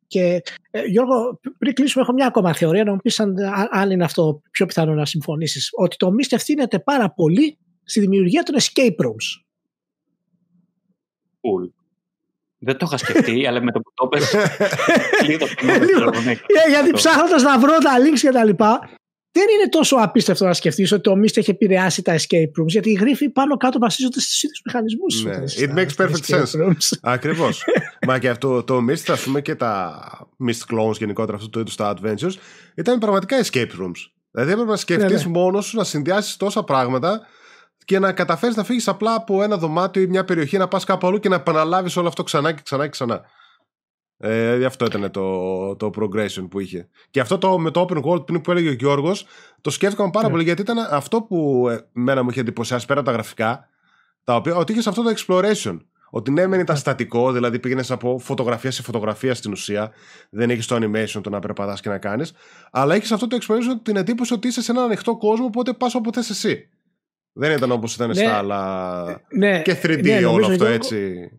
[0.08, 0.42] Και
[0.72, 3.36] ε, Γιώργο, πριν κλείσουμε, έχω μια ακόμα θεωρία να μου πεις αν,
[3.72, 5.70] αν είναι αυτό πιο πιθανό να συμφωνήσεις.
[5.72, 9.42] Ότι το Mist ευθύνεται πάρα πολύ στη δημιουργία των escape rooms.
[11.42, 11.81] Cool.
[12.64, 14.36] Δεν το είχα σκεφτεί, αλλά με το που το πες
[16.70, 18.90] Γιατί ψάχνοντας να βρω τα links και τα λοιπά,
[19.32, 22.90] δεν είναι τόσο απίστευτο να σκεφτείς ότι το Mist έχει επηρεάσει τα escape rooms, γιατί
[22.90, 25.24] οι γρίφοι πάνω κάτω βασίζονται στους ίδιους μηχανισμούς.
[25.24, 26.98] Ναι, it makes perfect sense.
[27.02, 27.64] Ακριβώς.
[28.08, 30.00] Μα και αυτό το Mist, ας πούμε και τα
[30.48, 32.34] Mist clones γενικότερα αυτού του είδους τα adventures,
[32.76, 34.10] ήταν πραγματικά escape rooms.
[34.32, 35.40] Δηλαδή έπρεπε να σκεφτείς ναι, ναι.
[35.40, 37.28] μόνος σου να συνδυάσεις τόσα πράγματα
[37.86, 41.08] και να καταφέρεις να φύγεις απλά από ένα δωμάτιο ή μια περιοχή, να πας κάπου
[41.08, 43.22] αλλού και να επαναλάβεις όλο αυτό ξανά και ξανά και ξανά.
[44.24, 46.88] Ε, αυτό ήταν το, το progression που είχε.
[47.12, 49.26] Και αυτό το, με το open world πριν που έλεγε ο Γιώργος,
[49.62, 50.30] το σκέφτηκαμε πάρα yeah.
[50.30, 50.34] Ναι.
[50.34, 53.70] πολύ γιατί ήταν αυτό που ε, μένα μου είχε εντυπωσιάσει πέρα από τα γραφικά,
[54.24, 55.78] τα οποία, ότι είχες αυτό το exploration.
[56.14, 56.82] Ότι ναι, μεν ήταν ναι.
[56.82, 59.92] στατικό, δηλαδή πήγαινες από φωτογραφία σε φωτογραφία στην ουσία.
[60.30, 62.34] Δεν έχεις το animation το να περπατάς και να κάνεις.
[62.72, 65.96] Αλλά έχεις αυτό το exploration την εντύπωση ότι είσαι σε έναν ανοιχτό κόσμο, οπότε πας
[65.96, 66.70] όπου θες εσύ.
[67.34, 69.22] Δεν ήταν όπως ήταν ναι, στα άλλα.
[69.30, 71.30] Ναι, και 3D ναι, όλο αυτό Γιώργο, έτσι.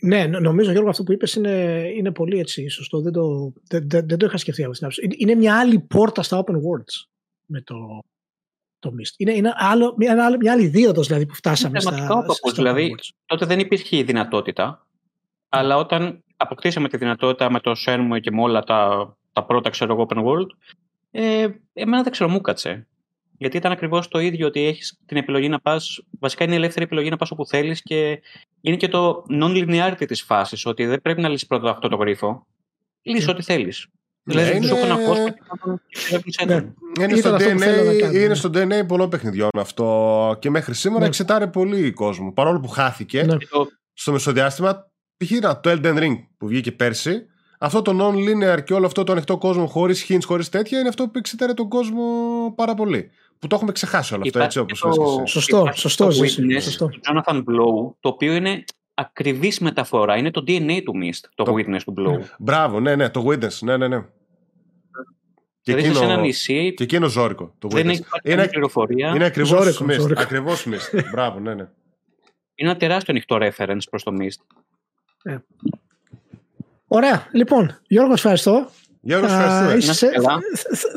[0.00, 3.00] Ναι, νομίζω Γιώργο αυτό που είπες είναι, είναι πολύ έτσι σωστό.
[3.00, 5.08] Δεν το, δεν, δεν, δεν το είχα σκεφτεί από την άποψη.
[5.16, 7.06] Είναι μια άλλη πόρτα στα open worlds
[7.46, 7.76] με το,
[8.78, 9.14] το Mist.
[9.16, 12.94] Είναι, είναι άλλο, μια, μια άλλη δίωδος δηλαδή που φτάσαμε στα, στα, δηλαδή,
[13.26, 14.86] τότε δεν υπήρχε η δυνατότητα,
[15.48, 20.06] αλλά όταν αποκτήσαμε τη δυνατότητα με το Shenmue και με όλα τα, τα πρώτα ξέρω
[20.08, 20.48] open world,
[21.10, 22.86] ε, εμένα δεν ξέρω μου κάτσε.
[23.44, 26.02] Γιατί ήταν ακριβώς το ίδιο ότι έχεις την επιλογή να πας.
[26.20, 28.20] Βασικά είναι η ελεύθερη επιλογή να πας όπου θέλεις και
[28.60, 30.66] είναι και το non-linearity της φάσης.
[30.66, 32.46] Ότι δεν πρέπει να λύσεις πρώτα αυτό το γρίφο.
[33.02, 33.86] Λύσει ό,τι θέλεις.
[34.22, 34.66] Δηλαδή, είναι...
[34.66, 34.96] έχω ένα
[36.46, 36.72] ναι.
[37.00, 41.06] Είναι, στο DNA, είναι στο DNA πολλών παιχνιδιών αυτό και μέχρι σήμερα ναι.
[41.06, 42.32] εξετάρει πολύ κόσμο.
[42.32, 43.36] Παρόλο που χάθηκε ναι.
[43.92, 45.38] στο μεσοδιάστημα, π.χ.
[45.40, 47.26] το Elden Ring που βγήκε πέρσι,
[47.64, 51.04] αυτό το non-linear και όλο αυτό το ανοιχτό κόσμο χωρίς hints, χωρίς τέτοια είναι αυτό
[51.08, 52.02] που εξητέρε τον κόσμο
[52.56, 53.10] πάρα πολύ.
[53.44, 55.22] Που το έχουμε ξεχάσει όλο αυτό, έτσι όπως το...
[55.26, 56.88] Σωστό, σωστό, το witness, σωστό.
[56.88, 58.64] Το Jonathan Blow, το οποίο είναι
[58.94, 60.16] ακριβής μεταφορά.
[60.16, 61.54] Είναι το DNA του Mist, το, το...
[61.54, 62.24] witness του Blow.
[62.38, 64.04] Μπράβο, ναι, ναι, το witness, ναι, ναι, ναι.
[65.60, 66.74] Και εκείνο, σε ένα νησί.
[66.74, 67.54] Και εκείνο ζώρικο.
[67.58, 69.12] Το δεν έχει είναι, πληροφορία.
[69.14, 70.12] Είναι ακριβώς Mist.
[70.16, 71.04] Ακριβώς Mist.
[71.10, 71.68] Μπράβο, ναι, ναι.
[72.54, 74.56] Είναι ένα τεράστιο ανοιχτό reference προς το Mist.
[75.22, 75.36] Ε.
[76.86, 77.28] Ωραία.
[77.32, 78.70] Λοιπόν, Γιώργος, ευχαριστώ.
[79.06, 79.92] Γιώργος, ευχαριστώ.
[79.92, 80.10] Είσαι,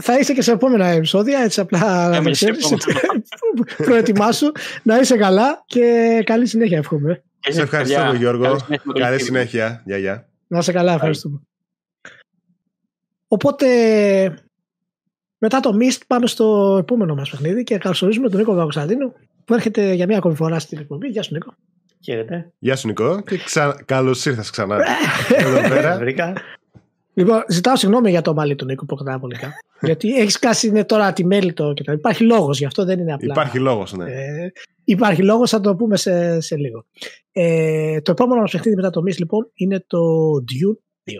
[0.02, 2.74] θα είσαι και σε επόμενα επεισόδια, έτσι απλά να ξέρεις.
[3.86, 4.52] Προετοιμάσου,
[4.84, 7.24] να είσαι καλά και καλή συνέχεια εύχομαι.
[7.40, 8.58] Σε ευχαριστώ, Γιώργο.
[9.00, 9.82] Καλή συνέχεια.
[9.86, 10.30] Γεια, γεια.
[10.48, 11.42] Να είσαι καλά, ευχαριστούμε.
[13.28, 13.68] Οπότε,
[15.38, 19.14] μετά το Mist πάμε στο επόμενο μας παιχνίδι και καλωσορίζουμε τον Νίκο Κωνσταντίνο
[19.46, 21.08] που έρχεται για μία ακόμη φορά στην εκπομπή.
[21.08, 21.54] Γεια σου Νίκο.
[22.04, 22.52] Χαίρετε.
[22.60, 23.82] Γεια σου Νίκο και ξα...
[23.86, 24.78] καλώς ήρθες ξανά
[25.38, 26.00] εδώ πέρα.
[27.18, 27.34] Βρήκα.
[27.34, 29.36] Λοιπόν, ζητάω συγγνώμη για το μαλλί του Νίκο που πολύ
[29.82, 33.14] γιατί έχεις κάσει είναι τώρα τη μέλη το και Υπάρχει λόγος γι' αυτό, δεν είναι
[33.14, 33.34] απλά.
[33.34, 34.12] Υπάρχει λόγος, ναι.
[34.12, 34.52] Ε,
[34.84, 36.86] υπάρχει λόγος, θα το πούμε σε, σε λίγο.
[37.32, 40.00] Ε, το επόμενο μας παιχνίδι μετά το Mist λοιπόν είναι το
[40.34, 41.14] Dune 2.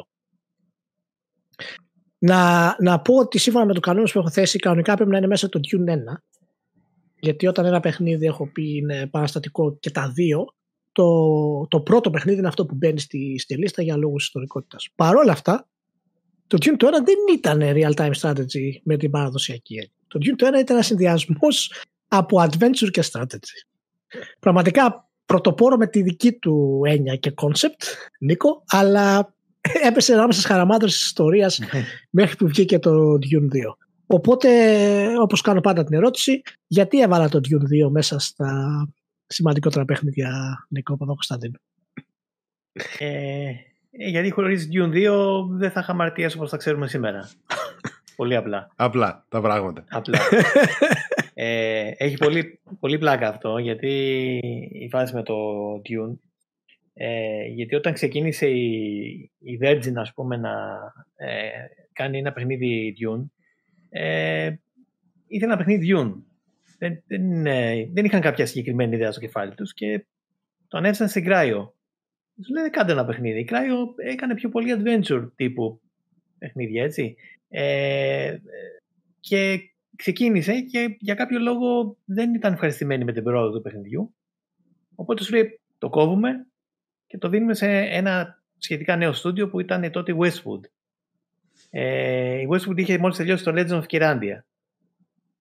[2.18, 5.28] Να, να πω ότι σύμφωνα με τους κανόνες που έχω θέσει, κανονικά πρέπει να είναι
[5.28, 5.96] μέσα το Dune 1.
[7.20, 10.46] Γιατί όταν ένα παιχνίδι έχω πει είναι παραστατικό και τα δύο,
[10.92, 14.90] το, το πρώτο παιχνίδι είναι αυτό που μπαίνει στη, στη λίστα για λόγους ιστορικότητας.
[14.96, 15.68] Παρ' όλα αυτά,
[16.48, 19.92] το Dune το 1 δεν ήταν real-time strategy με την παραδοσιακή έννοια.
[20.08, 21.74] Το Dune το 1 ήταν ένα συνδυασμός
[22.08, 23.68] από adventure και strategy.
[24.40, 27.84] Πραγματικά πρωτοπόρο με τη δική του έννοια και concept,
[28.20, 29.34] Νίκο, αλλά
[29.90, 31.60] έπεσε ανάμεσα στις χαραμάτρες της ιστορίας
[32.10, 33.76] μέχρι που βγήκε το Dune 2.
[34.06, 34.50] Οπότε,
[35.20, 38.90] όπως κάνω πάντα την ερώτηση, γιατί έβαλα το Dune 2 μέσα στα
[39.28, 41.58] σημαντικότερα παιχνίδια Νικό Παπα-Κωνσταντίνου.
[43.00, 43.56] Ε, ε,
[43.98, 47.30] γιατί χωρίς Dune 2 δεν θα είχαμε αρτίες όπως θα ξέρουμε σήμερα.
[48.16, 48.72] πολύ απλά.
[48.76, 49.84] Απλά τα πράγματα.
[49.90, 50.20] Απλά.
[51.34, 53.90] ε, έχει πολύ, πολύ πλάκα αυτό γιατί
[54.72, 55.36] η φάση με το
[55.76, 56.18] Dune
[56.94, 58.72] ε, γιατί όταν ξεκίνησε η,
[59.40, 60.54] η Virgin ας πούμε να
[61.16, 61.50] ε,
[61.94, 63.26] κάνει ένα παιχνίδι Dune
[63.90, 64.56] ε,
[65.28, 66.14] ήθελε ένα παιχνίδι Dune
[66.78, 67.44] δεν, δεν,
[67.94, 70.06] δεν είχαν κάποια συγκεκριμένη ιδέα στο κεφάλι τους και
[70.68, 71.77] το ανέβησαν σε Γκράιο
[72.38, 73.40] τους λένε κάντε ένα παιχνίδι.
[73.40, 75.82] Η Cryo έκανε πιο πολύ adventure τύπου
[76.38, 77.16] παιχνίδια, έτσι.
[77.50, 78.38] Ε,
[79.20, 79.60] και
[79.96, 84.14] ξεκίνησε και για κάποιο λόγο δεν ήταν ευχαριστημένη με την πρόοδο του παιχνιδιού.
[84.96, 86.48] Οπότε σου λέει το κόβουμε
[87.08, 90.62] και το δίνουμε σε ένα σχετικά νέο στούντιο που ήταν τότε Westwood.
[91.70, 94.40] Ε, η Westwood είχε μόλις τελειώσει το Legend of Kirandia.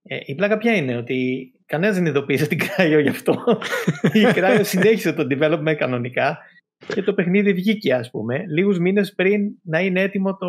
[0.03, 3.44] Ε, η πλάκα ποια είναι ότι κανένας δεν ειδοποίησε την Cryo γι' αυτό.
[4.20, 6.38] η Cryo συνέχισε το development κανονικά
[6.87, 10.49] και το παιχνίδι βγήκε ας πούμε λίγους μήνες πριν να είναι έτοιμο το,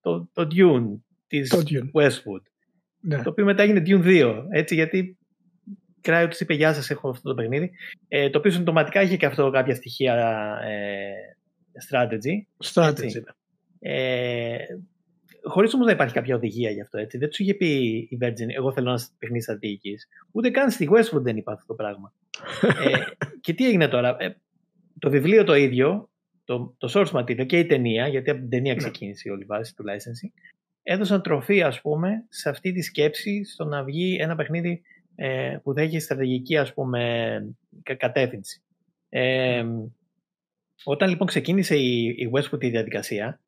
[0.00, 2.02] το, το Dune της το Dune.
[2.02, 2.42] Westwood
[3.00, 3.22] ναι.
[3.22, 5.14] το οποίο μετά έγινε Dune 2 έτσι γιατί
[6.00, 7.70] Κράιο τους είπε γεια σας έχω αυτό το παιχνίδι
[8.08, 10.14] ε, το οποίο συμπτωματικά είχε και αυτό κάποια στοιχεία
[10.64, 11.12] ε,
[11.88, 13.22] strategy strategy
[13.78, 14.56] ε,
[15.42, 16.98] Χωρίς όμως να υπάρχει κάποια οδηγία γι' αυτό.
[16.98, 17.18] Έτσι.
[17.18, 17.66] Δεν τους είχε πει
[18.10, 20.08] η Virgin, Εγώ θέλω ένα παιχνίδι στρατηγικής.
[20.30, 22.12] Ούτε καν στη Westwood δεν υπάρχει αυτό το πράγμα.
[22.86, 22.98] ε,
[23.40, 24.16] και τι έγινε τώρα.
[24.18, 24.36] Ε,
[24.98, 26.10] το βιβλίο το ίδιο,
[26.44, 28.78] το, το source material και η ταινία, γιατί από την ταινία ναι.
[28.78, 30.40] ξεκίνησε η όλη βάση του licensing,
[30.82, 34.82] έδωσαν τροφή ας πούμε σε αυτή τη σκέψη στο να βγει ένα παιχνίδι
[35.14, 37.54] ε, που θα έχει στρατηγική ας πούμε
[37.96, 38.62] κατεύθυνση.
[39.08, 39.64] Ε,
[40.84, 43.40] όταν λοιπόν ξεκίνησε η, η Westwood η διαδικασία,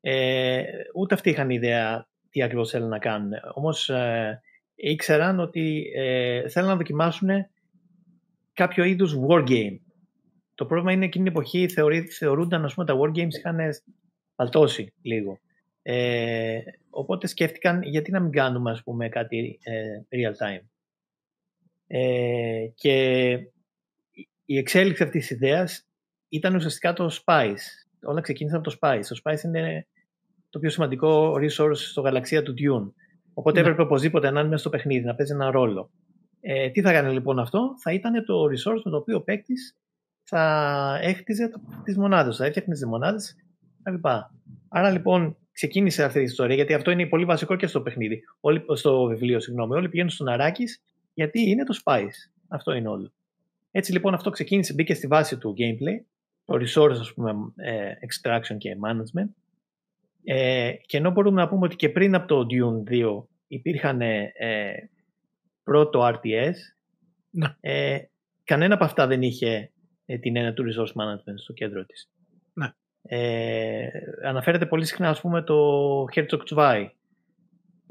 [0.00, 0.62] ε,
[0.94, 3.30] ούτε αυτοί είχαν ιδέα τι ακριβώς θέλουν να κάνουν.
[3.54, 4.42] Όμως ε,
[4.74, 7.28] ήξεραν ότι ε, θέλουν να δοκιμάσουν
[8.52, 9.78] κάποιο είδους wargame.
[10.58, 13.58] Το πρόβλημα είναι εκείνη την εποχή θεωρεί, θεωρούνταν ας πούμε, τα wargames είχαν
[14.34, 15.38] παλτώσει λίγο.
[15.82, 16.58] Ε,
[16.90, 20.66] οπότε σκέφτηκαν γιατί να μην κάνουμε ας πούμε, κάτι ε, real time.
[21.86, 23.30] Ε, και
[24.44, 25.88] η εξέλιξη αυτής της ιδέας
[26.28, 27.64] ήταν ουσιαστικά το Spice.
[28.02, 29.02] Όλα ξεκίνησαν από το Spice.
[29.08, 29.86] Το Spice είναι
[30.50, 32.92] το πιο σημαντικό resource στο γαλαξία του Dune.
[33.34, 33.66] Οπότε ναι.
[33.66, 35.90] έπρεπε οπωσδήποτε να είναι μέσα στο παιχνίδι, να παίζει ένα ρόλο.
[36.40, 39.76] Ε, τι θα κάνει λοιπόν αυτό, θα ήταν το resource με το οποίο ο παίκτης
[40.28, 41.50] θα έχτιζε
[41.84, 43.36] τις μονάδες, θα έφτιαχνε τις μονάδες
[43.82, 44.06] κλπ.
[44.68, 48.64] Άρα λοιπόν ξεκίνησε αυτή η ιστορία, γιατί αυτό είναι πολύ βασικό και στο παιχνίδι, όλοι,
[48.72, 49.74] στο βιβλίο, συγγνώμη.
[49.74, 50.82] Όλοι πηγαίνουν στον Αράκης
[51.14, 52.30] γιατί είναι το Spice.
[52.48, 53.12] Αυτό είναι όλο.
[53.70, 56.04] Έτσι λοιπόν αυτό ξεκίνησε, μπήκε στη βάση του gameplay,
[56.44, 59.28] το resource ας πούμε ε, extraction και management
[60.24, 64.32] ε, και ενώ μπορούμε να πούμε ότι και πριν από το Dune 2 υπήρχαν ε,
[65.62, 66.54] πρώτο RTS,
[67.30, 67.46] ναι.
[67.60, 67.98] ε,
[68.44, 69.70] κανένα από αυτά δεν είχε ε,
[70.20, 72.10] την έννοια του resource management στο κέντρο της.
[72.52, 72.72] Ναι.
[73.02, 73.88] Ε,
[74.24, 75.54] αναφέρεται πολύ συχνά ας πούμε το
[76.14, 76.86] Herzog Zwei.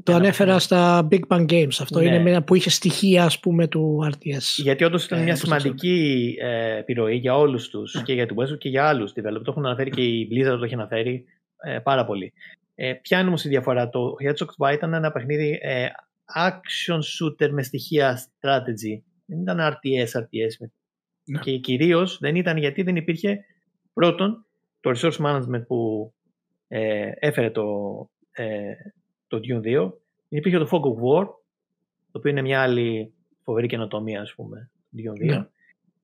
[0.03, 1.77] Το ανέφερα στα Big Bang Games.
[1.79, 4.61] Αυτό είναι μια που είχε στοιχεία ας πούμε του RTS.
[4.63, 8.57] Γιατί όντως ήταν ε, μια σημαντική ε, επιρροή για όλους τους και για την Westwood
[8.57, 9.43] και για άλλους developers.
[9.43, 11.25] Το έχουν αναφέρει και η Blizzard το έχει αναφέρει
[11.63, 12.33] ε, πάρα πολύ.
[12.75, 15.87] Ε, ποια είναι όμως η διαφορά; Το Herzog Zwei ήταν ένα παιχνίδι ε,
[16.35, 19.01] action shooter με στοιχεία strategy.
[19.25, 20.67] Δεν ήταν RTS, RTS.
[21.27, 21.39] Ναι.
[21.39, 23.45] Και κυρίως δεν ήταν γιατί δεν υπήρχε
[23.93, 24.45] πρώτον
[24.79, 26.13] το resource management που
[26.67, 27.65] ε, έφερε το,
[28.31, 28.73] ε,
[29.27, 29.91] το Dune 2.
[30.29, 31.25] Υπήρχε το Fog of War,
[32.11, 33.13] το οποίο είναι μια άλλη
[33.43, 35.25] φοβερή καινοτομία, ας πούμε, Dune 2.
[35.25, 35.47] Ναι.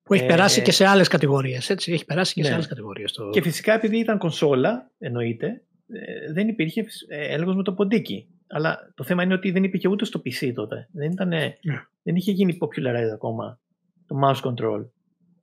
[0.03, 1.91] Που έχει ε, περάσει και σε άλλες κατηγορίες, έτσι.
[1.91, 2.47] Έχει περάσει και ναι.
[2.47, 3.11] σε άλλες κατηγορίες.
[3.11, 3.29] Το...
[3.29, 8.27] Και φυσικά επειδή ήταν κονσόλα, εννοείται, ε, δεν υπήρχε ε, έλεγχος με το ποντίκι.
[8.47, 10.89] Αλλά το θέμα είναι ότι δεν υπήρχε ούτε στο PC τότε.
[10.91, 11.57] Δεν, ήταν, ναι.
[12.03, 13.59] δεν είχε γίνει popularized ακόμα
[14.07, 14.85] το mouse control.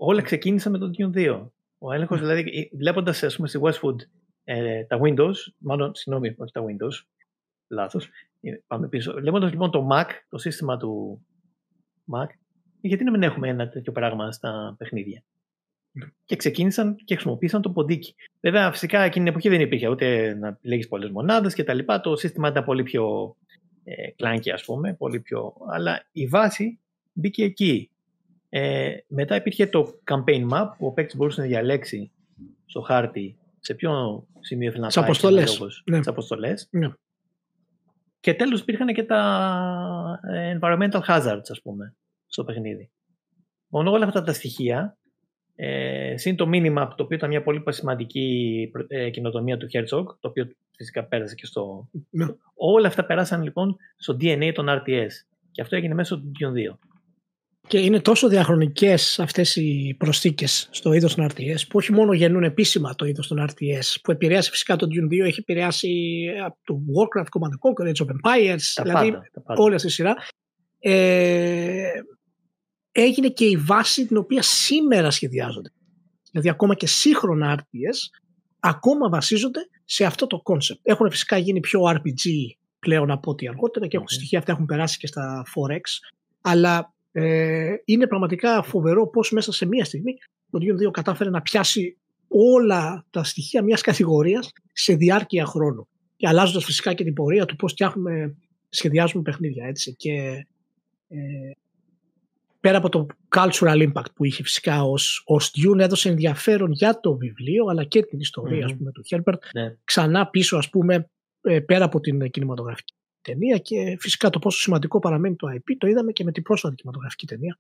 [0.03, 1.48] Όλα ξεκίνησαν με το Dune 2.
[1.78, 2.26] Ο έλεγχος, ναι.
[2.26, 3.96] δηλαδή, βλέποντας στη Westwood
[4.44, 7.07] ε, τα Windows, μάλλον, συγγνώμη, όχι τα Windows,
[7.68, 8.09] λάθος.
[8.40, 9.12] Ε, πάμε πίσω.
[9.12, 11.20] Βλέποντας λοιπόν το Mac, το σύστημα του
[12.12, 12.26] Mac,
[12.80, 15.22] γιατί να μην έχουμε ένα τέτοιο πράγμα στα παιχνίδια;
[16.24, 18.14] Και ξεκίνησαν και χρησιμοποίησαν το ποντίκι.
[18.40, 21.78] Βέβαια, φυσικά εκείνη την εποχή δεν υπήρχε ούτε να λέγει πολλές μονάδες κτλ.
[22.03, 23.36] Το σύστημα ήταν πολύ πιο
[23.84, 25.55] ε, κλάνκι, ας πούμε, πολύ πιο.
[25.72, 26.80] Αλλά η βάση
[27.12, 27.90] μπήκε εκεί.
[28.53, 32.11] Ε, μετά υπήρχε το campaign map που ο παίκτης μπορούσε να διαλέξει
[32.66, 35.05] στο χάρτη σε ποιο σημείο ήθελε να πάει.
[35.05, 35.82] Αποστολές.
[35.84, 36.01] Ναι.
[36.05, 36.68] αποστολές.
[36.70, 36.88] Ναι.
[38.20, 41.94] Και τέλος υπήρχαν και τα ε, environmental hazards, ας πούμε,
[42.26, 42.90] στο παιχνίδι.
[43.68, 44.96] Μόνο όλα αυτά τα στοιχεία
[45.57, 50.28] ε, συν το minimap, το οποίο ήταν μια πολύ σημαντική ε, κοινοτομία του Herzog, το
[50.28, 51.88] οποίο φυσικά πέρασε και στο...
[52.11, 52.26] Ναι.
[52.55, 55.11] Όλα αυτά περάσαν λοιπόν στο DNA των RTS.
[55.51, 56.74] Και αυτό έγινε μέσω του Dune 2.
[57.70, 62.42] Και είναι τόσο διαχρονικές αυτές οι προσθήκες στο είδος των RTS που όχι μόνο γεννούν
[62.42, 66.74] επίσημα το είδος των RTS που επηρέασε φυσικά το Dune 2, έχει επηρεάσει από το
[66.74, 70.16] Warcraft, Command Conquer, Age of Empires, τα δηλαδή πάντα, όλη αυτή τη σειρά.
[70.78, 71.88] Ε,
[72.92, 75.72] έγινε και η βάση την οποία σήμερα σχεδιάζονται.
[76.30, 78.20] Δηλαδή ακόμα και σύγχρονα RTS
[78.60, 80.80] ακόμα βασίζονται σε αυτό το concept.
[80.82, 82.30] Έχουν φυσικά γίνει πιο RPG
[82.78, 85.80] πλέον από ό,τι αργότερα και έχουν στοιχεία αυτά έχουν περάσει και στα Forex
[86.40, 90.12] αλλά ε, είναι πραγματικά φοβερό πώς μέσα σε μία στιγμή
[90.50, 91.96] το Dune 2 κατάφερε να πιάσει
[92.28, 97.56] όλα τα στοιχεία μιας κατηγορίας σε διάρκεια χρόνου και αλλάζοντας φυσικά και την πορεία του
[97.56, 97.74] πώς
[98.68, 100.46] σχεδιάζουμε παιχνίδια έτσι και
[101.08, 101.50] ε,
[102.61, 103.06] πέρα από το
[103.36, 108.02] cultural impact που είχε φυσικά ως, ως Dune έδωσε ενδιαφέρον για το βιβλίο αλλά και
[108.02, 108.70] την ιστορία mm-hmm.
[108.70, 109.76] ας πούμε, του Herbert ναι.
[109.84, 114.98] ξανά πίσω ας πούμε ε, πέρα από την κινηματογραφική ταινία και φυσικά το πόσο σημαντικό
[114.98, 117.58] παραμένει το IP το είδαμε και με την πρόσφατη κινηματογραφική ταινία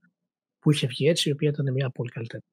[0.58, 2.46] που είχε βγει έτσι η οποία ήταν μια πολύ καλή ταινία.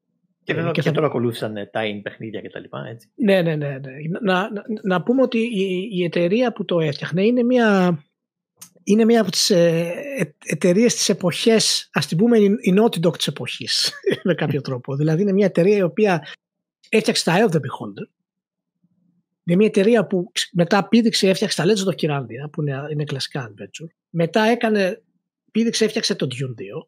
[0.43, 3.09] Και βέβαια και, και τώρα ακολούθησαν τα in παιχνίδια και τα λοιπά, έτσι.
[3.15, 3.67] Ναι, ναι, ναι.
[3.67, 3.91] ναι.
[4.21, 7.99] Να, να, να, πούμε ότι η, η εταιρεία που το έφτιαχνε είναι μια
[8.83, 13.17] είναι μία από τις ε, ε, εταιρείες της εποχές, ας την πούμε η Naughty Dog
[13.17, 13.93] της εποχής,
[14.23, 14.95] με κάποιο τρόπο.
[14.95, 16.27] Δηλαδή είναι μια εταιρεία η οποία
[16.89, 18.07] έφτιαξε τα Eye of the Beholder.
[19.47, 23.51] Είναι μια εταιρεία που μετά πήδηξε, έφτιαξε τα Legend of Kirandia, που είναι, είναι κλασικά
[23.51, 23.87] adventure.
[24.09, 25.01] Μετά έκανε,
[25.51, 26.87] πήδηξε, έφτιαξε το Dune 2.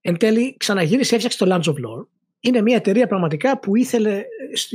[0.00, 2.06] Εν τέλει ξαναγύρισε, έφτιαξε το Lands of Lore.
[2.40, 4.24] Είναι μια εταιρεία πραγματικά που ήθελε,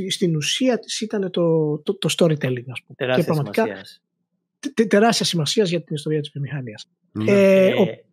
[0.08, 2.94] στην ουσία της ήταν το, το, το storytelling, ας πούμε.
[2.96, 3.66] Τεράστια και πραγματικά,
[4.88, 6.90] τεράστια σημασίας για την ιστορία της βιομηχανίας.
[7.12, 7.32] Ναι.
[7.32, 8.04] Ε, ε,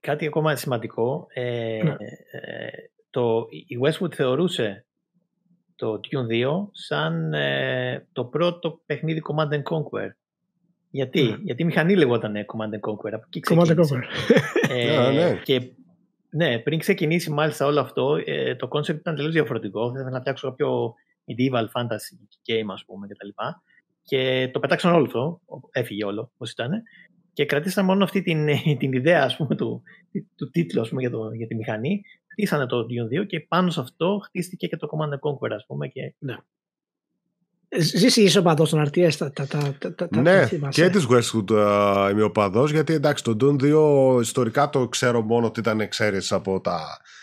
[0.00, 1.26] κάτι ακόμα σημαντικό.
[1.32, 1.96] Ε, ναι.
[2.30, 2.70] ε,
[3.10, 4.86] το, η Westwood θεωρούσε
[5.82, 10.08] το Dune 2 σαν ε, το πρώτο παιχνίδι Command and Conquer.
[10.90, 11.36] Γιατί, ναι.
[11.42, 13.12] Γιατί η μηχανή λεγόταν Command and Conquer.
[13.12, 14.02] Από εκεί Command and Conquer.
[14.68, 15.40] Ε, ναι.
[15.44, 15.60] Και
[16.30, 19.86] ναι, πριν ξεκινήσει μάλιστα όλο αυτό, ε, το concept ήταν τελείως διαφορετικό.
[19.86, 20.94] Θα ήθελα να φτιάξω κάποιο
[21.26, 23.28] medieval fantasy game, ας πούμε, κτλ.
[24.02, 25.40] Και το πετάξαν όλο αυτό,
[25.70, 26.82] έφυγε όλο όπω ήταν.
[27.32, 28.46] Και κρατήσαν μόνο αυτή την,
[28.78, 29.82] την ιδέα ας πούμε, του,
[30.36, 32.02] του τίτλου ας πούμε, για, το, για τη μηχανή.
[32.32, 35.88] Χτίσανε το Dune 2 και πάνω σε αυτό χτίστηκε και το Command Conquer, ας πούμε.
[35.88, 36.14] Και...
[36.18, 36.36] Ναι.
[37.78, 39.46] Ζήσει είσαι οπαδός των RTS τα, τα,
[39.78, 43.62] τα, τα, Ναι, και της Westwood uh, είμαι οπαδός γιατί εντάξει το Dune
[44.16, 46.80] 2 ιστορικά το ξέρω μόνο ότι ήταν εξαίρεση από τα,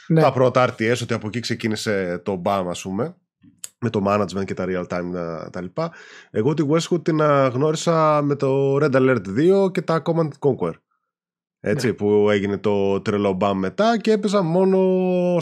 [0.08, 0.22] ναι.
[0.22, 3.16] τα πρώτα RTS ότι από εκεί ξεκίνησε το BAM ας πούμε
[3.80, 5.92] με το management και τα real time τα, τα λοιπά.
[6.32, 7.22] Εγώ τη Westwood την
[7.54, 9.22] γνώρισα με το Red Alert
[9.66, 10.74] 2 και τα Command Conquer.
[11.62, 11.94] Έτσι, ναι.
[11.94, 14.78] που έγινε το τρελό μπαμ μετά και έπαιζα μόνο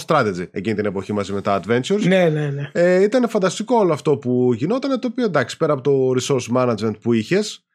[0.07, 2.01] strategy εκείνη την εποχή μαζί με τα adventures.
[2.07, 2.69] Ναι, ναι, ναι.
[2.73, 6.99] Ε, ήταν φανταστικό όλο αυτό που γινόταν, το οποίο εντάξει, πέρα από το resource management
[7.01, 7.66] που είχες,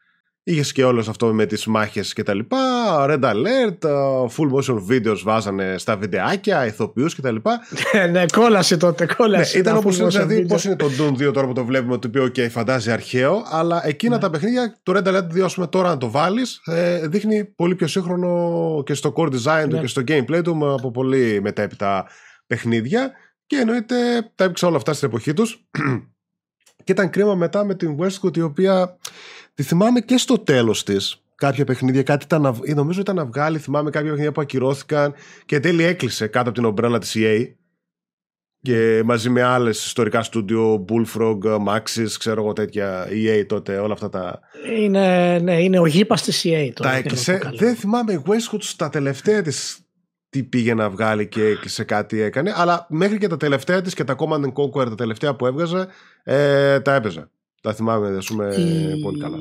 [0.44, 2.58] Είχες και όλος αυτό με τις μάχες και τα λοιπά.
[3.08, 3.90] Red Alert,
[4.26, 7.60] full motion videos βάζανε στα βιντεάκια, ηθοποιούς και τα λοιπά.
[7.92, 9.56] Ναι, ναι, κόλασε τότε, κόλασε.
[9.56, 12.08] Ναι, ήταν όπως είναι, δηλαδή, πώς είναι το Doom 2 τώρα που το βλέπουμε, το
[12.08, 14.20] οποίο okay, φαντάζει αρχαίο, αλλά εκείνα ναι.
[14.20, 18.82] τα παιχνίδια, το Red Alert 2, τώρα να το βάλεις, ε, δείχνει πολύ πιο σύγχρονο
[18.86, 19.80] και στο core design του ναι.
[19.80, 22.06] και στο gameplay του από πολύ μετέπειτα
[22.46, 23.12] παιχνίδια.
[23.46, 23.96] Και εννοείται
[24.34, 25.66] τα έπαιξα όλα αυτά στην εποχή τους.
[26.84, 28.96] και ήταν κρίμα μετά με την Westwood η οποία
[29.54, 33.90] Τη θυμάμαι και στο τέλος της κάποια παιχνίδια, κάτι ήταν, νομίζω ήταν να βγάλει, θυμάμαι
[33.90, 35.14] κάποια παιχνίδια που ακυρώθηκαν
[35.46, 37.46] και τέλει έκλεισε κάτω από την ομπρέλα της EA
[38.62, 44.08] και μαζί με άλλες ιστορικά στούντιο, Bullfrog, Maxis, ξέρω εγώ τέτοια, EA τότε, όλα αυτά
[44.08, 44.40] τα...
[44.78, 46.88] Είναι, ναι, είναι ο γήπας της EA τότε.
[46.88, 47.40] Τα έκλεισε.
[47.56, 49.80] Δεν θυμάμαι η Westwood στα τελευταία της
[50.28, 54.04] τι πήγε να βγάλει και σε κάτι έκανε, αλλά μέχρι και τα τελευταία της και
[54.04, 55.86] τα Command Conquer τα τελευταία που έβγαζε,
[56.24, 57.30] ε, τα έπαιζε.
[57.62, 59.00] Τα θυμάμαι, ας πούμε, η...
[59.00, 59.38] πολύ καλά.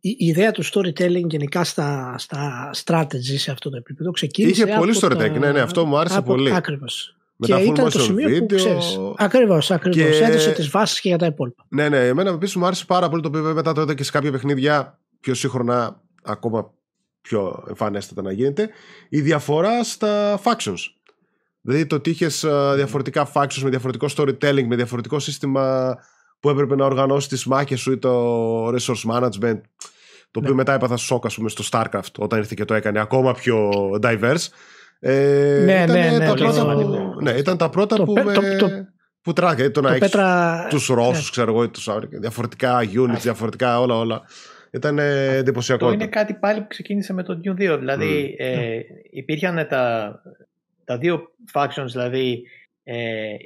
[0.00, 4.76] Η, η, ιδέα του storytelling γενικά στα, στα strategy σε αυτό το επίπεδο ξεκίνησε Είχε
[4.76, 6.54] πολύ storytelling, ναι, ναι, αυτό μου άρεσε από, πολύ.
[6.54, 7.16] Ακριβώς.
[7.38, 8.46] και ήταν το σημείο βίντεο...
[8.46, 8.98] που ξέρεις.
[9.16, 10.18] Ακριβώς, ακριβώς.
[10.18, 10.24] Και...
[10.24, 11.64] Έδωσε τις βάσεις και για τα υπόλοιπα.
[11.68, 14.10] Ναι, ναι, εμένα επίσης μου άρεσε πάρα πολύ το οποίο μετά το είδα και σε
[14.10, 16.72] κάποια παιχνίδια πιο σύγχρονα, ακόμα
[17.20, 18.68] πιο εμφανέστατα να γίνεται,
[19.08, 20.78] η διαφορά στα factions.
[21.60, 25.96] Δηλαδή το ότι είχες ε, διαφορετικά factions με διαφορετικό storytelling, με διαφορετικό σύστημα
[26.40, 29.60] που έπρεπε να οργανώσει τις μάχες σου ή το resource management.
[30.30, 30.56] Το οποίο ναι.
[30.56, 33.70] μετά έπαθα σοκ, ας πούμε, στο StarCraft όταν ήρθε και το έκανε ακόμα πιο
[34.02, 34.46] diverse.
[35.00, 38.22] Ε, ναι, ήταν ναι, ναι, τα πρώτα που, ναι, ήταν τα πρώτα το, που, το,
[38.22, 38.68] με, το,
[39.22, 39.64] που τράγε.
[39.64, 40.66] Το, το να έχεις πέτρα...
[40.70, 41.30] τους Ρώσους, ναι.
[41.30, 44.22] ξέρω εγώ, ή τους διαφορετικά units, διαφορετικά όλα, όλα.
[44.70, 45.86] Ήταν εντυπωσιακό.
[45.86, 47.78] Αυτό είναι κάτι πάλι που ξεκίνησε με το New 2.
[47.78, 48.44] Δηλαδή, mm.
[48.44, 50.12] ε, υπήρχαν τα,
[50.84, 51.20] τα δύο
[51.52, 52.42] factions, δηλαδή
[52.84, 52.96] ε,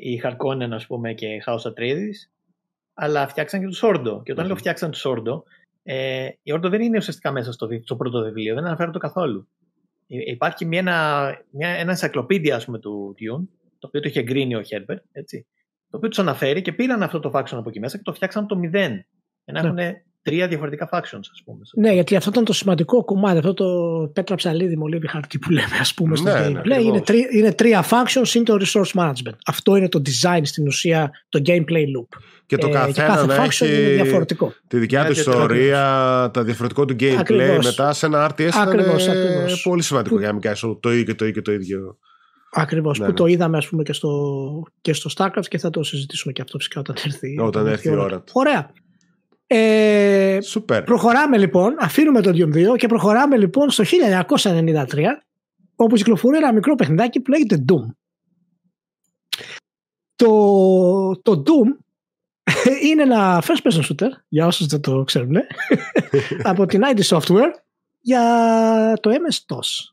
[0.00, 2.31] η Harkonnen, ας πούμε, και η House Atreides
[3.02, 4.22] αλλά φτιάξαν και τους Όρντο.
[4.22, 5.44] Και όταν λέω φτιάξαν τους Όρντο,
[5.82, 9.48] ε, η Όρντο δεν είναι ουσιαστικά μέσα στο, στο πρώτο βιβλίο, δεν αναφέρεται καθόλου.
[10.06, 10.82] Υπάρχει μια,
[11.50, 13.46] μια, ένα ενσακλοπίδια πούμε, του Dune,
[13.78, 15.46] το οποίο το είχε εγκρίνει ο Χέρμπερ, έτσι,
[15.90, 18.46] το οποίο τους αναφέρει και πήραν αυτό το faction από εκεί μέσα και το φτιάξαν
[18.46, 19.06] το μηδέν.
[19.44, 21.58] Για να έχουν τρία διαφορετικά factions, ας πούμε.
[21.74, 23.66] Ναι, γιατί αυτό ήταν το σημαντικό κομμάτι, αυτό το
[24.12, 26.64] πέτρα ψαλίδι, μολύβι χαρτί που λέμε, ας πούμε, στο ναι, gameplay.
[26.64, 29.36] Ναι, είναι, τρία, είναι τρία factions, είναι το resource management.
[29.46, 32.18] Αυτό είναι το design στην ουσία, το gameplay loop.
[32.46, 34.52] Και το ε, καθένα και να έχει είναι διαφορετικό.
[34.68, 35.80] τη δικιά του ιστορία,
[36.32, 37.16] τα διαφορετικό του gameplay.
[37.18, 37.64] Ακριβώς.
[37.64, 39.62] Μετά σε ένα RTS ακριβώς, ήταν ακριβώς.
[39.62, 41.98] πολύ σημαντικό για να μην κάνεις το ίδιο και το ίδιο και το ίδιο.
[42.54, 42.98] Ακριβώς.
[42.98, 43.16] Ναι, που ναι.
[43.16, 44.10] το είδαμε ας πούμε και στο,
[44.80, 47.96] και στο StarCraft και θα το συζητήσουμε και αυτό φυσικά όταν έρθει, όταν έρθει η
[47.96, 48.32] ώρα του.
[48.32, 48.72] Ωραία.
[49.46, 50.38] Ε,
[50.84, 53.84] Προχωράμε λοιπόν, αφήνουμε το Doom 2 και προχωράμε λοιπόν στο
[54.42, 54.84] 1993
[55.76, 57.86] όπου κυκλοφορεί ένα μικρό παιχνιδάκι που λέγεται Doom.
[60.14, 61.76] Το, το Doom
[62.88, 65.36] είναι ένα first person shooter, για όσους δεν το ξέρουν,
[66.42, 67.50] από την ID Software
[68.00, 69.92] για το MS-DOS.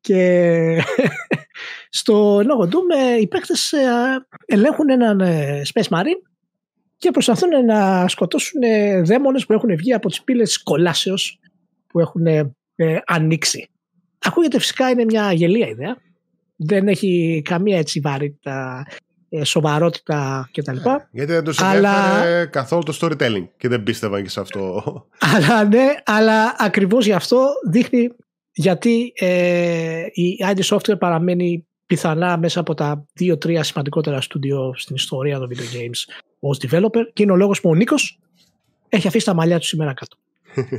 [0.00, 0.82] Και
[2.00, 5.20] στο λόγο Doom ε, οι παίκτες ε, ελέγχουν έναν
[5.72, 6.31] Space Marine
[7.02, 8.60] και προσπαθούν να σκοτώσουν
[9.04, 11.38] δαίμονες που έχουν βγει από τις πύλες κολάσεως
[11.86, 12.52] που έχουν ε,
[13.06, 13.68] ανοίξει.
[14.18, 15.96] Ακούγεται φυσικά είναι μια γελία ιδέα.
[16.56, 18.86] Δεν έχει καμία έτσι βαρύτητα,
[19.28, 20.76] ε, σοβαρότητα κτλ.
[20.76, 22.46] Yeah, ε, γιατί δεν τους αλλά...
[22.46, 24.82] καθόλου το storytelling και δεν πίστευαν και σε αυτό.
[25.34, 28.10] αλλά ναι, αλλά ακριβώς γι' αυτό δείχνει
[28.52, 35.38] γιατί ε, η ID Software παραμένει πιθανά μέσα από τα δύο-τρία σημαντικότερα στούντιο στην ιστορία
[35.38, 38.18] των video games ως developer και είναι ο λόγος που ο Νίκος
[38.88, 40.16] έχει αφήσει τα μαλλιά του σήμερα κάτω.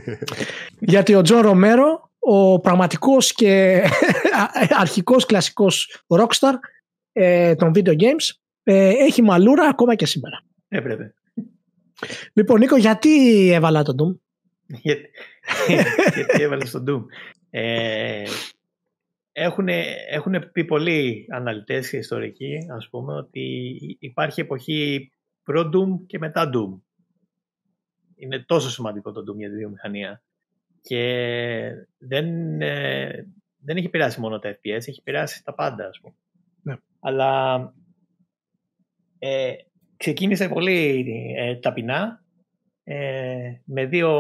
[0.94, 3.84] Γιατί ο Τζο Ρομέρο, ο πραγματικός και
[4.84, 6.54] αρχικός κλασικός rockstar
[7.12, 10.44] ε, των video games, ε, έχει μαλούρα ακόμα και σήμερα.
[10.68, 11.14] Έπρεπε.
[12.34, 14.18] Λοιπόν, Νίκο, γιατί έβαλα τον Doom?
[14.82, 15.10] γιατί,
[16.16, 17.06] γιατί έβαλες τον Doom;
[17.50, 18.24] Ε,
[19.34, 19.68] έχουν,
[20.10, 25.12] έχουν πει πολλοί αναλυτές και ιστορικοί, ας πούμε, ότι υπάρχει εποχή
[25.44, 26.80] προ-Doom και μετά Doom.
[28.16, 30.24] Είναι τόσο σημαντικό το Doom για τη βιομηχανία.
[30.82, 33.28] Και δεν, ε,
[33.58, 36.14] δεν έχει πειράσει μόνο τα FPS, έχει πειράσει τα πάντα, ας πούμε.
[36.62, 36.76] Ναι.
[37.00, 37.74] Αλλά
[39.20, 39.54] ε,
[39.98, 41.06] ξεκίνησε πολύ
[41.38, 42.24] ε, ταπεινά,
[42.84, 44.12] ε, με δύο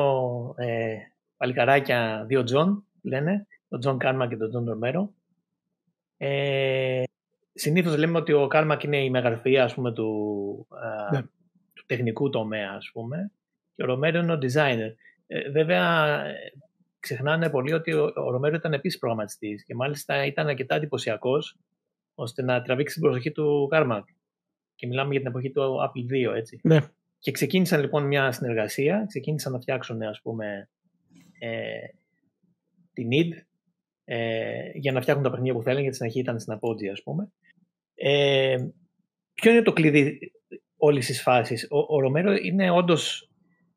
[0.58, 0.96] ε,
[1.38, 5.14] παλικαράκια, δύο Τζον, λένε, τον Τζον Κάρμακ και τον Τζον Ρομέρο.
[6.18, 7.04] Ε,
[7.54, 10.68] Συνήθως λέμε ότι ο Κάρμακ είναι η μεγαλοφυΐα ας πούμε, του,
[11.12, 11.22] ναι.
[11.74, 13.32] του τεχνικού τομέα, ας πούμε,
[13.76, 14.94] και ο Ρομέρο είναι ο designer.
[15.28, 16.22] Ε, βέβαια,
[17.00, 21.58] ξεχνάνε πολύ ότι ο, ο Ρομέρο ήταν επίσης προγραμματιστής και μάλιστα ήταν αρκετά εντυπωσιακός
[22.16, 24.06] ώστε να τραβήξει την προσοχή του Κάρμακ.
[24.76, 26.60] Και μιλάμε για την εποχή του Apple 2, έτσι.
[26.64, 26.80] Ναι.
[27.20, 30.70] και ξεκίνησαν λοιπόν μια συνεργασία, ξεκίνησαν να φτιάξουν ας πούμε
[31.40, 31.88] ε,
[32.94, 33.53] την ID
[34.06, 37.04] ε, για να φτιάχνουν τα παιχνίδια που θέλουν, γιατί στην αρχή ήταν στην Apogee ας
[37.04, 37.32] πούμε.
[37.96, 38.58] Ε,
[39.34, 40.32] ποιο είναι το κλειδί
[40.78, 43.30] όλης της φάσης; Ο, ο Ρομέρο είναι όντως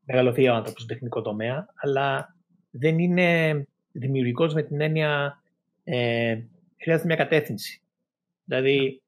[0.05, 2.35] μεγαλοθύα άνθρωπος στον τεχνικό τομέα, αλλά
[2.71, 5.41] δεν είναι δημιουργικός με την έννοια
[5.83, 6.37] ε,
[6.81, 7.81] χρειάζεται μια κατεύθυνση.
[8.43, 9.01] Δηλαδή,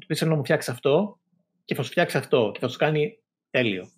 [0.00, 1.18] του πει να μου φτιάξει αυτό
[1.64, 3.18] και θα σου φτιάξει αυτό και θα σου κάνει
[3.50, 3.88] τέλειο.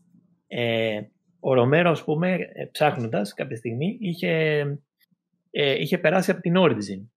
[0.46, 1.00] Ε,
[1.40, 4.64] ο Ρομέρο, ας πούμε, ε, ψάχνοντας κάποια στιγμή, είχε,
[5.50, 7.08] ε, είχε περάσει από την Origin.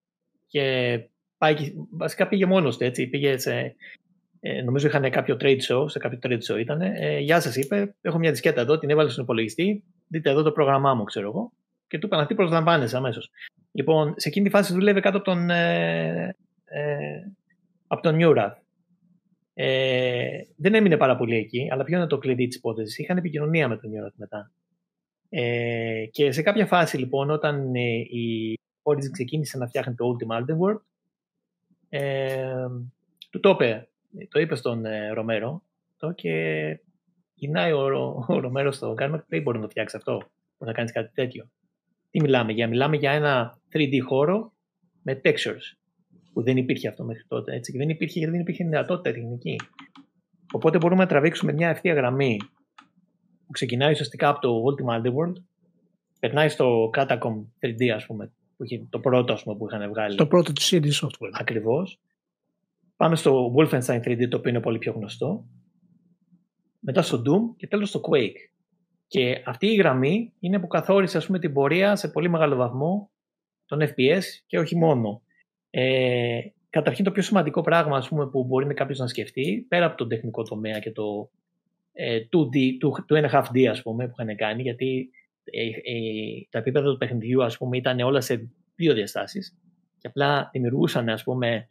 [0.47, 0.99] Και
[1.37, 1.55] πάει,
[1.91, 3.07] βασικά πήγε μόνος του, έτσι.
[3.07, 3.75] Πήγε σε,
[4.45, 6.81] ε, νομίζω είχαν κάποιο trade show, σε κάποιο trade show ήταν.
[6.81, 7.95] Ε, Γεια σας, είπε.
[8.01, 9.83] Έχω μια δισκέτα εδώ, την έβαλε στον υπολογιστή.
[10.07, 11.51] Δείτε εδώ το πρόγραμμά μου, ξέρω εγώ.
[11.87, 13.29] Και του είπαν αυτή προσλαμβάνεσαι αμέσως.
[13.71, 16.35] Λοιπόν, σε εκείνη τη φάση δούλευε κάτω από τον, ε,
[16.65, 17.31] ε,
[17.87, 18.53] από τον Newrath.
[19.53, 22.97] Ε, δεν έμεινε πάρα πολύ εκεί, αλλά ποιο είναι το κλειδί της υπόθεσης.
[22.97, 24.51] Είχαν επικοινωνία με τον Newrath μετά.
[25.35, 30.39] Ε, και σε κάποια φάση λοιπόν, όταν ε, η Origin ξεκίνησε να φτιάχνει το Ultimate
[30.39, 30.81] Underworld,
[31.89, 32.67] ε,
[33.29, 33.87] του το είπε
[34.29, 35.63] το είπε στον ε, Ρομέρο
[35.97, 36.79] το και
[37.33, 37.81] γυρνάει ο,
[38.27, 40.21] ο Ρομέρο στο Κάρμα δεν μπορεί να το φτιάξεις αυτό,
[40.57, 41.49] που να κάνεις κάτι τέτοιο.
[42.09, 44.53] Τι μιλάμε για, μιλάμε για ένα 3D χώρο
[45.01, 45.77] με textures,
[46.33, 47.55] που δεν υπήρχε αυτό μέχρι τότε.
[47.55, 49.55] Έτσι, και δεν υπήρχε γιατί δεν υπήρχε δυνατότητα τεχνική.
[50.51, 52.62] Οπότε μπορούμε να τραβήξουμε μια ευθεία γραμμή που
[53.53, 55.33] ξεκινάει ουσιαστικά από το Ultimate Underworld,
[56.19, 60.15] περνάει στο Catacomb 3D, ας πούμε, που είχε το πρώτο πούμε, που είχαν βγάλει.
[60.15, 61.31] Το πρώτο του CD Software.
[61.31, 61.99] Ακριβώς.
[62.95, 65.45] Πάμε στο Wolfenstein 3D, το οποίο είναι πολύ πιο γνωστό.
[66.79, 68.53] Μετά στο Doom και τέλος στο Quake.
[69.07, 73.11] Και αυτή η γραμμή είναι που καθόρισε ας πούμε, την πορεία σε πολύ μεγάλο βαθμό
[73.65, 75.21] των FPS και όχι μόνο.
[75.69, 76.39] Ε,
[76.69, 80.07] καταρχήν το πιο σημαντικό πράγμα ας πούμε, που μπορεί κάποιος να σκεφτεί, πέρα από τον
[80.07, 81.42] τεχνικό τομέα και το ε,
[82.31, 85.09] 2D, του, 1.5D ας πούμε, που είχαν κάνει, γιατί
[85.43, 89.57] ε, ε, τα επίπεδα του παιχνιδιού ας πούμε, ήταν όλα σε δύο διαστάσεις
[89.97, 91.65] και απλά δημιουργούσαν ας πούμε,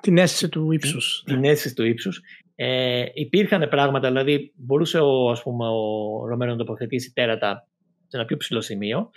[0.00, 1.22] την αίσθηση του ύψους.
[1.26, 2.22] Την αίσθηση του ύψους.
[2.54, 7.68] Ε, υπήρχαν πράγματα, δηλαδή μπορούσε ο, ας πούμε, ο Ρωμένο να τοποθετήσει τέρατα
[8.06, 9.10] σε ένα πιο ψηλό σημείο,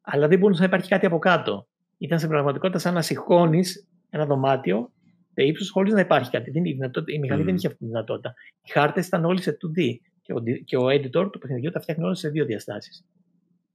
[0.00, 1.66] αλλά δεν μπορούσε να υπάρχει κάτι από κάτω.
[1.98, 3.62] Ήταν σε πραγματικότητα σαν να συγχώνει
[4.10, 4.90] ένα δωμάτιο
[5.34, 6.50] σε ύψος χωρίς να υπάρχει κάτι.
[6.50, 7.44] Δεν, η, η μηχανή mm.
[7.44, 8.34] δεν είχε αυτή τη δυνατότητα.
[8.62, 12.04] Οι χάρτες ήταν όλοι σε 2D και ο, και ο editor του παιχνιδιού τα φτιάχνει
[12.04, 13.04] όλα σε δύο διαστάσεις.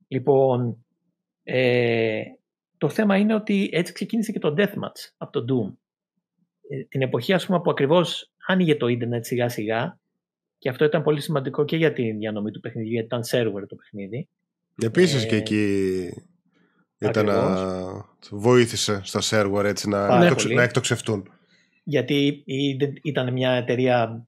[0.07, 0.85] Λοιπόν,
[1.43, 2.21] ε,
[2.77, 5.73] το θέμα είναι ότι έτσι ξεκίνησε και το Deathmatch από το Doom.
[6.69, 9.99] Ε, την εποχή ας πούμε, που ακριβώς άνοιγε το ίντερνετ σιγά σιγά
[10.57, 13.75] και αυτό ήταν πολύ σημαντικό και για τη διανομή του παιχνιδιού γιατί ήταν server το
[13.75, 14.29] παιχνίδι.
[14.83, 16.09] Επίσης ε, και εκεί
[16.97, 17.57] ήταν να
[18.31, 20.19] βοήθησε στα server έτσι να,
[20.53, 21.31] να εκτοξευτούν.
[21.89, 22.43] Γιατί
[23.03, 24.27] ήταν μια εταιρεία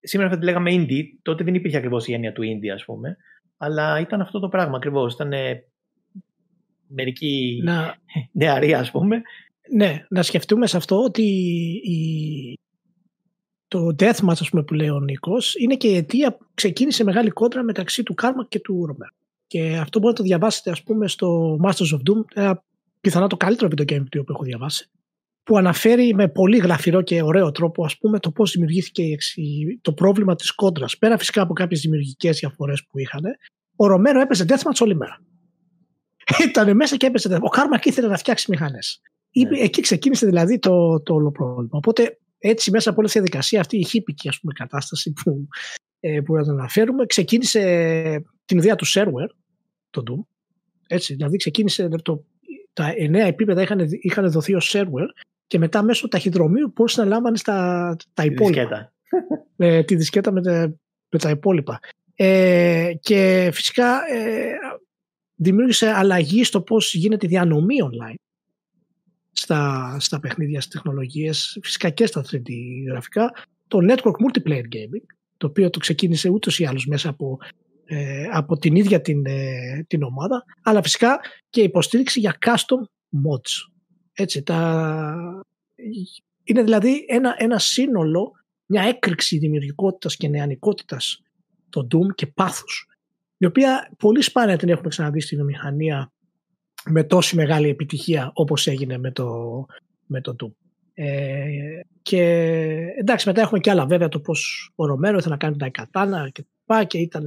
[0.00, 3.16] σήμερα θα τη λέγαμε indie, τότε δεν υπήρχε ακριβώς η έννοια του indie ας πούμε,
[3.56, 5.32] αλλά ήταν αυτό το πράγμα ακριβώς, ήταν
[6.86, 7.96] μερικοί να...
[8.32, 9.22] νεαροί ας πούμε
[9.70, 11.22] ναι, να σκεφτούμε σε αυτό ότι
[11.82, 12.58] η,
[13.68, 17.30] το deathmatch ας πούμε, που λέει ο Νίκος είναι και η αιτία που ξεκίνησε μεγάλη
[17.30, 19.08] κόντρα μεταξύ του Κάρμα και του Ρομέρ.
[19.46, 22.64] Και αυτό μπορείτε να το διαβάσετε ας πούμε στο Masters of Doom, ένα
[23.00, 24.90] πιθανά το καλύτερο video game που έχω διαβάσει
[25.44, 29.16] που αναφέρει με πολύ γλαφυρό και ωραίο τρόπο ας πούμε το πώς δημιουργήθηκε
[29.80, 30.98] το πρόβλημα της κόντρας.
[30.98, 33.22] Πέρα φυσικά από κάποιες δημιουργικές διαφορές που είχαν,
[33.76, 35.22] ο Ρομέρο έπαιζε deathmatch όλη μέρα.
[36.48, 39.00] Ήταν μέσα και έπαιζε Ο Κάρμα ήθελε να φτιάξει μηχανές.
[39.32, 39.58] Ναι.
[39.58, 41.70] Εκεί ξεκίνησε δηλαδή το, το όλο πρόβλημα.
[41.70, 45.48] Οπότε έτσι μέσα από όλη αυτή τη διαδικασία, αυτή η χύπικη ας πούμε, κατάσταση που,
[46.00, 47.60] ε, που να αναφέρουμε, ξεκίνησε
[48.44, 49.26] την ιδέα του server,
[49.90, 50.24] το Doom.
[50.86, 52.24] Έτσι, δηλαδή ξεκίνησε το,
[52.72, 55.06] τα εννέα επίπεδα είχαν, είχαν δοθεί ως server
[55.46, 58.88] και μετά μέσω ταχυδρομείου μπορούσε να λάμβανες τα, τα υπόλοιπα.
[59.56, 60.74] Ε, τη δισκέτα με τα,
[61.08, 61.80] με τα υπόλοιπα.
[62.14, 64.52] Ε, και φυσικά ε,
[65.34, 68.14] δημιούργησε αλλαγή στο πώς γίνεται η διανομή online
[69.32, 72.48] στα, στα παιχνίδια, στις τεχνολογίες, φυσικά και στα 3D
[72.88, 73.32] γραφικά,
[73.68, 75.06] το Network Multiplayer Gaming,
[75.36, 77.38] το οποίο το ξεκίνησε ούτως ή άλλως μέσα από,
[77.84, 82.80] ε, από την ίδια την, ε, την ομάδα, αλλά φυσικά και υποστήριξη για custom
[83.24, 83.73] mods.
[84.14, 85.44] Έτσι, τα...
[86.44, 88.32] Είναι δηλαδή ένα, ένα σύνολο,
[88.66, 91.22] μια έκρηξη δημιουργικότητας και νεανικότητας
[91.70, 92.88] το Doom και πάθους,
[93.36, 96.12] η οποία πολύ σπάνια την έχουμε ξαναδεί στη βιομηχανία
[96.90, 99.26] με τόση μεγάλη επιτυχία όπως έγινε με το,
[100.06, 100.52] με το Doom.
[100.94, 101.46] Ε,
[102.02, 102.22] και
[102.98, 106.28] εντάξει μετά έχουμε και άλλα βέβαια το πως ο Ρομέρο ήθελε να κάνει τα εκατάνα
[106.28, 107.24] και πάει και ήταν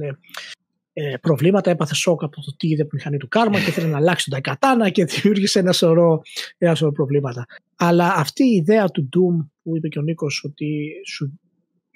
[1.00, 3.86] ε, προβλήματα, έπαθε σοκ από το τι είδε από τη μηχανή του Κάρμα και ήθελε
[3.86, 6.22] να αλλάξει τον εκατάνα και δημιούργησε ένα σωρό,
[6.58, 7.46] ένα σωρό προβλήματα.
[7.76, 11.40] Αλλά αυτή η ιδέα του Doom που είπε και ο Νίκος ότι σου,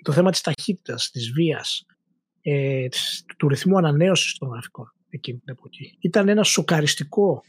[0.02, 1.86] το θέμα της ταχύτητας, της βίας
[2.42, 2.86] ε,
[3.38, 5.96] του ρυθμού ανανέωσης των γραφικών εκείνη την εποχή.
[6.00, 7.42] Ήταν ένα σοκαριστικό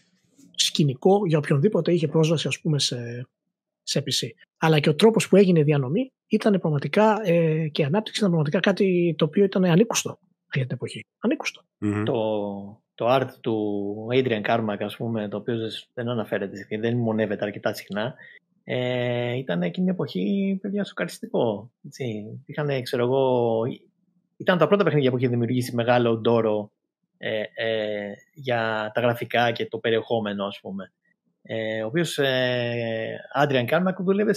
[0.55, 3.27] σκηνικό για οποιονδήποτε είχε πρόσβαση ας πούμε σε,
[3.83, 4.27] σε PC.
[4.57, 8.29] Αλλά και ο τρόπος που έγινε η διανομή ήταν πραγματικά ε, και η ανάπτυξη ήταν
[8.29, 10.19] πραγματικά κάτι το οποίο ήταν ανήκουστο
[10.57, 11.05] για την εποχή.
[12.03, 15.55] Το, το art του Adrian Carmack, ας πούμε, το οποίο
[15.93, 18.15] δεν αναφέρεται, δεν μονεύεται αρκετά συχνά,
[18.63, 21.71] ε, ήταν εκείνη την εποχή παιδιά σοκαριστικό.
[22.45, 23.61] Είχαν, ξέρω εγώ,
[24.37, 26.71] ήταν τα πρώτα παιχνίδια που είχε δημιουργήσει μεγάλο ντόρο
[27.17, 30.91] ε, ε, για τα γραφικά και το περιεχόμενο, ας πούμε.
[31.45, 34.31] Ε, ο οποίος ε, Άντριαν Κάρμακ δούλευε,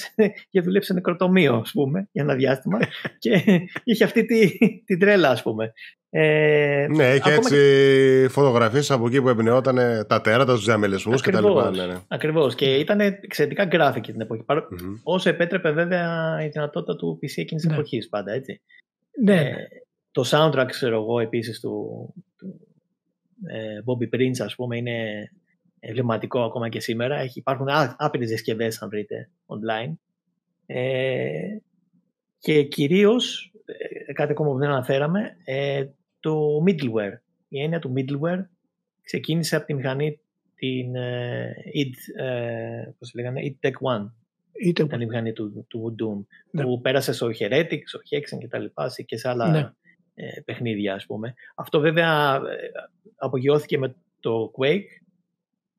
[0.50, 2.78] είχε δουλέψει σε νεκροτομείο, ας πούμε, για ένα διάστημα
[3.18, 3.42] και
[3.84, 5.72] είχε αυτή τη, την τρέλα, ας πούμε.
[6.10, 8.28] Ε, ναι, είχε έτσι και...
[8.28, 11.70] φωτογραφίες από εκεί που εμπνεόταν τα τέρατα, τους διαμελισμούς και τα λοιπά.
[11.70, 11.96] Ναι, ναι.
[12.08, 14.44] Ακριβώς και ήταν εξαιρετικά graphic την εποχή.
[14.46, 15.00] Mm-hmm.
[15.02, 17.76] Όσο επέτρεπε βέβαια η δυνατότητα του PC εκείνης της ναι.
[17.76, 18.60] εποχής πάντα, έτσι.
[19.22, 19.40] Ναι.
[19.40, 19.54] Ε,
[20.10, 22.60] το soundtrack, ξέρω εγώ, επίσης του, του
[23.46, 25.30] ε, Bobby Prince, ας πούμε, είναι
[25.80, 27.18] εμβληματικό ακόμα και σήμερα.
[27.18, 27.66] Έχει, υπάρχουν
[27.96, 29.92] άπειρες διασκευές αν βρείτε online.
[30.66, 31.56] Ε,
[32.46, 33.52] και κυρίως,
[34.06, 35.86] ε, κάτι ακόμα που δεν αναφέραμε, ε,
[36.20, 37.18] το middleware.
[37.48, 38.44] Η έννοια του middleware
[39.02, 40.20] ξεκίνησε από τη μηχανή
[40.54, 44.06] την ε, id, ε, πώς λέγανε, id Tech 1.
[44.52, 46.62] Ήταν η μηχανή του, του Doom ναι.
[46.62, 49.70] που πέρασε στο Heretic, στο Hexen και τα λοιπά και σε άλλα ναι.
[50.14, 51.34] ε, παιχνίδια ας πούμε.
[51.54, 52.70] Αυτό βέβαια ε,
[53.16, 55.06] απογειώθηκε με το Quake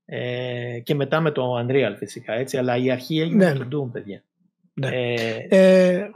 [0.05, 3.59] ε, και μετά με το Unreal φυσικά έτσι, αλλά η αρχή έγινε ναι.
[3.59, 4.23] με το Doom παιδιά.
[4.73, 4.89] Ναι.
[4.89, 6.09] Ε, ε,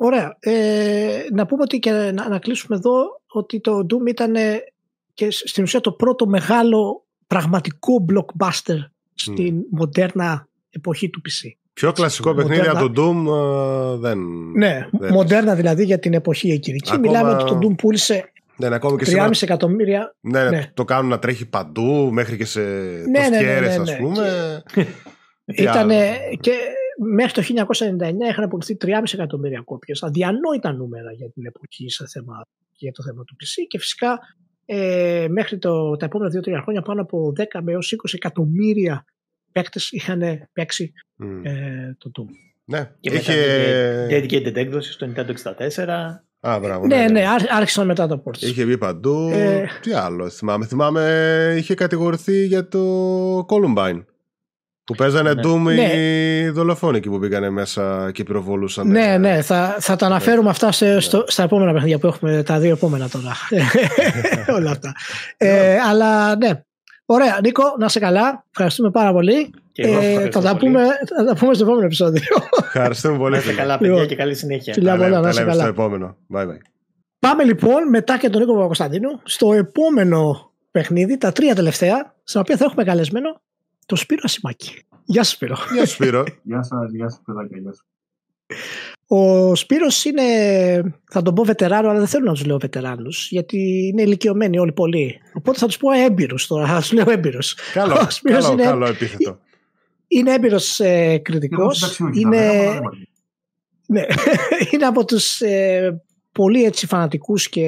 [0.00, 0.36] ωραία.
[0.40, 4.34] Ε, να πούμε ότι και να, να κλείσουμε εδώ ότι το Doom ήταν
[5.14, 8.78] και στην ουσία το πρώτο μεγάλο πραγματικό blockbuster
[9.14, 9.64] στην mm.
[9.70, 11.50] μοντέρνα εποχή του PC.
[11.72, 14.18] Πιο κλασικό παιχνίδι από το Doom uh, δεν.
[14.54, 16.78] Ναι, δεν μοντέρνα δηλαδή για την εποχή εκείνη.
[16.86, 17.00] Ακόμα...
[17.00, 19.30] Μιλάμε ότι το Doom πούλησε ναι, ναι, ακόμη και 3,5 σήμερα...
[19.40, 20.14] εκατομμύρια.
[20.20, 23.76] Ναι, ναι, ναι, το κάνουν να τρέχει παντού, μέχρι και σε ναι, ναι, ναι, ναι,
[23.76, 24.62] ναι, πούμε.
[25.44, 26.52] Ήτανε και
[27.02, 30.02] μέχρι το 1999 είχαν απολυθεί 3,5 εκατομμύρια κόπιες.
[30.02, 34.18] Αδιανόητα νούμερα για την εποχή σε θέμα, για το θέμα του PC και φυσικά
[34.64, 39.04] ε, μέχρι το, τα επόμενα 2-3 χρόνια πάνω από 10 με έως 20 εκατομμύρια
[39.52, 40.22] παίκτες είχαν
[40.52, 41.40] παίξει mm.
[41.42, 42.28] ε, το Doom.
[42.64, 44.06] Ναι, και είχε...
[44.10, 45.34] dedicated έκδοση στο Nintendo
[45.76, 45.88] 64
[46.40, 48.42] Α, μπράβο, ναι, ναι, ναι, ναι, άρχισαν μετά το πόρτ.
[48.42, 49.30] Είχε βγει παντού.
[49.32, 49.66] Ε...
[49.80, 50.66] Τι άλλο θυμάμαι.
[50.66, 52.80] Θυμάμαι είχε κατηγορηθεί για το
[53.38, 54.04] Columbine.
[54.84, 55.42] Που παίζανε ναι.
[55.44, 55.82] Doom ναι.
[55.82, 58.88] οι δολοφόνοι που μπήκανε μέσα και πυροβολούσαν.
[58.88, 60.50] Ναι, ναι, θα, θα τα αναφέρουμε ναι.
[60.50, 63.36] αυτά σε, στο, στα επόμενα παιχνίδια που έχουμε, τα δύο επόμενα τώρα.
[64.56, 64.92] Όλα αυτά.
[65.36, 66.62] ε, αλλά ναι.
[67.04, 68.44] Ωραία, Νίκο, να είσαι καλά.
[68.50, 69.50] Ευχαριστούμε πάρα πολύ.
[69.74, 70.80] Ε, θα, τα πούμε,
[71.16, 72.22] θα τα πούμε στο επόμενο επεισόδιο.
[72.74, 73.36] Ευχαριστούμε πολύ.
[73.36, 74.72] Να καλά, παιδιά, λοιπόν, και καλή συνέχεια.
[74.72, 75.52] Φιλιά πολλά, να καλά.
[75.54, 76.16] στο επόμενο.
[76.34, 76.58] Bye bye.
[77.18, 82.56] Πάμε λοιπόν μετά και τον Νίκο Παπακοσταντίνου στο επόμενο παιχνίδι, τα τρία τελευταία, στα οποία
[82.56, 83.40] θα έχουμε καλεσμένο
[83.90, 84.82] το Σπύρο Ασημάκη.
[85.04, 85.56] Γεια σου Σπύρο.
[85.72, 86.24] Γεια σου Σπύρο.
[86.42, 87.84] γεια σας, γεια σας παιδάκια, γεια σας.
[89.06, 90.22] Ο Σπύρος είναι,
[91.10, 93.58] θα τον πω βετεράνο, αλλά δεν θέλω να τους λέω βετεράνους, γιατί
[93.92, 95.20] είναι ηλικιωμένοι όλοι πολύ.
[95.34, 97.54] Οπότε θα τους πω έμπειρους τώρα, θα τους λέω έμπειρους.
[97.72, 99.38] Καλό, καλό, είναι, καλό επίθετο.
[100.06, 101.98] Είναι έμπειρος ε, κριτικός.
[102.12, 102.78] Είναι,
[103.86, 104.04] ναι,
[104.72, 106.02] είναι από τους ε,
[106.32, 107.66] πολύ έτσι φανατικούς και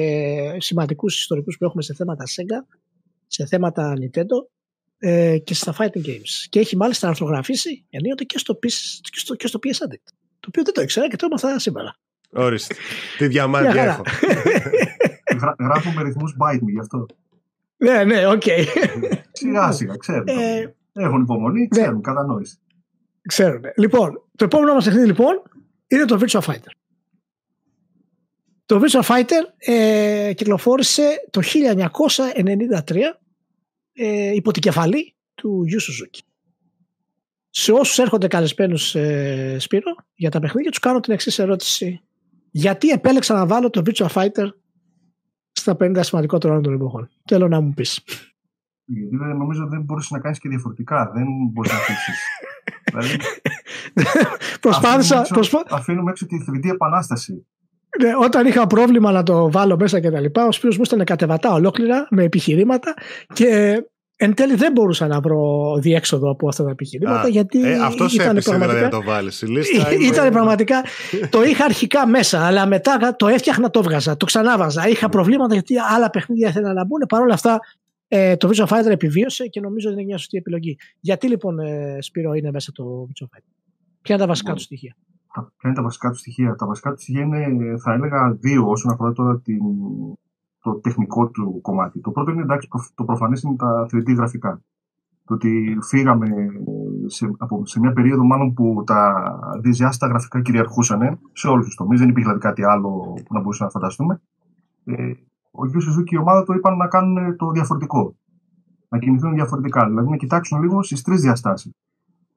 [0.57, 2.77] σημαντικούς ιστορικούς που έχουμε σε θέματα Sega,
[3.27, 4.53] σε θέματα Nintendo
[5.05, 6.45] ε, και στα fighting games.
[6.49, 8.53] Και έχει μάλιστα αρθρογραφήσει ενίοτε και στο,
[9.01, 10.07] και στο, και στο PS Addict.
[10.39, 11.95] Το οποίο δεν το ήξερα και το έμαθα σήμερα.
[12.31, 12.75] Ορίστε.
[13.17, 14.01] Τι διαμάντι έχω.
[15.65, 17.05] Γράφω με ρυθμούς byte μου γι' αυτό.
[17.77, 18.43] Ναι, ναι, οκ.
[19.31, 20.27] Σιγά σιγά, ξέρουν.
[20.27, 21.67] Ε, Έχουν υπομονή, ναι.
[21.67, 22.57] ξέρουν, κατανόηση.
[23.21, 23.61] Ξέρουν.
[23.75, 25.41] Λοιπόν, το επόμενο μας παιχνίδι λοιπόν
[25.87, 26.71] είναι το Virtua Fighter.
[28.65, 31.41] Το Virtua Fighter ε, κυκλοφόρησε το
[32.83, 32.95] 1993
[33.93, 36.19] ε, υπό την κεφαλή του Yu Suzuki
[37.55, 42.01] σε όσους έρχονται καλεσμένους ε, Σπύρο για τα παιχνίδια τους κάνω την εξής ερώτηση.
[42.51, 44.47] Γιατί επέλεξα να βάλω το Virtua Fighter
[45.51, 48.03] στα 50 σημαντικότερα των εποχών; Θέλω να μου πεις.
[48.85, 51.11] Γιατί δεν, νομίζω δεν μπορούσε να κάνεις και διαφορετικά.
[51.13, 52.11] Δεν μπορείς να αφήσει.
[52.85, 53.17] δηλαδή,
[54.59, 55.19] προσπάθησα.
[55.19, 57.45] Αφήνουμε έξω, αφήνουμε έξω τη θρητή επανάσταση.
[58.01, 61.03] Ναι, όταν είχα πρόβλημα να το βάλω μέσα και τα λοιπά, ο Σπύρος μου ήταν
[61.03, 62.93] κατεβατά ολόκληρα με επιχειρήματα
[63.33, 63.77] και
[64.15, 68.39] Εν τέλει δεν μπορούσα να βρω διέξοδο από αυτά τα επιχειρήματα γιατί ε, αυτός ήταν
[68.43, 69.93] πραγματικά, να το βάλεις λίστα.
[70.11, 70.83] ήταν πραγματικά,
[71.29, 74.87] το είχα αρχικά μέσα αλλά μετά το έφτιαχνα το έβγαζα, το ξανάβαζα.
[74.87, 77.05] Είχα προβλήματα γιατί άλλα παιχνίδια ήθελα να μπουν.
[77.09, 77.59] Παρ' όλα αυτά
[78.07, 80.77] ε, το Virtua Fighter επιβίωσε και νομίζω ότι είναι μια σωστή επιλογή.
[80.99, 83.53] Γιατί λοιπόν ε, Σπύρο είναι μέσα το Virtua Fighter.
[84.01, 84.95] Ποια είναι τα βασικά του στοιχεία;
[85.41, 88.91] Ποια είναι τα βασικά του στοιχεία; Τα βασικά του στοιχεία είναι θα έλεγα δύο όσον
[88.91, 89.61] αφορά τώρα την,
[90.61, 91.99] το τεχνικό του κομμάτι.
[91.99, 94.61] Το πρώτο είναι εντάξει, το προφανές είναι τα 3D γραφικά.
[95.25, 96.27] Το ότι φύγαμε
[97.05, 99.13] σε, από, σε μια περίοδο μάλλον που τα
[99.61, 101.99] διζιάστα γραφικά κυριαρχούσαν σε όλους τους τομείς.
[101.99, 102.89] Δεν υπήρχε δηλαδή κάτι άλλο
[103.25, 104.21] που να μπορούσαμε να φανταστούμε.
[104.85, 105.11] Ε,
[105.51, 108.15] ο Γιώργο Σουζούκη και η ομάδα του είπαν να κάνουν το διαφορετικό.
[108.89, 109.87] Να κινηθούν διαφορετικά.
[109.87, 111.71] Δηλαδή να κοιτάξουν λίγο στις τρεις διαστάσεις.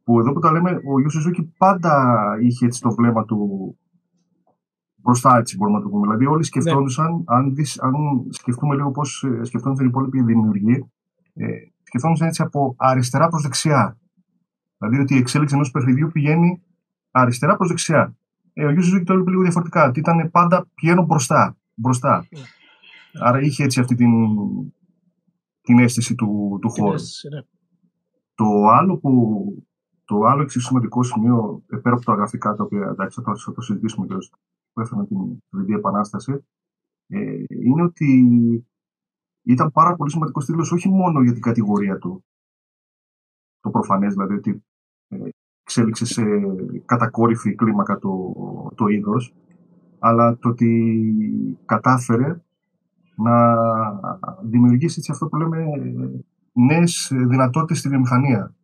[0.07, 3.39] Που εδώ που τα λέμε, ο Γιώργο Σουζούκη πάντα είχε έτσι το βλέμμα του
[4.97, 6.07] μπροστά, έτσι μπορούμε να το πούμε.
[6.07, 7.23] Δηλαδή, όλοι σκεφτόντουσαν, ναι.
[7.27, 7.93] αν, δεις, αν
[8.31, 10.91] σκεφτούμε λίγο πώς ε, σκεφτόντουσαν οι υπόλοιποι δημιουργοί,
[11.35, 11.47] ε,
[11.83, 13.99] σκεφτόντουσαν έτσι από αριστερά προς δεξιά.
[14.79, 16.63] Δηλαδή, ότι η εξέλιξη ενός παιχνιδιού πηγαίνει
[17.11, 18.17] αριστερά προς δεξιά.
[18.53, 19.89] Ε, ο Γιώργο το έβλεπε λίγο διαφορετικά.
[19.89, 21.57] Ότι ήταν πάντα πηγαίνω μπροστά.
[21.75, 22.27] μπροστά.
[22.31, 22.41] Ναι.
[23.21, 24.13] Άρα είχε έτσι αυτή την,
[25.61, 27.01] την αίσθηση του, του χώρου.
[27.33, 27.41] Ναι.
[28.35, 29.11] Το άλλο που
[30.07, 34.07] το άλλο εξίσου σημαντικό σημείο, πέρα από τα γραφικά τα οποία εντάξει, θα το συζητήσουμε
[34.07, 34.15] και
[34.73, 36.47] που έφερε την Τουρκική Επανάσταση,
[37.07, 38.31] ε, είναι ότι
[39.43, 42.25] ήταν πάρα πολύ σημαντικός τίτλος όχι μόνο για την κατηγορία του,
[43.61, 44.65] το προφανές δηλαδή ότι
[45.09, 45.29] ε,
[45.63, 46.23] εξέλιξε σε
[46.85, 48.35] κατακόρυφη κλίμακα το,
[48.75, 49.35] το είδος,
[49.99, 52.41] αλλά το ότι κατάφερε
[53.17, 53.57] να
[54.43, 55.65] δημιουργήσει έτσι αυτό που λέμε
[56.53, 58.55] νέες δυνατότητες στη βιομηχανία.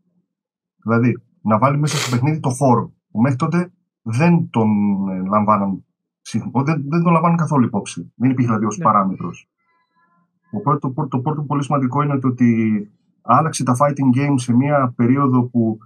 [0.82, 4.68] Δηλαδή, να βάλει μέσα στο παιχνίδι το χώρο, που μέχρι τότε δεν τον
[5.30, 5.84] λαμβάναν
[6.64, 8.12] δεν, δεν το λαμβάνουν καθόλου υπόψη.
[8.14, 8.84] Δεν υπήρχε δηλαδή ως ναι.
[8.84, 9.48] παράμετρος.
[10.50, 12.90] Οπότε το, το, το πρώτο πολύ σημαντικό είναι το ότι
[13.22, 15.78] άλλαξε τα fighting games σε μια περίοδο που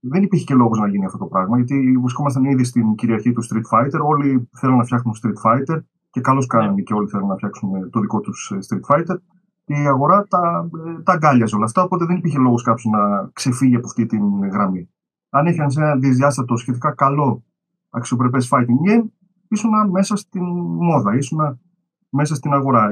[0.00, 3.42] δεν υπήρχε και λόγος να γίνει αυτό το πράγμα, γιατί βρισκόμασταν ήδη στην κυριαρχία του
[3.42, 4.00] Street Fighter.
[4.04, 5.80] Όλοι θέλουν να φτιάχνουν Street Fighter
[6.10, 6.80] και καλώς κάνανε ναι.
[6.80, 9.16] και όλοι θέλουν να φτιάξουν το δικό τους ε, Street Fighter.
[9.64, 13.30] Και η αγορά τα, ε, τα αγκάλιαζε όλα αυτά, οπότε δεν υπήρχε λόγος κάποιος να
[13.32, 14.90] ξεφύγει από αυτή την γραμμή.
[15.30, 17.44] Αν είχαν σε ένα διδιάστατο σχετικά καλό
[17.90, 19.04] αξιοπρεπές fighting game,
[19.48, 20.44] ήσουν μέσα στην
[20.80, 21.60] μόδα, ήσουν
[22.08, 22.90] μέσα στην αγορά.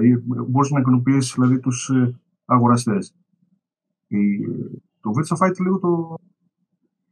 [0.49, 3.15] Μπορούσες να ικανοποιήσει δηλαδή τους ε, αγοραστές.
[5.01, 6.19] Το Virtua Fight λίγο το,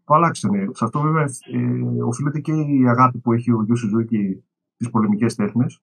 [0.05, 0.68] το αλλάξανε.
[0.72, 1.22] Σε αυτό βέβαια
[1.52, 4.44] ε, οφείλεται και η αγάπη που έχει ο Γιώργο Σουζούκη
[4.74, 5.80] στις πολεμικές τέχνες,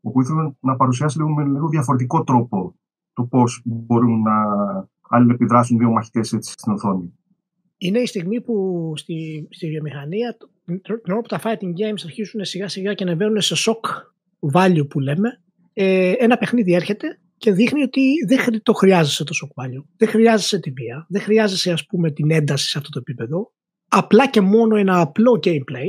[0.00, 2.74] όπου ήθελε να παρουσιάσει λίγο με λίγο διαφορετικό τρόπο
[3.12, 4.34] το πώς μπορούν να
[5.08, 7.14] αλληλεπιδράσουν δύο μαχητές στην οθόνη.
[7.76, 12.68] Είναι η στιγμή που στη, στη βιομηχανία την ώρα που τα fighting games αρχίζουν σιγά
[12.68, 13.88] σιγά και ανεβαίνουν σε shock
[14.52, 15.40] value που λέμε,
[15.72, 19.84] ε, ένα παιχνίδι έρχεται και δείχνει ότι δεν το χρειάζεσαι το shock value.
[19.96, 23.52] Δεν χρειάζεσαι τη βία, δεν χρειάζεσαι ας πούμε την ένταση σε αυτό το επίπεδο.
[23.88, 25.88] Απλά και μόνο ένα απλό gameplay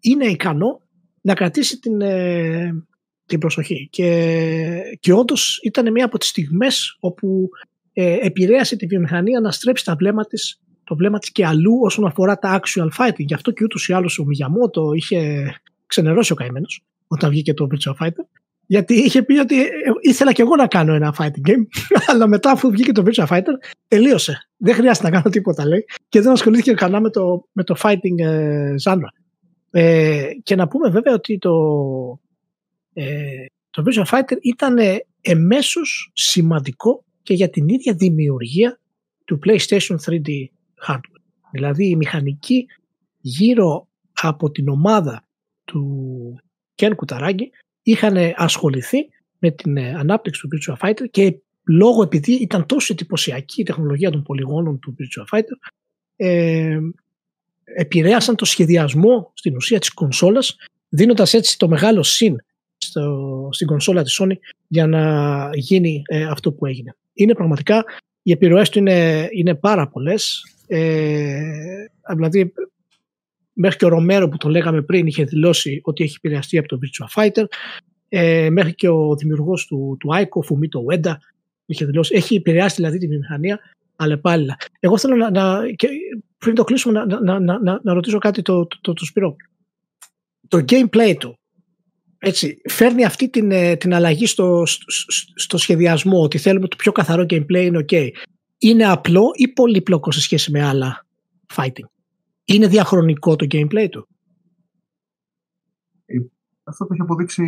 [0.00, 0.80] είναι ικανό
[1.20, 2.84] να κρατήσει την, ε,
[3.26, 3.88] την προσοχή.
[3.90, 7.48] Και, και όντως ήταν μία από τις στιγμές όπου
[7.92, 12.06] ε, επηρέασε τη βιομηχανία να στρέψει τα βλέμμα της το βλέμμα της και αλλού όσον
[12.06, 13.24] αφορά τα actual fighting.
[13.26, 15.52] Γι' αυτό και ούτως ή άλλως ο Μιγιαμότο είχε
[15.86, 18.24] ξενερώσει ο καημένος όταν βγήκε το Virtua Fighter.
[18.66, 19.68] Γιατί είχε πει ότι ε,
[20.00, 21.64] ήθελα και εγώ να κάνω ένα fighting game,
[22.10, 23.52] αλλά μετά αφού βγήκε το Virtua Fighter,
[23.88, 24.48] τελείωσε.
[24.56, 25.84] Δεν χρειάζεται να κάνω τίποτα, λέει.
[26.08, 29.08] Και δεν ασχολήθηκε κανένα με το, με το fighting ε, genre.
[29.70, 32.33] Ε, και να πούμε βέβαια ότι το, ε,
[33.70, 34.76] το Virtua Fighter ήταν
[35.20, 38.80] εμέσως σημαντικό και για την ίδια δημιουργία
[39.24, 40.28] του PlayStation 3D
[40.86, 41.22] hardware.
[41.52, 42.66] Δηλαδή η μηχανική
[43.20, 45.28] γύρω από την ομάδα
[45.64, 46.40] του
[46.74, 47.50] Ken Κουταράγκη
[47.82, 48.98] είχαν ασχοληθεί
[49.38, 54.10] με την ε, ανάπτυξη του Virtua Fighter και λόγω επειδή ήταν τόσο εντυπωσιακή η τεχνολογία
[54.10, 55.70] των πολυγόνων του Virtua Fighter
[56.16, 56.78] ε,
[57.64, 60.56] επηρέασαν το σχεδιασμό στην ουσία της κονσόλας
[60.88, 62.36] δίνοντας έτσι το μεγάλο συν
[63.00, 64.36] στο, στην κονσόλα της Sony
[64.68, 66.96] για να γίνει ε, αυτό που έγινε.
[67.12, 67.84] Είναι πραγματικά,
[68.22, 70.42] οι επιρροές του είναι, είναι πάρα πολλές.
[70.66, 71.40] Ε,
[72.14, 72.52] δηλαδή,
[73.52, 76.78] μέχρι και ο Ρομέρο που το λέγαμε πριν είχε δηλώσει ότι έχει επηρεαστεί από το
[76.82, 77.44] Virtua Fighter.
[78.08, 81.14] Ε, μέχρι και ο δημιουργός του, του Aiko, Fumito Ueda,
[81.66, 82.14] είχε δηλώσει.
[82.16, 83.58] Έχει επηρεάσει δηλαδή τη βιομηχανία
[83.96, 84.56] αλλεπάλληλα.
[84.80, 85.88] Εγώ θέλω να, να και
[86.38, 89.36] πριν το κλείσουμε να, να, να, να, να ρωτήσω κάτι το, το, το, το Σπυρό.
[90.48, 91.38] Το gameplay του
[92.24, 96.92] έτσι, φέρνει αυτή την, ε, την αλλαγή στο, στο, στο σχεδιασμό ότι θέλουμε το πιο
[96.92, 98.10] καθαρό gameplay είναι ok
[98.58, 101.06] είναι απλό ή πολύπλοκο σε σχέση με άλλα
[101.54, 101.88] fighting;
[102.44, 104.08] Είναι διαχρονικό το gameplay του;
[106.06, 106.16] Ε,
[106.64, 107.44] αυτό το έχει αποδείξει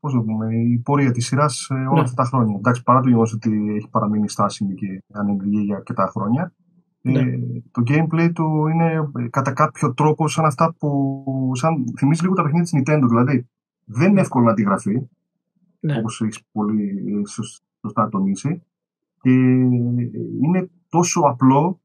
[0.00, 2.00] πώς το πούμε, η πορεία της σειράς ε, όλα ναι.
[2.00, 2.56] αυτά τα χρόνια.
[2.56, 6.63] Εντάξει, παρά το γεγονός ότι έχει παραμείνει στάσιμη και ανενεργή για αρκετά χρόνια, ε,
[7.04, 7.20] ναι.
[7.20, 7.38] ε,
[7.70, 12.42] το gameplay του είναι ε, κατά κάποιο τρόπο σαν αυτά που σαν, θυμίζει λίγο τα
[12.42, 13.04] παιχνίδια της Nintendo.
[13.08, 13.48] Δηλαδή,
[13.84, 15.08] δεν είναι εύκολο να αντιγραφεί,
[15.80, 15.98] ναι.
[15.98, 17.22] όπως έχεις πολύ
[17.80, 18.62] σωστά τονίσει.
[19.20, 19.30] Και
[20.42, 21.80] είναι τόσο απλό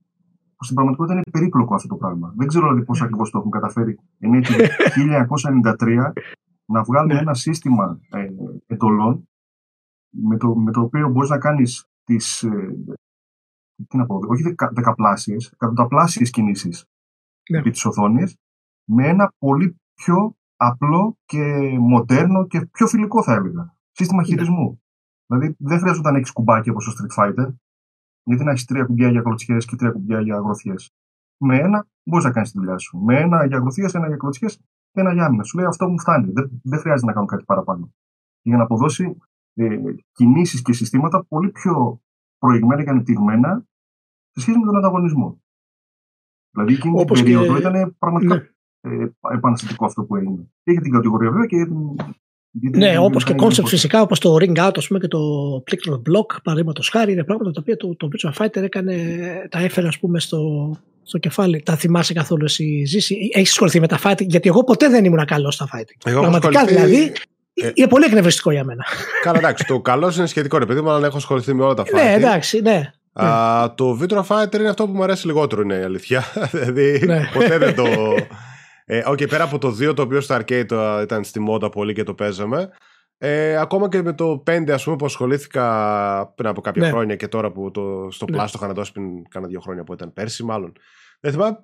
[0.56, 2.34] που στην πραγματικότητα είναι περίπλοκο αυτό το πράγμα.
[2.36, 4.00] Δεν ξέρω δηλαδή πώς ακριβώς το έχουν καταφέρει.
[4.20, 4.48] Ενώ το
[5.80, 6.12] 1993
[6.66, 7.20] να βγάλουμε ναι.
[7.20, 8.28] ένα σύστημα ε,
[8.68, 9.28] εντολών
[10.10, 12.76] με το, με το οποίο μπορείς να κάνεις τις, ε,
[13.88, 16.86] τι να πω, όχι δεκα, δεκαπλάσιες, εκατονταπλάσιες κινήσεις
[17.50, 17.58] ναι.
[17.58, 18.38] επί της οθόνης,
[18.88, 23.76] με ένα πολύ πιο απλό και μοντέρνο και πιο φιλικό θα έλεγα.
[23.92, 24.28] Σύστημα ναι.
[24.28, 24.82] χειρισμού.
[25.26, 27.54] Δηλαδή δεν χρειάζεται να έχεις κουμπάκι όπως στο Street Fighter,
[28.24, 30.92] γιατί να έχεις τρία κουμπιά για κλωτσιές και τρία κουμπιά για αγροθιές.
[31.38, 32.98] Με ένα μπορείς να κάνεις τη δουλειά σου.
[32.98, 34.58] Με ένα για αγροθιές, ένα για κλωτσιές
[34.92, 35.44] και ένα για άμυνα.
[35.44, 36.32] Σου λέει αυτό μου φτάνει.
[36.32, 37.94] Δεν, δεν χρειάζεται να κάνω κάτι παραπάνω.
[38.42, 39.18] Για να αποδώσει
[39.54, 39.80] ε,
[40.12, 42.02] κινήσεις και συστήματα πολύ πιο
[42.38, 43.66] προηγμένα και ανεπτυγμένα
[44.34, 45.42] σε σχέση με τον ανταγωνισμό.
[46.52, 47.60] Δηλαδή εκείνη την περίοδο και...
[47.60, 49.04] ήταν πραγματικά ναι.
[49.04, 50.52] ε, επαναστατικό αυτό που έγινε.
[50.64, 51.76] Και για την κατηγορία βέβαια και για την
[52.52, 55.20] ναι, όπως και concept φυσικά, όπως το Ring Out πούμε, και το
[55.72, 58.96] Click Block, παραδείγματος χάρη, είναι πράγματα τα οποία το, το Virtua Fighter έκανε,
[59.50, 60.72] τα έφερε ας πούμε, στο,
[61.04, 61.62] στο κεφάλι.
[61.62, 65.26] Τα θυμάσαι καθόλου εσύ, Ζήση; Έχεις ασχοληθεί με τα fighting, γιατί εγώ ποτέ δεν ήμουν
[65.26, 65.98] καλός στα fighting.
[66.04, 67.12] Εγώ Πραγματικά δηλαδή.
[67.54, 68.86] Ε, είναι πολύ εκνευριστικό για μένα.
[69.22, 69.66] Καλά, εντάξει.
[69.66, 72.06] Το καλός είναι σχετικό, ρε παιδί μου, αλλά έχω ασχοληθεί με όλα τα ναι, fighting.
[72.06, 72.92] Ναι, εντάξει, ναι.
[73.14, 76.24] Α, το Virtua Fighter είναι αυτό που μου αρέσει λιγότερο, είναι η αλήθεια.
[76.52, 77.30] δηλαδή, ναι.
[77.34, 77.86] ποτέ δεν το.
[78.92, 82.04] Ε, okay, πέρα από το 2 το οποίο στο arcade ήταν στη μότα πολύ και
[82.04, 82.70] το παίζαμε.
[83.18, 86.90] Ε, ακόμα και με το 5 ας πούμε που ασχολήθηκα πριν από κάποια ναι.
[86.90, 88.36] χρόνια και τώρα που το, στο ναι.
[88.36, 90.74] πλάστο είχα να δώσει πριν κάνα δύο χρόνια που ήταν πέρσι μάλλον.
[91.20, 91.60] Δεν θυμάμαι,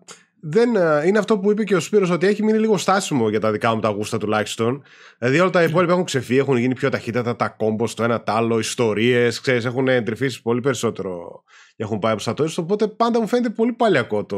[0.48, 3.40] δεν, ε, είναι αυτό που είπε και ο Σπύρος ότι έχει μείνει λίγο στάσιμο για
[3.40, 4.84] τα δικά μου τα γούστα τουλάχιστον.
[5.18, 8.30] Δηλαδή όλα τα υπόλοιπα έχουν ξεφύγει, έχουν γίνει πιο ταχύτατα, τα κόμπος το ένα τ'
[8.30, 11.44] άλλο, ιστορίες, ξέρεις, έχουν εντρυφήσει πολύ περισσότερο
[11.76, 14.38] και έχουν πάει από το Οπότε πάντα μου φαίνεται πολύ παλιακό το,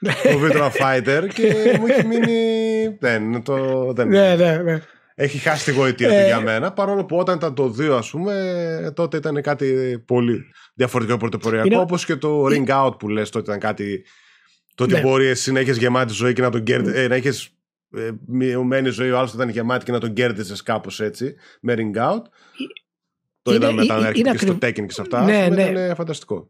[0.00, 2.96] το Virtua Fighter και μου έχει μείνει.
[3.00, 4.08] Δεν, το, δεν...
[4.08, 4.80] Ναι, ναι, ναι.
[5.14, 6.72] Έχει χάσει τη γοητεία του ε, για μένα.
[6.72, 10.44] Παρόλο που όταν ήταν το 2, ας πούμε, τότε ήταν κάτι πολύ
[10.74, 11.66] διαφορετικό πρωτοποριακό.
[11.66, 11.78] Είναι...
[11.78, 14.04] Όπως και το Ring Out που λες, τότε ήταν κάτι.
[14.74, 15.00] Το ότι ναι.
[15.00, 17.02] μπορεί εσύ να έχεις γεμάτη ζωή και να τον κέρδισε.
[17.02, 17.48] Ε, να έχεις
[17.96, 21.96] ε, μειωμένη ζωή, ο άλλος ήταν γεμάτη και να τον κέρδισε κάπως έτσι με Ring
[21.96, 22.22] Out.
[23.42, 25.24] Το είδαμε μετά να έρχεται και στο Tekken και σε αυτά.
[25.24, 25.62] Ναι, ναι.
[25.62, 26.48] Ήταν φανταστικό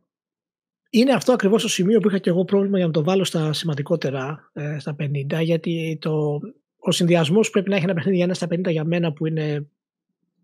[0.99, 3.53] είναι αυτό ακριβώς το σημείο που είχα και εγώ πρόβλημα για να το βάλω στα
[3.53, 6.41] σημαντικότερα ε, στα 50 γιατί το,
[6.77, 9.67] ο συνδυασμός πρέπει να έχει ένα παιχνίδι για ένα στα 50 για μένα που είναι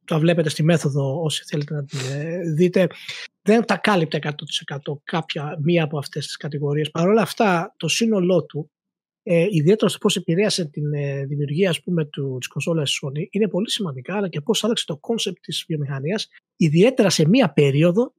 [0.04, 2.86] το βλέπετε στη μέθοδο όσοι θέλετε να την ε, δείτε
[3.42, 4.30] δεν τα κάλυπτε 100%
[5.04, 6.90] κάποια μία από αυτές τις κατηγορίες.
[6.90, 8.70] Παρ' όλα αυτά το σύνολό του
[9.22, 13.48] ε, ιδιαίτερα στο πώς επηρέασε την ε, δημιουργία ας πούμε του, της κονσόλας Sony είναι
[13.48, 18.12] πολύ σημαντικά αλλά και πώς άλλαξε το concept της βιομηχανίας ιδιαίτερα σε μία περίοδο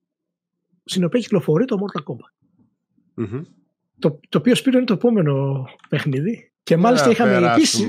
[0.84, 2.34] στην οποία κυκλοφορεί το Mortal Kombat.
[3.24, 3.42] Mm-hmm.
[4.00, 6.52] Το, το οποίο σπίτι είναι το επόμενο παιχνίδι.
[6.64, 7.88] Και μάλιστα είχαμε επίση.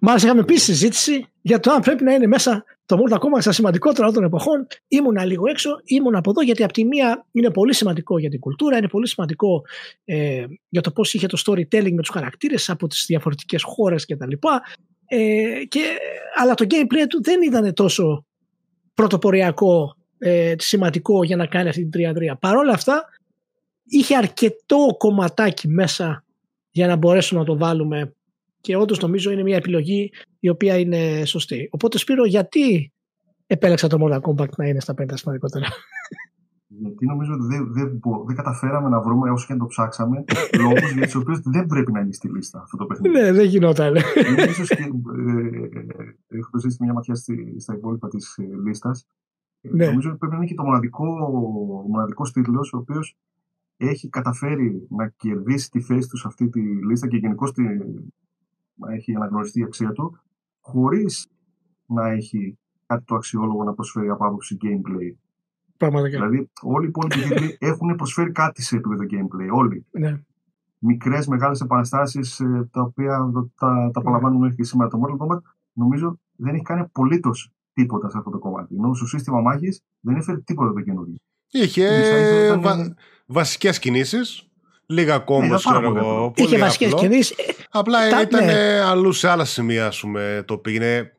[0.00, 3.52] Μάλιστα είχαμε επίσης συζήτηση για το αν πρέπει να είναι μέσα το Mortal Kombat στα
[3.52, 4.66] σημαντικότερα των εποχών.
[4.88, 8.40] Ήμουνα λίγο έξω, ήμουν από εδώ γιατί από τη μία είναι πολύ σημαντικό για την
[8.40, 9.62] κουλτούρα, είναι πολύ σημαντικό
[10.04, 14.32] ε, για το πώς είχε το storytelling με τους χαρακτήρες από τις διαφορετικές χώρες κτλ.
[15.06, 15.80] Ε, και,
[16.34, 18.26] αλλά το gameplay του δεν ήταν τόσο
[18.94, 22.36] πρωτοποριακό ε, σημαντικό για να κάνει αυτή την τριαδρία.
[22.36, 23.04] Παρ' όλα αυτά
[23.84, 26.24] είχε αρκετό κομματάκι μέσα
[26.70, 28.14] για να μπορέσουμε να το βάλουμε
[28.64, 31.68] και όντως νομίζω είναι μια επιλογή η οποία είναι σωστή.
[31.70, 32.92] Οπότε Σπύρο γιατί
[33.46, 35.66] επέλεξα το Mortal Kombat να είναι στα πέντε σημαντικότερα;
[36.66, 40.24] Γιατί νομίζω ότι δεν, δεν, δεν καταφέραμε να βρούμε όσο και να το ψάξαμε
[40.62, 43.20] λόγους για τους οποίους δεν πρέπει να είναι στη λίστα αυτό το παιχνίδι.
[43.20, 43.94] Ναι, δεν γινόταν.
[44.48, 49.06] ίσως και, ε, ε, έχω ζήσει μια ματιά στη, στα υπόλοιπα της ε, λίστας.
[49.60, 49.86] Ναι.
[49.86, 51.04] Νομίζω ότι πρέπει να είναι και το μοναδικό,
[51.88, 53.16] μοναδικός τίτλος ο οποίος
[53.76, 57.52] έχει καταφέρει να κερδίσει τη θέση τους σε αυτή τη λίστα και γενικώς
[58.90, 60.18] έχει αναγνωριστεί η αξία του
[60.60, 61.28] χωρίς
[61.86, 65.16] να έχει κάτι το αξιόλογο να προσφέρει από άποψη gameplay.
[65.76, 66.16] Πραγματικά.
[66.16, 69.48] Δηλαδή, όλοι οι υπόλοιποι τίτλοι έχουν προσφέρει κάτι σε επίπεδο gameplay.
[69.52, 69.86] Όλοι.
[69.90, 70.20] Ναι.
[70.78, 74.90] Μικρές, μεγάλες επαναστάσεις, ε, τα οποία τα, τα απολαμβάνουμε μέχρι και σήμερα.
[74.90, 75.40] Το Mortal Kombat
[75.72, 78.74] νομίζω δεν έχει κάνει απολύτως τίποτα σε αυτό το κομμάτι.
[78.74, 81.16] Ενώ στο σύστημα μάχης δεν έφερε τίποτα το καινούργιο.
[81.50, 81.86] Είχε
[82.56, 82.94] βα...
[83.26, 84.48] βασικές κινήσεις.
[84.86, 86.32] Λίγα κόμπο, ξέρω εγώ.
[86.36, 87.34] Είχε βασικέ κινήσει.
[87.70, 88.20] Απλά Τα...
[88.20, 88.80] ήταν ναι.
[88.84, 91.12] αλλού σε άλλα σημεία, ας πούμε, το πήγαινε.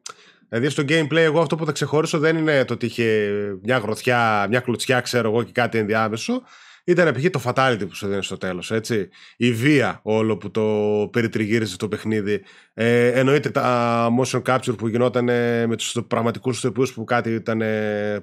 [0.50, 3.30] Δηλαδή στο gameplay, εγώ αυτό που θα ξεχωρίσω δεν είναι το ότι είχε
[3.64, 6.42] μια γροθιά, μια κλωτσιά, ξέρω εγώ, και κάτι ενδιάμεσο.
[6.88, 7.30] Ήταν π.χ.
[7.30, 9.10] το fatality που σου δίνει στο τέλος, έτσι.
[9.38, 10.64] Η βία όλο που το
[11.12, 12.42] περιτριγύριζε το παιχνίδι.
[12.74, 15.24] Ε, εννοείται τα motion capture που γινόταν
[15.68, 17.62] με τους πραγματικούς ηθοποιού που κάτι ήταν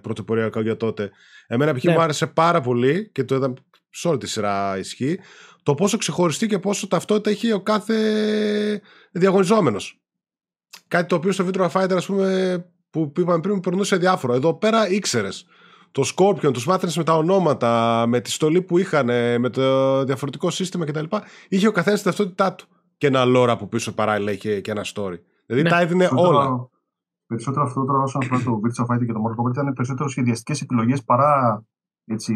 [0.01, 1.11] πρωτοποριακό για τότε.
[1.47, 1.85] Εμένα π.χ.
[1.85, 1.93] Ναι.
[1.93, 3.55] μου άρεσε πάρα πολύ και το είδα
[3.93, 5.19] σε όλη τη σειρά ισχύει.
[5.63, 7.97] Το πόσο ξεχωριστή και πόσο ταυτότητα είχε ο κάθε
[9.13, 10.01] διαγωνιζόμενος.
[10.89, 14.35] Κάτι το οποίο στο Virtua Fighter, ας πούμε, που είπαμε πριν, περνούσε διάφορο.
[14.35, 15.47] Εδώ πέρα ήξερες
[15.93, 19.07] το Scorpion, τους μάθαινες με τα ονόματα, με τη στολή που είχαν,
[19.41, 21.05] με το διαφορετικό σύστημα κτλ.
[21.49, 22.67] Είχε ο καθένας τη ταυτότητά του.
[22.99, 25.19] Και ένα lore από πίσω παράλληλα είχε και ένα story.
[25.47, 25.69] Δηλαδή ναι.
[25.71, 26.69] τα έδινε όλα.
[27.27, 30.61] Περισσότερο αυτό τώρα όσον αφορά το Virtua Fighter και το Mortal Kombat ήταν περισσότερο σχεδιαστικές
[30.61, 31.65] επιλογές παρά
[32.13, 32.35] έτσι,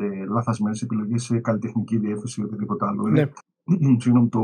[0.00, 3.06] ε, λαθασμένες επιλογές σε καλλιτεχνική διεύθυνση ή οτιδήποτε άλλο.
[3.06, 3.30] Ναι.
[4.02, 4.40] Συγγνώμη, το,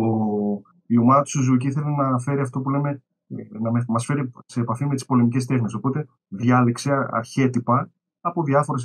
[0.86, 4.60] η ομάδα του Suzuki ήθελε να φέρει αυτό που λέμε ε, να μας φέρει σε
[4.60, 5.74] επαφή με τις πολεμικές τέχνες.
[5.74, 7.90] Οπότε διάλεξε αρχέτυπα
[8.20, 8.82] από διάφορες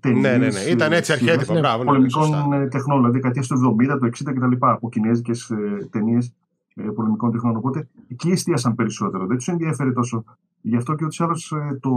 [0.00, 0.22] ταινίες.
[0.22, 0.60] Ναι, ναι, ναι.
[0.60, 1.54] Ήταν έτσι αρχέτυπα.
[1.54, 4.56] Ναι, μπράβο, ναι, πολεμικών ναι, τεχνών, δηλαδή δεκαετία του 70, του 60 κτλ.
[4.58, 5.52] Από κινέζικες
[5.90, 6.34] ταινίες
[6.74, 7.56] ε, πολεμικών τεχνών.
[7.56, 9.26] Οπότε εκεί εστίασαν περισσότερο.
[9.26, 10.24] Δεν τους ενδιαφέρει τόσο.
[10.60, 11.36] Γι' αυτό και ούτω ή άλλω
[11.80, 11.90] το,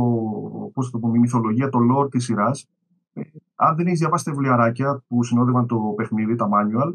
[0.73, 2.67] πώς το πούμε, η μυθολογία, το lore της σειράς, ε,
[3.55, 6.93] αν δεν έχεις διαβάσει τα βιβλιαράκια που συνόδευαν το παιχνίδι, τα manual,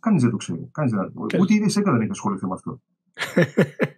[0.00, 0.68] κανείς δεν το ξέρει.
[0.72, 1.12] Κανείς δεν...
[1.14, 2.80] Ούτε η ίδια δεν έχει ασχοληθεί με αυτό.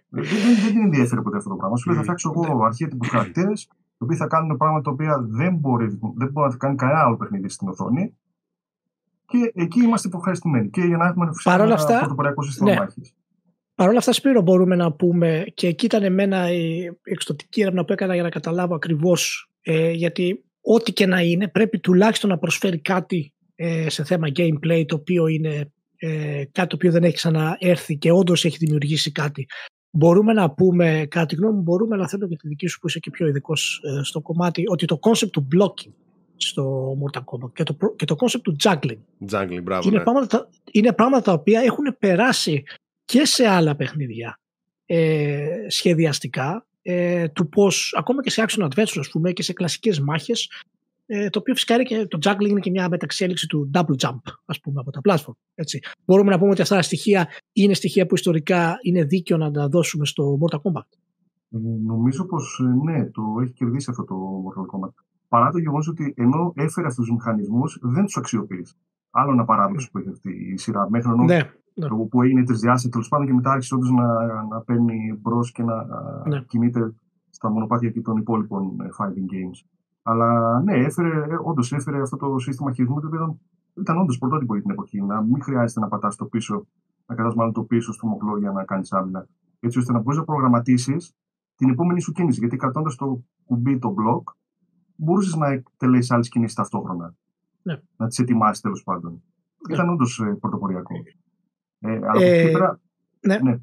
[0.09, 0.23] δεν,
[0.63, 1.77] δεν, την ενδιαφέρει ποτέ αυτό το πράγμα.
[1.77, 5.55] Σου λέει θα φτιάξω εγώ αρχέτυπου χαρακτήρε, οι οποίοι θα κάνουν πράγματα τα οποία δεν
[5.55, 8.17] μπορεί, δεν μπορεί να κάνει κανένα άλλο παιχνίδι στην οθόνη.
[9.25, 10.69] Και εκεί είμαστε υποχρεωστημένοι.
[10.69, 12.79] Και για να έχουμε φυσικά ένα πρωτοποριακό σύστημα ναι.
[12.79, 13.13] μάχης.
[13.75, 17.93] Παρ' όλα αυτά, Σπύρο, μπορούμε να πούμε, και εκεί ήταν εμένα η εξωτική έρευνα που
[17.93, 22.79] έκανα για να καταλάβω ακριβώς, ε, γιατί ό,τι και να είναι, πρέπει τουλάχιστον να προσφέρει
[22.79, 27.97] κάτι ε, σε θέμα gameplay, το οποίο είναι ε, κάτι το οποίο δεν έχει ξαναέρθει
[27.97, 29.47] και όντως έχει δημιουργήσει κάτι.
[29.89, 32.87] Μπορούμε να πούμε, κατά τη γνώμη μου, μπορούμε να θέλω και τη δική σου που
[32.87, 35.93] είσαι και πιο ειδικός ε, στο κομμάτι, ότι το concept του blocking
[36.35, 38.99] στο Mortal Kombat και το, και το concept του juggling.
[39.31, 40.03] Juggling, μπράβο, είναι, ναι.
[40.03, 42.63] πράγματα, είναι πράγματα τα οποία έχουν περάσει
[43.05, 44.39] και σε άλλα παιχνίδια
[44.85, 49.99] ε, σχεδιαστικά ε, του πώς ακόμα και σε action adventure ας πούμε και σε κλασικές
[49.99, 50.49] μάχες
[51.05, 54.19] ε, το οποίο φυσικά είναι και το juggling είναι και μια μεταξέλιξη του double jump
[54.45, 55.79] ας πούμε από τα platform έτσι.
[56.05, 59.67] μπορούμε να πούμε ότι αυτά τα στοιχεία είναι στοιχεία που ιστορικά είναι δίκαιο να τα
[59.67, 60.85] δώσουμε στο Mortal Kombat.
[61.51, 64.93] Ε, νομίζω πως ε, ναι το έχει κερδίσει αυτό το Mortal Kombat.
[65.27, 68.75] Παρά το γεγονός ότι ενώ έφερε αυτούς τους μηχανισμούς δεν τους αξιοποίησε.
[69.11, 70.89] Άλλο ένα παράδοξο που έχει αυτή η σειρά.
[70.89, 72.07] Μέχρι ναι ναι.
[72.07, 74.07] που έγινε τρισδιάστατη τέλος πάντων και μετά άρχισε όντως να,
[74.43, 75.85] να παίρνει μπρος και να
[76.27, 76.41] ναι.
[76.47, 76.93] κινείται
[77.29, 79.67] στα μονοπάτια και των υπόλοιπων ε, fighting games.
[80.01, 83.39] Αλλά ναι, έφερε, ε, όντως έφερε αυτό το σύστημα χειρισμού το οποίο ήταν,
[83.73, 85.01] ήταν όντως πρωτότυπο για την εποχή.
[85.01, 86.65] Να μην χρειάζεται να πατάς το πίσω,
[87.05, 89.27] να κατά μάλλον το πίσω στο μοχλό για να κάνεις άμυνα.
[89.59, 91.15] Έτσι ώστε να μπορείς να προγραμματίσεις
[91.55, 92.39] την επόμενη σου κίνηση.
[92.39, 94.33] Γιατί κρατώντας το κουμπί, το block,
[94.95, 97.15] μπορούσες να εκτελέσεις άλλες κινήσεις ταυτόχρονα.
[97.61, 97.81] Ναι.
[97.97, 99.11] Να τις ετοιμάσεις τέλος πάντων.
[99.67, 99.73] Ναι.
[99.73, 100.95] Ήταν όντως ε, πρωτοποριακό.
[101.79, 102.79] Ε, αλλά ε, πέρα,
[103.19, 103.39] ναι.
[103.39, 103.57] ναι.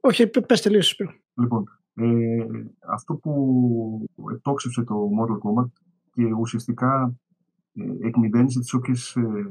[0.00, 1.00] Όχι, πες τελείως.
[1.34, 1.64] Λοιπόν,
[1.94, 2.46] ε,
[2.92, 5.68] αυτό που εκτόξευσε το Mortal Kombat
[6.12, 7.14] και ουσιαστικά
[7.72, 9.46] ε, εκμυδένισε τις όποιες ε,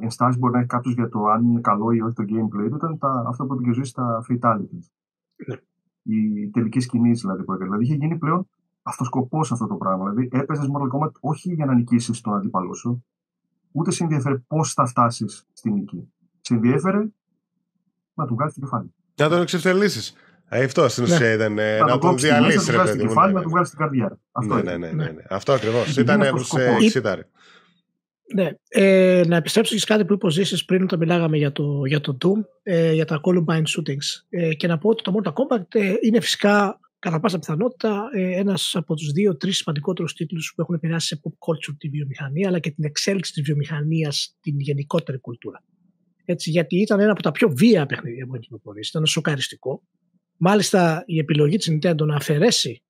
[0.00, 2.76] ενστάσεις μπορεί να έχει κάποιος για το αν είναι καλό ή όχι το gameplay του
[2.76, 4.86] ήταν τα, αυτό που επικοινωνεί στα fatalities.
[5.46, 5.56] Ναι.
[6.02, 7.64] Οι τελικές κινήσεις δηλαδή που έκανε.
[7.64, 8.48] Δηλαδή είχε γίνει πλέον
[8.82, 10.10] αυτοσκοπό αυτό το πράγμα.
[10.10, 13.04] Δηλαδή έπαιζες Mortal Kombat όχι για να νικήσεις τον αντίπαλό σου,
[13.72, 16.13] ούτε σε ενδιαφέρει πώς θα φτάσεις στη νίκη
[16.46, 16.98] σε ενδιέφερε
[18.14, 18.94] να του βγάλει το κεφάλι.
[19.16, 20.14] Να τον εξευθελήσει.
[20.48, 21.32] Ε, αυτό στην ουσία ναι.
[21.32, 22.68] ήταν ε, να, να τον διαλύσεις.
[22.68, 24.18] Να του κεφάλι, να του βγάλει την καρδιά.
[24.32, 25.22] Αυτό ναι, ναι, ναι, ναι, ναι.
[25.28, 25.96] Αυτό ακριβώς.
[25.96, 27.26] Ήταν σε εξήταρε.
[28.34, 28.50] Ναι.
[28.68, 32.16] Ε, να επιστρέψω σε κάτι που είπες ο πριν όταν μιλάγαμε για το, για το
[32.24, 34.24] Doom, ε, για τα Columbine Shootings.
[34.28, 38.38] Ε, και να πω ότι το Mortal Kombat ε, είναι φυσικά κατά πάσα πιθανότητα ε,
[38.38, 42.58] ένας από τους δύο-τρει σημαντικότερους τίτλους που έχουν επηρεάσει σε pop culture τη βιομηχανία αλλά
[42.58, 45.62] και την εξέλιξη της βιομηχανίας στην γενικότερη κουλτούρα.
[46.24, 48.90] Έτσι, γιατί ήταν ένα από τα πιο βία παιχνίδια που έχει κυκλοφορήσει.
[48.90, 49.82] Ήταν σοκαριστικό.
[50.36, 52.82] Μάλιστα η επιλογή της Nintendo να αφαιρέσει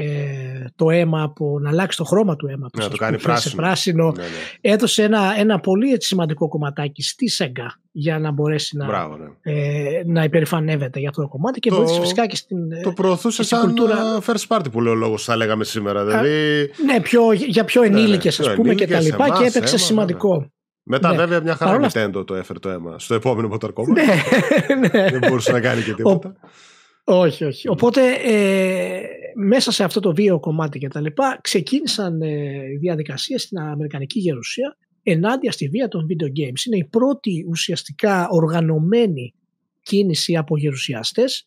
[0.00, 4.12] ε, το αίμα από να αλλάξει το χρώμα του αίματος να το κάνει πράσινο, πράσινο
[4.16, 4.28] ναι, ναι.
[4.60, 9.52] έδωσε ένα, ένα πολύ έτσι, σημαντικό κομματάκι στη Sega για να μπορέσει να, Μπράβο, ναι.
[9.52, 13.42] ε, να υπερηφανεύεται για αυτό το κομμάτι και το, βοήθησε φυσικά και στην Το προωθούσε
[13.42, 13.96] σαν κουλτούρα...
[14.26, 16.70] first party που λέει ο λόγος θα λέγαμε σήμερα δηλαδή...
[16.84, 20.52] ναι, πιο, για πιο ενήλικες ναι, ναι, ας πούμε και τα λοιπά και έπαιξε σημαντικό
[20.88, 21.16] μετά ναι.
[21.16, 21.90] βέβαια μια χαρά Παρόλα...
[21.94, 23.94] Nintendo το έφερε το αίμα στο επόμενο Mortal Kombat.
[24.78, 25.10] ναι, ναι.
[25.10, 26.34] Δεν μπορούσε να κάνει και τίποτα.
[27.04, 27.14] Ο...
[27.14, 27.68] Όχι, όχι.
[27.68, 29.00] Οπότε ε,
[29.34, 34.76] μέσα σε αυτό το βίαιο κομμάτι και τα λοιπά ξεκίνησαν ε, διαδικασίες στην Αμερικανική Γερουσία
[35.02, 36.64] ενάντια στη βία των video games.
[36.66, 39.34] Είναι η πρώτη ουσιαστικά οργανωμένη
[39.82, 41.44] κίνηση από γερουσιαστές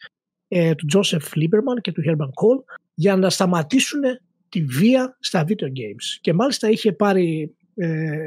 [0.47, 4.01] ε, του Joseph Lieberman και του Herman Cole για να σταματήσουν
[4.49, 6.19] τη βία στα video games.
[6.21, 8.17] Και μάλιστα είχε πάρει ε,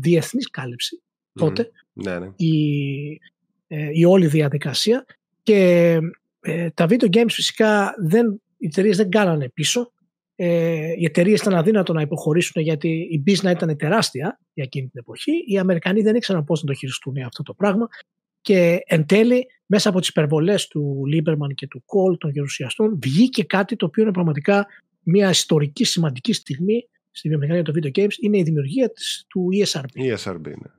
[0.00, 1.02] διεθνή κάλυψη
[1.32, 2.30] τότε ναι, ναι.
[2.36, 3.20] Η,
[3.66, 5.04] ε, η όλη διαδικασία
[5.42, 5.98] και
[6.40, 9.92] ε, τα video games φυσικά δεν, οι εταιρείες δεν κάνανε πίσω
[10.36, 15.00] ε, οι εταιρείες ήταν αδύνατο να υποχωρήσουν γιατί η business ήταν τεράστια για εκείνη την
[15.00, 15.32] εποχή.
[15.46, 17.88] Οι Αμερικανοί δεν ήξεραν πώς να το χειριστούν αυτό το πράγμα.
[18.40, 23.44] Και εν τέλει, μέσα από τις υπερβολές του Λίμπερμαν και του Κολ, των γερουσιαστών, βγήκε
[23.44, 24.66] κάτι το οποίο είναι πραγματικά
[25.02, 30.14] μια ιστορική σημαντική στιγμή στη βιομηχανία των video games είναι η δημιουργία της, του ESRB.
[30.14, 30.70] ESRB, ναι.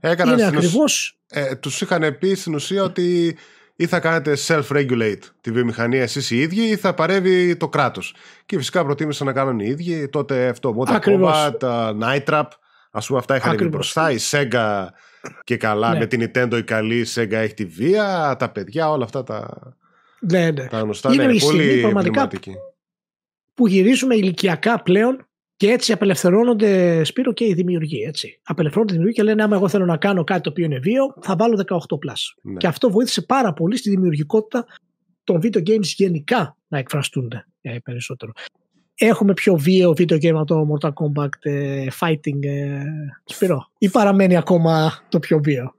[0.00, 1.18] Έκανα είναι ακριβώς...
[1.30, 3.36] Ε, τους είχαν πει στην ουσία ότι
[3.76, 8.14] ή θα κάνετε self-regulate τη βιομηχανία εσείς οι ίδιοι ή θα παρεύει το κράτος.
[8.46, 10.08] Και φυσικά προτίμησαν να κάνουν οι ίδιοι.
[10.08, 11.58] Τότε αυτό, Mortal Kombat,
[12.00, 12.48] Night Trap,
[12.90, 14.10] ας πούμε αυτά είχαν βγει μπροστά.
[14.10, 14.86] Η Sega
[15.44, 15.98] και καλά ναι.
[15.98, 19.58] με την Nintendo η καλή, η Sega έχει τη βία, τα παιδιά, όλα αυτά τα,
[20.20, 20.66] ναι, ναι.
[20.66, 21.12] τα γνωστά.
[21.12, 22.28] Είναι ναι, πολύ πραγματικά
[23.54, 28.02] που γυρίζουμε ηλικιακά πλέον και έτσι απελευθερώνονται, Σπύρο, και οι δημιουργοί.
[28.02, 28.40] Έτσι.
[28.42, 31.14] Απελευθερώνονται οι δημιουργοί και λένε: Άμα εγώ θέλω να κάνω κάτι το οποίο είναι βίο,
[31.20, 32.12] θα βάλω 18 plus.
[32.42, 32.56] Ναι.
[32.56, 34.66] Και αυτό βοήθησε πάρα πολύ στη δημιουργικότητα
[35.24, 38.32] των video games γενικά να εκφραστούν ε, περισσότερο.
[38.94, 42.82] Έχουμε πιο βίαιο video game από το Mortal Kombat ε, Fighting ε,
[43.24, 45.74] Σπύρο ή παραμένει ακόμα το πιο βίαιο;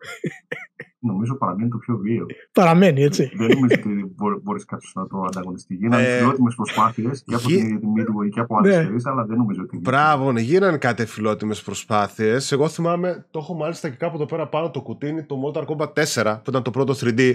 [1.06, 2.26] Νομίζω παραμένει το πιο βίαιο.
[2.52, 3.32] Παραμένει, έτσι.
[3.36, 4.14] Δεν νομίζω ότι
[4.44, 5.76] μπορεί κάποιο να το ανταγωνιστεί.
[5.76, 8.95] Γίνανε ε, φιλότιμες προσπάθειες και από την Midway και από άλλε ναι.
[9.03, 9.77] αλλά δεν νομίζω ότι.
[9.77, 12.52] Μπράβο, ναι, γίνανε κάτι φιλότιμες προσπάθειες.
[12.52, 15.94] Εγώ θυμάμαι, το έχω μάλιστα και κάπου εδώ πέρα πάνω το κουτίνι, το Mortal Kombat
[16.23, 17.34] 4, που ήταν το πρώτο 3D.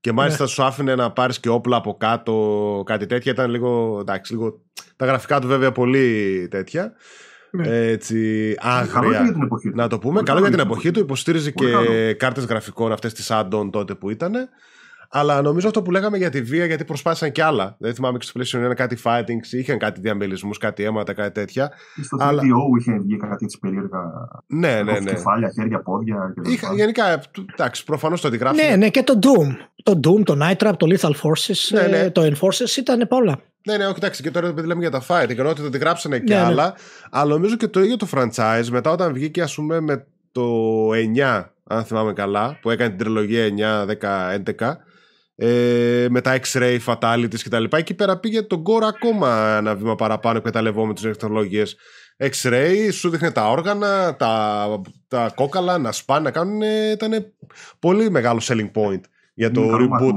[0.00, 0.48] Και μάλιστα ναι.
[0.48, 3.32] σου άφηνε να πάρεις και όπλα από κάτω, κάτι τέτοια.
[3.32, 4.60] Ήταν λίγο, εντάξει, λίγο.
[4.96, 6.92] Τα γραφικά του βέβαια πολύ τέτοια.
[7.62, 7.76] Ναι.
[7.76, 9.22] Έτσι, άγρια.
[9.22, 9.76] για την εποχή του.
[9.76, 10.22] Να το πούμε.
[10.22, 11.00] Καλό για την εποχή του.
[11.00, 11.66] Υποστήριζε και
[12.18, 14.32] κάρτες γραφικών αυτές τι Addon τότε που ήταν.
[15.10, 17.76] Αλλά νομίζω αυτό που λέγαμε για τη βία, γιατί προσπάθησαν κι άλλα.
[17.78, 21.72] Δεν θυμάμαι και στο PlayStation ένα κάτι fighting, είχαν κάτι διαμελισμούς, κάτι αίματα, κάτι τέτοια.
[22.02, 22.42] Στο αλλά...
[22.42, 23.98] VDO είχε βγει κάτι έτσι περίεργα.
[24.46, 25.10] Ναι, ναι, ναι.
[25.10, 26.34] Κεφάλια, χέρια, πόδια.
[26.42, 27.22] Είχα, γενικά,
[27.52, 28.66] εντάξει, προφανώς το αντιγράφει.
[28.66, 29.56] Ναι, ναι, και το Doom.
[29.82, 31.98] Το Doom, το Night Trap, το Lethal Forces, ναι, ναι.
[31.98, 33.38] Ε, το Enforces ήταν πολλά.
[33.66, 36.18] Ναι, ναι, όχι, εντάξει, και τώρα επειδή λέμε για τα fight, ενώ ότι το γράψανε
[36.18, 36.74] και ναι, ναι, άλλα.
[37.10, 41.44] Αλλά νομίζω και το ίδιο το franchise μετά όταν βγήκε, ας πούμε, με το 9,
[41.64, 43.48] αν θυμάμαι καλά, που έκανε την τριλογία
[43.88, 44.72] 9, 10, 11
[45.36, 47.64] ε, με τα X-ray, fatalities κτλ.
[47.70, 51.76] Εκεί πέρα πήγε τον Gore ακόμα ένα βήμα παραπάνω εκμεταλλευόμενο τις τεχνολογίες.
[52.18, 54.66] X-ray, σου δείχνει τα όργανα, τα,
[55.08, 56.60] τα κόκαλα να σπάνε, να κάνουν.
[56.92, 57.32] Ήταν
[57.78, 59.00] πολύ μεγάλο selling point
[59.38, 60.12] για το reboot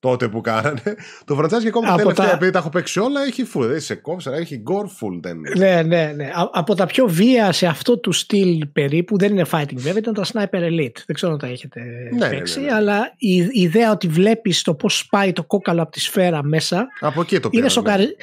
[0.00, 0.82] τότε που κάνανε.
[1.24, 2.32] Το franchise και ακόμα τα τελευταία, τα...
[2.32, 3.66] επειδή τα έχω παίξει όλα, έχει full.
[3.66, 5.18] Δεν σε κόψα, έχει gore full.
[5.20, 6.30] Δεν ναι, ναι, ναι.
[6.52, 10.24] Από τα πιο βία σε αυτό του στυλ περίπου, δεν είναι fighting βέβαια, ήταν τα
[10.24, 10.96] Sniper Elite.
[11.06, 11.80] Δεν ξέρω αν τα έχετε
[12.12, 15.44] ναι, ναι παίξει, ναι, ναι, αλλά η, η ιδέα ότι βλέπεις το πώς σπάει το
[15.44, 16.86] κόκαλο από τη σφαίρα μέσα.
[17.00, 18.16] Από εκεί το είναι, σοκαρι...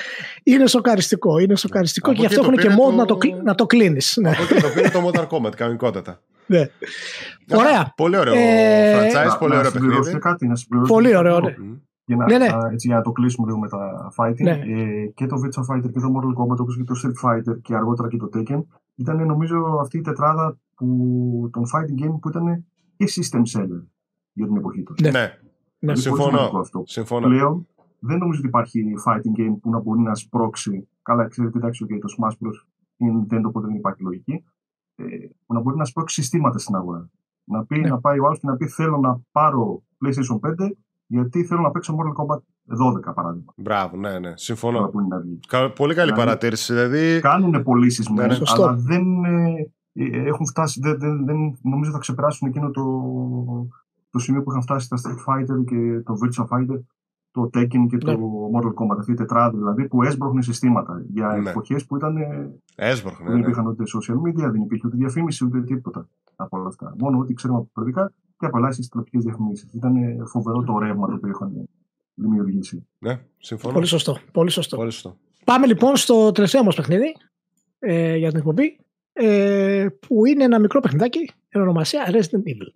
[0.44, 1.38] είναι σοκαριστικό.
[1.38, 4.18] Είναι σοκαριστικό και γι' αυτό έχουν και μόνο να το, να το κλείνεις.
[4.22, 4.30] Ναι.
[4.30, 6.22] Από εκεί το πήρε το Mortal Kombat κανονικότατα.
[6.48, 6.66] Ναι.
[7.58, 7.94] Ωραία.
[7.96, 9.10] Πολύ ωραίο ε...
[9.10, 10.18] franchise, πολύ ωραίο παιχνίδι.
[10.20, 10.56] Κάτι, να
[10.88, 11.56] πολύ ωραίο, ναι.
[12.06, 12.48] Για να, ναι, ναι.
[12.72, 14.42] έτσι, για να το κλείσουμε λίγο με τα fighting.
[14.42, 14.52] Ναι.
[14.52, 17.76] Ε, και το Virtua Fighter και το Mortal Kombat όπως και το Street Fighter και
[17.76, 18.64] αργότερα και το Tekken
[18.96, 22.66] ήταν νομίζω αυτή η τετράδα που, των fighting game που ήταν
[22.98, 23.84] και system seller
[24.34, 25.00] για την εποχή τους.
[25.02, 25.38] Ναι, ναι.
[25.80, 25.96] ναι.
[25.96, 26.52] Συμφωνώ.
[26.60, 26.84] Αυτό.
[26.86, 27.28] Συμφωνώ.
[27.28, 27.68] Πλέον
[28.00, 30.88] δεν νομίζω ότι υπάρχει fighting game που να μπορεί να σπρώξει.
[31.02, 32.66] Καλά, ξέρετε, εντάξει, okay, το Smash Bros.
[32.98, 34.44] είναι Nintendo, οπότε δεν υπάρχει λογική ε,
[35.46, 37.10] που να μπορεί να σπρώξει συστήματα στην αγορά.
[37.44, 37.90] Να, πει, ναι.
[37.90, 40.72] να πάει ο άλλος και να πει: Θέλω να πάρω PlayStation 5
[41.08, 42.40] γιατί θέλω να παίξω Mortal Kombat
[43.10, 43.54] 12 παράδειγμα.
[43.56, 44.34] Μπράβο, ναι, ναι.
[44.36, 44.92] Συμφωνώ.
[45.76, 46.74] Πολύ καλή δηλαδή, παρατήρηση.
[46.74, 47.20] Δηλαδή...
[47.20, 48.38] Κάνουν πωλήσεις ναι, ναι.
[48.46, 50.80] αλλά δεν ε, ε, έχουν φτάσει.
[50.80, 52.84] Δεν, δεν, δεν, νομίζω θα ξεπεράσουν εκείνο το,
[54.10, 56.80] το σημείο που είχαν φτάσει τα Street Fighter και το Virtua Fighter
[57.38, 58.18] το Tekken και το ναι.
[58.54, 61.50] Mortal Kombat, αυτή η τετράδα δηλαδή, που έσπροχνε συστήματα για ναι.
[61.50, 62.16] εποχές που ήταν.
[62.76, 63.26] Έσπροχνε.
[63.26, 63.42] Δεν ναι.
[63.42, 66.96] υπήρχαν ούτε social media, δεν υπήρχε ούτε διαφήμιση, ούτε τίποτα από όλα αυτά.
[66.98, 69.74] Μόνο ό,τι ξέρουμε από προεδρικά και από ελάχιστες τηλεοπτικέ διαφημίσεις.
[69.74, 69.94] Ήταν
[70.28, 71.70] φοβερό το ρεύμα το οποίο είχαν
[72.14, 72.88] δημιουργήσει.
[73.00, 73.74] Ναι, συμφωνώ.
[73.74, 74.18] Πολύ σωστό.
[74.32, 74.76] Πολύ σωστό.
[74.76, 75.18] Πολύ σωστό.
[75.44, 77.16] Πάμε λοιπόν στο τελευταίο μας παιχνίδι
[77.80, 78.80] ε, για την εκπομπή.
[79.20, 82.72] Ε, που είναι ένα μικρό παιχνιδάκι εν ονομασία Resident Evil.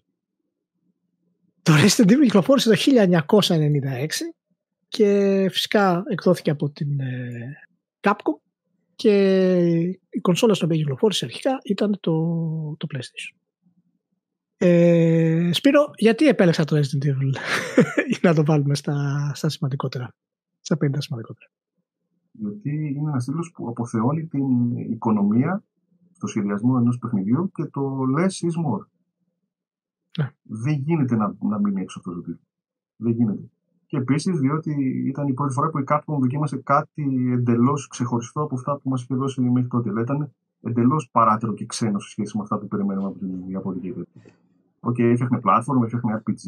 [1.62, 3.28] Το Resident Evil κυκλοφόρησε το 1996
[4.92, 7.54] και φυσικά εκδόθηκε από την ε,
[8.02, 8.38] Capcom
[8.96, 9.14] και
[10.10, 12.12] η κονσόλα στην οποία κυκλοφόρησε αρχικά ήταν το,
[12.78, 13.38] το PlayStation.
[14.58, 17.32] Ε, Σπύρο, γιατί επέλεξα το Resident Evil
[18.08, 20.16] για να το βάλουμε στα, στα σημαντικότερα,
[20.60, 21.52] στα 50 σημαντικότερα;
[22.32, 25.64] Γιατί είναι ένας τίτλος που αποθεώνει την οικονομία
[26.12, 28.86] στο σχεδιασμό ενός παιχνιδιού και το less is more.
[30.18, 30.32] Ναι.
[30.42, 32.48] Δεν γίνεται να, να μείνει έξω αυτό το τίτλο.
[32.96, 33.50] Δεν γίνεται.
[33.92, 34.72] Και επίσης διότι
[35.08, 39.04] ήταν η πρώτη φορά που η Capcom δοκίμασε κάτι εντελώς ξεχωριστό από αυτά που μας
[39.04, 39.90] είχε δώσει μέχρι τότε.
[39.90, 40.32] Δηλαδή ήταν
[40.62, 43.94] εντελώς παράταιρο και ξένο σε σχέση με αυτά που περιμένουμε από την Ιαπωνική
[44.80, 46.48] OK, okay, έφτιαχνε platform, έφτιαχνε RPG,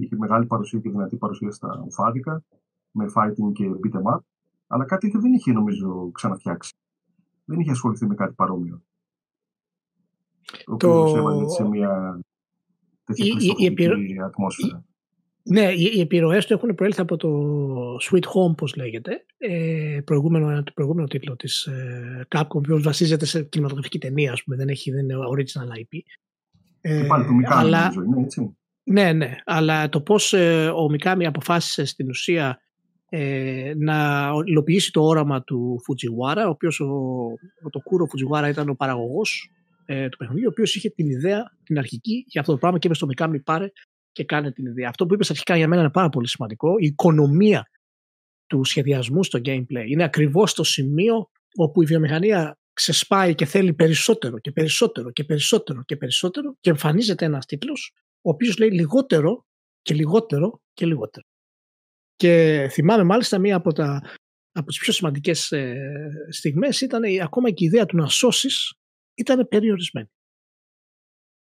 [0.00, 2.42] είχε μεγάλη παρουσία και δυνατή παρουσία στα ουφάδικα,
[2.90, 4.18] με fighting και beat em up,
[4.66, 6.74] αλλά κάτι τέτοιο δεν είχε νομίζω ξαναφτιάξει.
[7.44, 8.82] Δεν είχε ασχοληθεί με κάτι παρόμοιο.
[10.64, 11.02] Το, το...
[11.02, 12.20] οποίο σε μια
[13.04, 13.24] τέτοια
[13.56, 13.74] η,
[14.14, 14.84] η, ατμόσφαιρα.
[15.52, 17.28] Ναι, οι επιρροές του έχουν προέλθει από το
[17.96, 23.42] Sweet Home, όπως λέγεται, ε, προηγούμενο, το προηγούμενο τίτλο της ε, Capcom, που βασίζεται σε
[23.42, 25.98] κινηματογραφική ταινία, ας πούμε, δεν, έχει, δεν είναι original IP.
[26.80, 27.80] Ε, πάλι το αλλά...
[27.80, 28.56] νομίζω, είναι έτσι.
[28.82, 32.60] Ναι, ναι, αλλά το πώς ε, ο Μικάμι αποφάσισε στην ουσία
[33.08, 36.86] ε, να υλοποιήσει το όραμα του Φουτζιουάρα, ο οποίος ο,
[37.62, 39.50] ο το Κούρο Φουτζιουάρα ήταν ο παραγωγός
[39.84, 42.86] ε, του παιχνιδιού, ο οποίος είχε την ιδέα την αρχική για αυτό το πράγμα και
[42.86, 43.70] είπε στο Μικάμι πάρε
[44.12, 44.88] και κάνε την ιδέα.
[44.88, 46.74] Αυτό που είπες αρχικά για μένα είναι πάρα πολύ σημαντικό.
[46.78, 47.70] Η οικονομία
[48.46, 54.38] του σχεδιασμού στο gameplay είναι ακριβώς το σημείο όπου η βιομηχανία ξεσπάει και θέλει περισσότερο
[54.38, 59.46] και περισσότερο και περισσότερο και περισσότερο και εμφανίζεται ένας τίτλος ο οποίος λέει λιγότερο
[59.82, 61.26] και λιγότερο και λιγότερο.
[62.16, 64.02] Και θυμάμαι μάλιστα μία από, τα,
[64.52, 65.76] από τις πιο σημαντικές ε,
[66.30, 68.72] στιγμές ήταν ακόμα και η ιδέα του να σώσεις
[69.14, 70.08] ήταν περιορισμένη.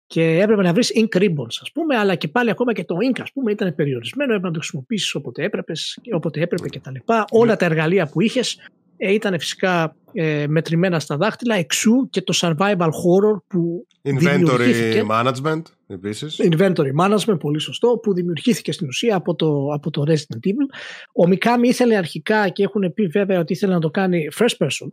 [0.09, 3.19] Και έπρεπε να βρεις ink ribbons, ας πούμε, αλλά και πάλι ακόμα και το ink,
[3.21, 4.31] ας πούμε, ήταν περιορισμένο.
[4.31, 6.95] Έπρεπε να το χρησιμοποιήσεις όποτε έπρεπες, όποτε έπρεπε κτλ.
[7.29, 8.59] Όλα τα εργαλεία που είχες
[8.97, 15.61] ε, ήταν φυσικά ε, μετρημένα στα δάχτυλα, εξού και το survival horror που Inventory management
[15.87, 16.39] επίσης.
[16.51, 20.67] Inventory management, πολύ σωστό, που δημιουργήθηκε στην ουσία από το, από το Resident Evil.
[21.13, 24.87] Ο Mikami ήθελε αρχικά και έχουν πει βέβαια ότι ήθελε να το κάνει first person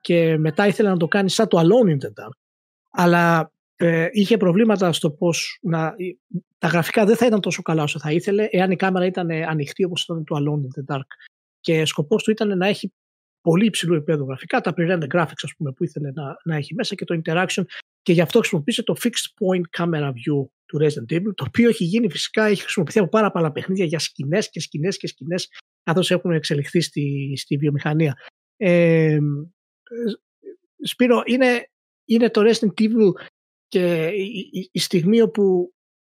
[0.00, 2.36] και μετά ήθελε να το κάνει σαν το Alone in the Dark.
[2.90, 5.94] Αλλά ε, είχε προβλήματα στο πώς να,
[6.58, 9.84] τα γραφικά δεν θα ήταν τόσο καλά όσο θα ήθελε εάν η κάμερα ήταν ανοιχτή
[9.84, 11.06] όπως ήταν το Alone in the Dark.
[11.60, 12.92] Και σκοπός του ήταν να έχει
[13.40, 16.94] πολύ υψηλό επίπεδο γραφικά, τα pre-render graphics ας πούμε, που ήθελε να, να έχει μέσα
[16.94, 17.62] και το interaction
[18.02, 21.84] και γι' αυτό χρησιμοποίησε το fixed point camera view του Resident Evil, το οποίο έχει
[21.84, 25.48] γίνει φυσικά, έχει χρησιμοποιηθεί από πάρα πολλά παιχνίδια για σκηνές και σκηνές και σκηνές,
[25.82, 28.16] καθώς έχουν εξελιχθεί στη, στη βιομηχανία.
[28.56, 29.18] Ε,
[30.82, 31.70] Σπύρο, είναι,
[32.04, 33.12] είναι το Resident Evil
[33.76, 35.72] και η, η, στιγμή όπου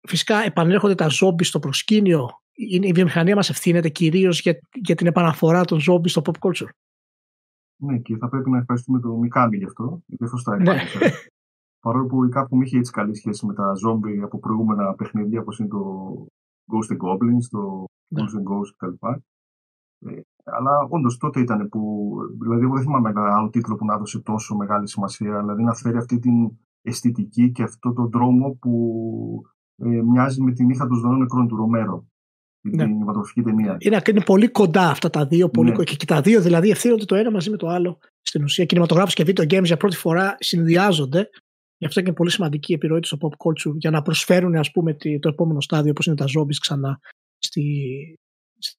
[0.07, 5.65] φυσικά επανέρχονται τα ζόμπι στο προσκήνιο, η βιομηχανία μας ευθύνεται κυρίως για, για την επαναφορά
[5.65, 6.69] των ζόμπι στο pop culture.
[7.77, 10.81] Ναι, και θα πρέπει να ευχαριστούμε το Μικάμι γι' αυτό, γιατί αυτό τα ναι.
[11.79, 15.59] Παρόλο που η Capcom είχε έτσι καλή σχέση με τα ζόμπι από προηγούμενα παιχνίδια, όπως
[15.59, 15.81] είναι το
[16.71, 18.21] Ghost and Goblins, το ναι.
[18.21, 19.07] Ghost and Ghost κτλ.
[20.05, 22.11] Ε, αλλά όντως τότε ήταν που.
[22.41, 25.39] Δηλαδή, εγώ δεν θυμάμαι ένα άλλο τίτλο που να έδωσε τόσο μεγάλη σημασία.
[25.39, 26.49] Δηλαδή, να φέρει αυτή την
[26.87, 29.41] αισθητική και αυτό τον δρόμο που
[29.75, 32.07] ε, μοιάζει με την ήχα των ζωντανών νεκρών του Ρομέρο
[32.61, 32.85] την ναι.
[32.85, 33.77] κινηματογραφική ταινία.
[33.79, 35.49] Είναι, είναι πολύ κοντά αυτά τα δύο.
[35.49, 35.83] Πολύ ναι.
[35.83, 37.99] Και, και τα δύο δηλαδή ευθύνονται το ένα μαζί με το άλλο.
[38.21, 41.29] Στην ουσία, κινηματογράφος και video games για πρώτη φορά συνδυάζονται.
[41.77, 44.55] Γι' αυτό και είναι πολύ σημαντική η επιρροή τους στο pop culture για να προσφέρουν
[44.55, 46.99] ας πούμε, το επόμενο στάδιο όπως είναι τα zombies ξανά
[47.37, 47.95] στη,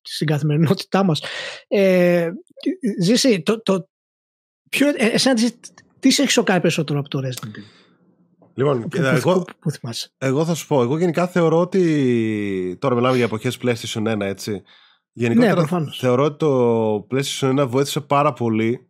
[0.02, 1.22] στην καθημερινότητά μας.
[1.68, 2.30] Ε,
[3.00, 3.88] Ζήση, το, το,
[4.70, 5.34] ποιο, ε, εσένα,
[5.98, 7.77] τι σε έχει σοκάρει περισσότερο από το Resident Evil;
[8.58, 9.70] Λοιπόν, που, εγώ, που,
[10.18, 12.76] εγώ θα σου πω, εγώ γενικά θεωρώ ότι.
[12.78, 14.62] Τώρα μιλάμε για εποχές PlayStation 1, έτσι.
[15.12, 18.86] Γενικότερα ναι, θεωρώ ότι το PlayStation 1 βοήθησε πάρα πολύ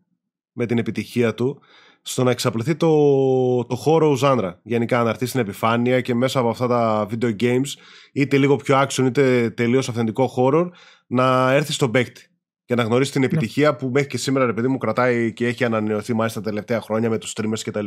[0.52, 1.60] με την επιτυχία του
[2.02, 4.60] στο να εξαπλωθεί το, το χώρο ζάντρα.
[4.62, 7.68] Γενικά να έρθει στην επιφάνεια και μέσα από αυτά τα video games,
[8.12, 10.70] είτε λίγο πιο action είτε τελείως αυθεντικό χώρο,
[11.06, 12.28] να έρθει στον παίκτη
[12.64, 13.26] και να γνωρίσει την ναι.
[13.26, 16.80] επιτυχία που μέχρι και σήμερα, ρε παιδί μου, κρατάει και έχει ανανεωθεί μάλιστα τα τελευταία
[16.80, 17.86] χρόνια με τους streamers κτλ.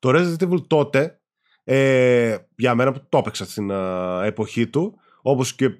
[0.00, 1.20] Το Resident Evil τότε,
[1.64, 3.70] ε, για μένα που το έπαιξα στην
[4.24, 5.70] εποχή του, όπως και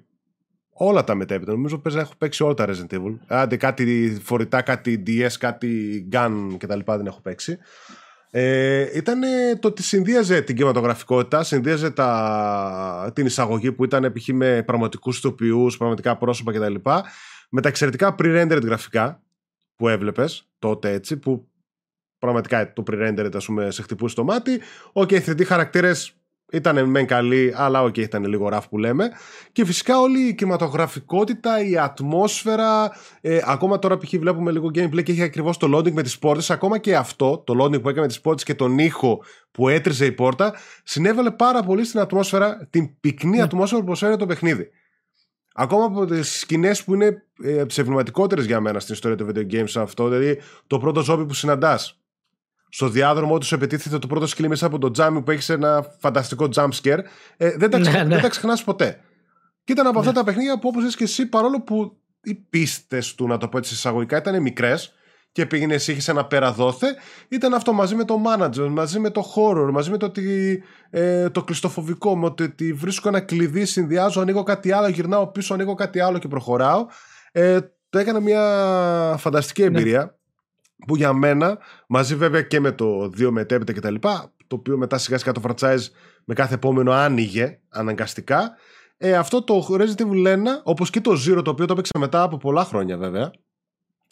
[0.69, 3.15] όλα τα μετέπειτα, νομίζω πες να έχω παίξει όλα τα Resident Evil.
[3.27, 6.79] Άντε κάτι φορητά, κάτι DS, κάτι gun κτλ.
[6.85, 7.57] δεν έχω παίξει.
[8.33, 9.19] Ε, ήταν
[9.59, 14.27] το ότι συνδύαζε την κινηματογραφικότητα, συνδύαζε τα, την εισαγωγή που ήταν π.χ.
[14.27, 16.75] με πραγματικούς ηθοποιούς, πραγματικά πρόσωπα κτλ.
[17.49, 19.23] Με τα εξαιρετικά pre-rendered γραφικά
[19.75, 21.50] που έβλεπες τότε έτσι, που
[22.21, 24.59] πραγματικά το pre-rendered ας πούμε, σε χτυπούσε το μάτι.
[24.91, 26.15] OK, okay, οι 3D χαρακτήρες
[26.51, 29.09] ήταν μεν καλοί, αλλά OK, okay, ήταν λίγο rough που λέμε.
[29.51, 32.91] Και φυσικά όλη η κινηματογραφικότητα, η ατμόσφαιρα,
[33.21, 34.09] ε, ακόμα τώρα π.χ.
[34.19, 37.63] βλέπουμε λίγο gameplay και έχει ακριβώς το loading με τις πόρτες, ακόμα και αυτό, το
[37.63, 40.53] loading που έκανε με τις πόρτες και τον ήχο που έτριζε η πόρτα,
[40.83, 43.41] συνέβαλε πάρα πολύ στην ατμόσφαιρα, την πυκνή ναι.
[43.41, 44.69] ατμόσφαιρα που προσφέρει το παιχνίδι.
[45.53, 49.27] Ακόμα από τις σκηνές που είναι ε, από τι εμβληματικότερε για μένα στην ιστορία του
[49.29, 52.00] video games αυτό, δηλαδή το πρώτο ζόμπι που συναντάς
[52.73, 55.95] στο διάδρομο τους σου επιτίθεται το πρώτο σκυλί μέσα από το τζάμι που έχει ένα
[55.99, 56.99] φανταστικό jump scare.
[57.37, 58.29] Ε, δεν τα, ναι, ναι.
[58.29, 58.99] ξεχνάς ποτέ.
[59.63, 60.17] Και ήταν από αυτά ναι.
[60.17, 63.57] τα παιχνίδια που όπως είσαι και εσύ, παρόλο που οι πίστες του, να το πω
[63.57, 64.93] έτσι εισαγωγικά, ήταν μικρές
[65.31, 66.95] και πήγαινε εσύ, είχες ένα πέρα δόθε,
[67.29, 71.29] ήταν αυτό μαζί με το manager, μαζί με το horror, μαζί με το, ότι, ε,
[71.29, 75.73] το κλειστοφοβικό, με το ότι βρίσκω ένα κλειδί, συνδυάζω, ανοίγω κάτι άλλο, γυρνάω πίσω, ανοίγω
[75.73, 76.85] κάτι άλλο και προχωράω.
[77.31, 78.41] Ε, το έκανα μια
[79.17, 80.20] φανταστική εμπειρία
[80.87, 83.95] που για μένα, μαζί βέβαια και με το 2 μετέπειτα κτλ.,
[84.47, 85.85] το οποίο μετά σιγά σιγά το franchise
[86.25, 88.55] με κάθε επόμενο άνοιγε αναγκαστικά.
[88.97, 92.23] Ε, αυτό το Resident Evil 1, όπως και το Zero, το οποίο το έπαιξα μετά
[92.23, 93.31] από πολλά χρόνια βέβαια,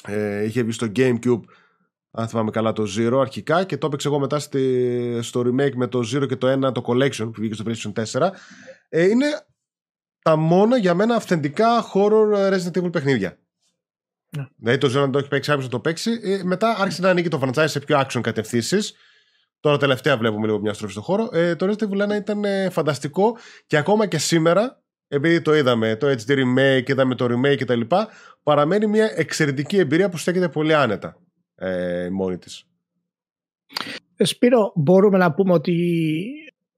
[0.07, 1.41] ε, είχε βγει στο Gamecube
[2.11, 5.87] αν θυμάμαι καλά το Zero αρχικά και το έπαιξε εγώ μετά στη, στο remake με
[5.87, 8.29] το Zero και το 1 το Collection που βγήκε στο PlayStation 4
[8.89, 9.25] ε, είναι
[10.21, 13.37] τα μόνα για μένα αυθεντικά horror Resident Evil παιχνίδια
[14.38, 14.47] ναι.
[14.56, 17.10] Δηλαδή το Zero να το έχει παίξει άρχισε να το παίξει ε, μετά άρχισε να
[17.10, 18.93] ανοίγει το franchise σε πιο action κατευθύνσεις
[19.61, 21.30] Τώρα τελευταία βλέπουμε λίγο μια στροφή στο χώρο.
[21.31, 23.38] Ε, το Resident Evil 1 ήταν ε, φανταστικό
[23.68, 27.81] και ακόμα και σήμερα, επειδή το είδαμε, το HD Remake, είδαμε το Remake κτλ.,
[28.43, 31.22] παραμένει μια εξαιρετική εμπειρία που στέκεται πολύ άνετα
[31.56, 32.65] ε, μόνη της.
[34.15, 35.76] Ε, Σπύρο, μπορούμε να πούμε ότι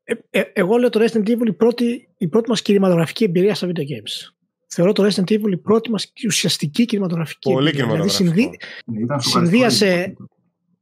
[0.03, 3.67] ε, ε, εγώ λέω το Resident Evil η πρώτη, η πρώτη μας κινηματογραφική εμπειρία στα
[3.67, 4.40] video games.
[4.73, 7.91] Θεωρώ το Resident Evil η πρώτη μας ουσιαστική κινηματογραφική Πολύ εμπειρία.
[7.91, 8.49] Δηλαδή συνδύ,
[9.17, 10.13] συνδύασε,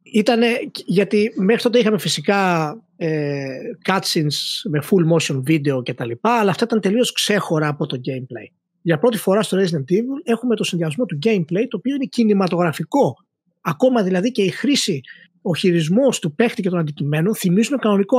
[0.02, 0.41] ήταν
[0.86, 3.45] γιατί μέχρι τότε είχαμε φυσικά ε,
[3.86, 8.02] cutscenes με full motion video και τα λοιπά, αλλά αυτά ήταν τελείως ξέχωρα από το
[8.06, 8.53] gameplay.
[8.82, 13.16] Για πρώτη φορά στο Resident Evil έχουμε το συνδυασμό του gameplay το οποίο είναι κινηματογραφικό.
[13.61, 15.02] Ακόμα δηλαδή και η χρήση,
[15.41, 18.18] ο χειρισμός του παίχτη και των αντικειμένων θυμίζουν κανονικό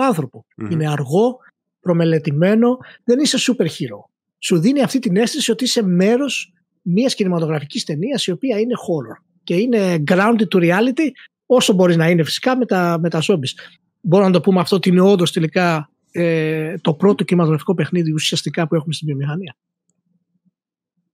[0.71, 1.37] Είναι αργό,
[1.81, 4.10] προμελετημένο, δεν είσαι super hero.
[4.43, 6.53] Σου δίνει αυτή την αίσθηση ότι είσαι μέρος
[6.83, 11.11] μιας κινηματογραφικής ταινίας η οποία είναι horror και είναι grounded to reality
[11.47, 13.55] όσο μπορείς να είναι φυσικά με τα, με τα zombies.
[14.01, 18.69] Μπορώ να το πούμε αυτό ότι είναι όντως τελικά ε, το πρώτο κινηματογραφικό παιχνίδι ουσιαστικά
[18.69, 19.57] που έχουμε στην βιομηχανία.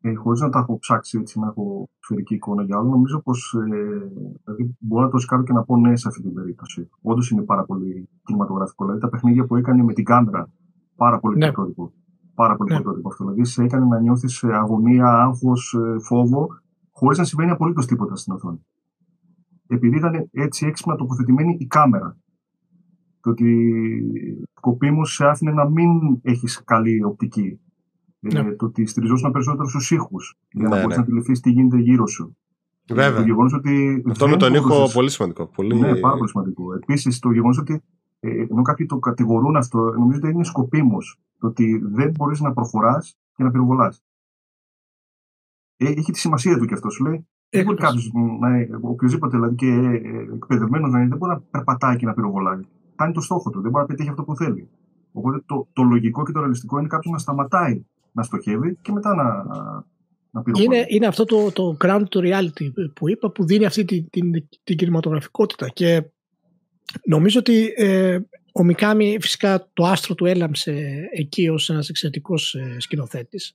[0.01, 3.55] Ε, Χωρίς να τα έχω ψάξει έτσι να έχω σφαιρική εικόνα για άλλο, νομίζω πως
[3.55, 3.75] ε,
[4.45, 6.89] δηλαδή μπορώ να το σκάρω και να πω ναι σε αυτή την περίπτωση.
[7.03, 8.85] Όντως είναι πάρα πολύ κινηματογραφικό.
[8.85, 10.51] Δηλαδή τα παιχνίδια που έκανε με την κάμερα,
[10.97, 11.53] πάρα πολύ ναι.
[11.53, 11.93] πρωτότυπο.
[12.37, 12.81] Πάρα πολύ ναι.
[12.81, 13.25] πρωτότυπο αυτό.
[13.25, 16.49] Δηλαδή σε έκανε να νιώθεις αγωνία, άγχος, ε, φόβο,
[16.91, 18.61] χωρίς να συμβαίνει απολύτως τίποτα στην οθόνη
[19.69, 22.17] επειδή ήταν έτσι έξυπνα τοποθετημένη η κάμερα.
[23.21, 23.71] Το ότι
[24.57, 25.91] σκοπίμω σε άφηνε να μην
[26.23, 27.61] έχεις καλή οπτική.
[28.21, 28.55] Ε, ναι.
[28.55, 30.39] το ότι στηριζόσουν περισσότερο στους ήχους.
[30.51, 31.03] Για να ναι, μπορείς ναι.
[31.03, 32.37] να αντιληφθείς τι γίνεται γύρω σου.
[32.89, 33.25] Βέβαια.
[33.25, 35.47] Το ότι Αυτό με τον ήχο πολύ σημαντικό.
[35.47, 35.75] Πολύ...
[35.75, 36.75] Ναι, πάρα πολύ σημαντικό.
[36.75, 37.79] Επίσης το γεγονός ότι ε,
[38.21, 41.21] ενώ κάποιοι το κατηγορούν αυτό, νομίζω ότι είναι σκοπίμως.
[41.39, 44.05] Το ότι δεν μπορείς να προχωράς και να πυροβολάς.
[45.77, 46.91] Ε, έχει τη σημασία του και αυτό.
[46.91, 48.13] Σου λέει δεν μπορεί κάποιος,
[48.81, 52.61] οποιοδήποτε δηλαδή και ε, εκπαιδευμένος να είναι, δεν μπορεί να περπατάει και να πυροβολάει.
[52.97, 54.69] Κάνει το στόχο του, δεν μπορεί να πετύχει αυτό που θέλει.
[55.13, 59.15] Οπότε το, το λογικό και το ρεαλιστικό είναι κάποιος να σταματάει να στοχεύει και μετά
[59.15, 59.25] να,
[60.31, 60.79] να πυροβολάει.
[60.79, 64.49] Είναι, είναι αυτό το, το ground to reality που είπα που δίνει αυτή την, την,
[64.65, 65.69] την κινηματογραφικότητα.
[65.69, 66.11] Και
[67.05, 68.19] νομίζω ότι ε,
[68.53, 73.55] ο Μικάμι φυσικά το άστρο του έλαμψε εκεί ως ένας εξαιρετικός ε, σκηνοθέτης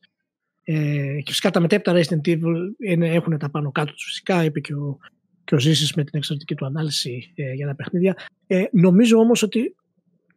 [0.63, 4.59] ε, και φυσικά τα μετέπειτα Resident Evil είναι, έχουν τα πάνω κάτω τους φυσικά, είπε
[4.59, 4.97] και ο,
[5.43, 8.15] και ο Ζήσης με την εξαιρετική του ανάλυση ε, για τα παιχνίδια.
[8.47, 9.75] Ε, νομίζω όμως ότι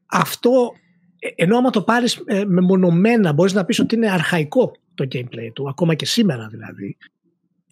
[0.07, 0.73] αυτό,
[1.19, 5.51] ε, ενώ άμα το πάρεις ε, μεμονωμένα μπορείς να πεις ότι είναι αρχαϊκό το gameplay
[5.53, 6.97] του, ακόμα και σήμερα δηλαδή.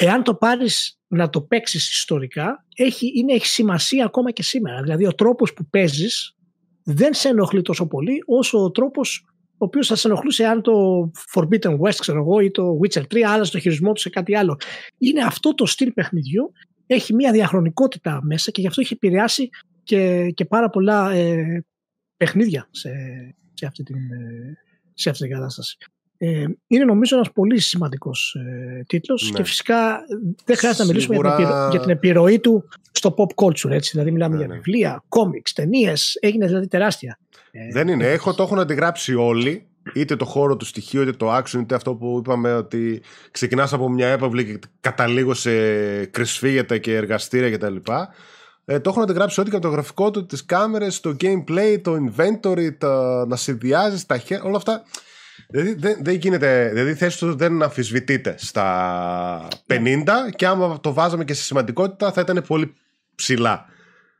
[0.04, 4.82] Εάν το πάρεις να το παίξεις ιστορικά, έχει, είναι, έχει σημασία ακόμα και σήμερα.
[4.82, 6.36] Δηλαδή ο τρόπος που παίζεις
[6.84, 9.26] δεν σε ενοχλεί τόσο πολύ όσο ο τρόπος
[9.62, 10.72] ο οποίος θα σε ενοχλούσε αν το
[11.34, 14.56] Forbidden West, ξέρω εγώ, ή το Witcher 3 άλλαζε το χειρισμό του σε κάτι άλλο.
[14.98, 16.52] Είναι αυτό το στυλ παιχνιδιού,
[16.86, 19.48] έχει μια διαχρονικότητα μέσα και γι' αυτό έχει επηρεάσει
[19.82, 21.64] και, και πάρα πολλά ε,
[22.16, 22.90] παιχνίδια σε,
[23.52, 24.58] σε, αυτή την, ε,
[24.94, 25.76] σε αυτή την κατάσταση.
[26.24, 29.36] Ε, είναι νομίζω ένας πολύ σημαντικός ε, τίτλος ναι.
[29.36, 29.98] και φυσικά
[30.44, 33.70] δεν χρειάζεται να μιλήσουμε για, την επιρροή, για την επιρροή του στο pop culture.
[33.70, 33.90] Έτσι.
[33.90, 34.54] Δηλαδή μιλάμε ναι, για ναι.
[34.54, 37.18] βιβλία, κόμιξ, ταινίες, έγινε δηλαδή τεράστια.
[37.50, 38.04] Ε, δεν είναι.
[38.04, 39.66] Έχω, το έχουν αντιγράψει όλοι.
[39.94, 43.88] Είτε το χώρο του στοιχείου, είτε το action, είτε αυτό που είπαμε ότι ξεκινάς από
[43.88, 45.50] μια έπαυλη και καταλήγω σε
[46.04, 47.76] κρυσφύγετα και εργαστήρια κτλ.
[48.64, 51.94] Ε, το έχουν αντιγράψει ό,τι και από το γραφικό του, τις κάμερες, το gameplay, το
[51.94, 54.82] inventory, το να συνδυάζεις τα χέρια, όλα αυτά.
[55.48, 60.04] Δηλαδή δεν, δεν γίνεται, δηλαδή η θέση τους δεν αμφισβητείται στα 50
[60.36, 62.74] και άμα το βάζαμε και σε σημαντικότητα θα ήταν πολύ
[63.14, 63.66] ψηλά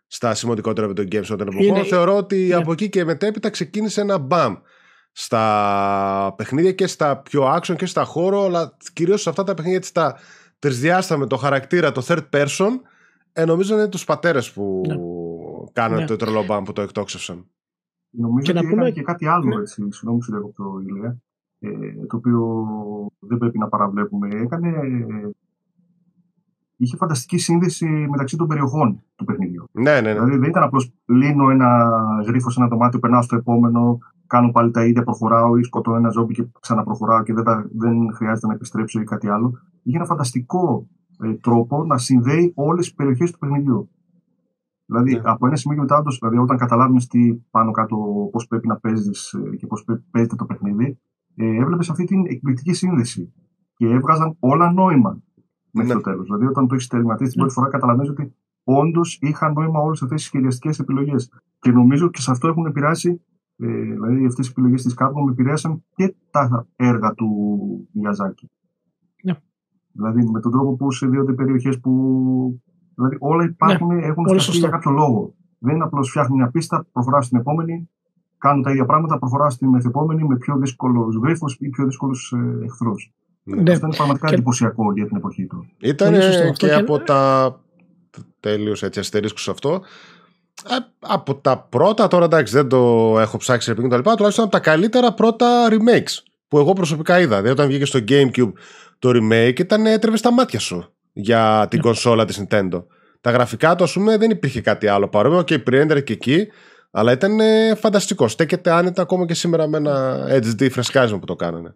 [0.07, 1.85] στα σημαντικότερα από το games όταν εποχών.
[1.85, 2.55] Θεωρώ ότι ναι.
[2.55, 4.55] από εκεί και μετέπειτα ξεκίνησε ένα μπαμ
[5.13, 9.83] στα παιχνίδια και στα πιο action και στα χώρο, αλλά κυρίως σε αυτά τα παιχνίδια
[9.83, 10.19] στα
[10.59, 12.71] τρισδιάστα με το χαρακτήρα, το third person,
[13.33, 14.95] ε, νομίζω είναι τους πατέρες που ναι.
[15.73, 16.07] κάνανε ναι.
[16.07, 17.47] το τρελό μπαμ που το εκτόξευσαν.
[18.13, 18.91] Νομίζω και ότι πούμε...
[18.91, 19.61] και κάτι άλλο, ναι.
[19.61, 21.21] έτσι, συγγνώμη που το Ηλία,
[21.59, 21.69] ε,
[22.07, 22.67] το οποίο
[23.19, 24.29] δεν πρέπει να παραβλέπουμε.
[24.29, 24.71] Έκανε
[26.83, 29.69] είχε φανταστική σύνδεση μεταξύ των περιοχών του παιχνιδιού.
[29.73, 30.13] Ναι, ναι, ναι.
[30.13, 31.91] Δηλαδή δεν ήταν απλώς λύνω ένα
[32.27, 36.09] γρίφο σε ένα δωμάτιο, περνάω στο επόμενο, κάνω πάλι τα ίδια, προχωράω ή σκοτώ ένα
[36.11, 39.53] ζόμπι και ξαναπροχωράω και δεν, τα, δεν χρειάζεται να επιστρέψω ή κάτι άλλο.
[39.83, 40.87] Είχε ένα φανταστικό
[41.23, 43.91] ε, τρόπο να συνδέει όλες τις περιοχές του παιχνιδιού.
[44.93, 45.21] Δηλαδή, ναι.
[45.25, 47.97] από ένα σημείο και μετά, δηλαδή, όταν καταλάβουμε τι πάνω κάτω
[48.33, 50.99] πώς πρέπει να παίζεις ε, και πώς παίζεται το παιχνίδι,
[51.37, 53.33] ε, έβλεπες αυτή την εκπληκτική σύνδεση.
[53.75, 55.23] Και έβγαζαν όλα νόημα
[55.71, 55.95] μέχρι ναι.
[55.95, 56.25] το τέλος.
[56.25, 60.17] Δηλαδή, όταν το έχεις τερματίσει την πρώτη φορά, καταλαβαίνεις ότι όντως είχαν νόημα όλες αυτές
[60.17, 61.33] τις σχεδιαστικές επιλογές.
[61.59, 63.23] Και νομίζω και σε αυτό έχουν επηρεάσει,
[63.57, 67.29] ε, δηλαδή αυτές οι επιλογές της Capcom επηρέασαν και τα έργα του
[67.93, 68.51] Μιαζάκη.
[69.25, 69.37] Ναι.
[69.93, 72.63] Δηλαδή με τον τρόπο που συνδέονται περιοχές που.
[72.95, 74.59] Δηλαδή όλα υπάρχουν, Ναι, έχουν όλο φτιαχτεί σωστό.
[74.59, 75.35] για κάποιο λόγο.
[75.59, 77.89] Δεν είναι απλώς φτιάχνει μια πίστα, προχωρά στην επόμενη,
[78.39, 82.65] κάνουν τα ίδια πράγματα, προχωρά στην μεθεπόμενη με πιο δύσκολους γρήφου ή πιο δύσκολους ε,
[82.65, 83.13] εχθρούς.
[83.45, 83.73] Ναι.
[83.73, 85.67] Αυτό είναι πραγματικά Και- εντυπωσιακό για την εποχή του.
[85.81, 87.61] Ήταν Πολύ σωστό και, αυτό και- από τα.
[88.41, 89.81] Τέλειωσε έτσι αστερίσκω σε αυτό.
[90.71, 94.53] Ε, από τα πρώτα, τώρα εντάξει δεν το έχω ψάξει επειδή τα λοιπά, τουλάχιστον από
[94.53, 97.37] τα καλύτερα πρώτα remakes που εγώ προσωπικά είδα.
[97.37, 98.53] Δηλαδή όταν βγήκε στο Gamecube
[98.99, 101.85] το remake ήταν έτρεβε στα μάτια σου για την Ναι.
[101.85, 102.85] κονσόλα της Nintendo.
[103.21, 106.47] Τα γραφικά του, ας πούμε, δεν υπήρχε κάτι άλλο παρόμοιο και η pre-render και εκεί,
[106.91, 108.29] αλλά ήταν ε, φανταστικό.
[108.29, 111.75] Στέκεται άνετα ακόμα και σήμερα με ένα HD φρεσκάρισμα που το κάνανε.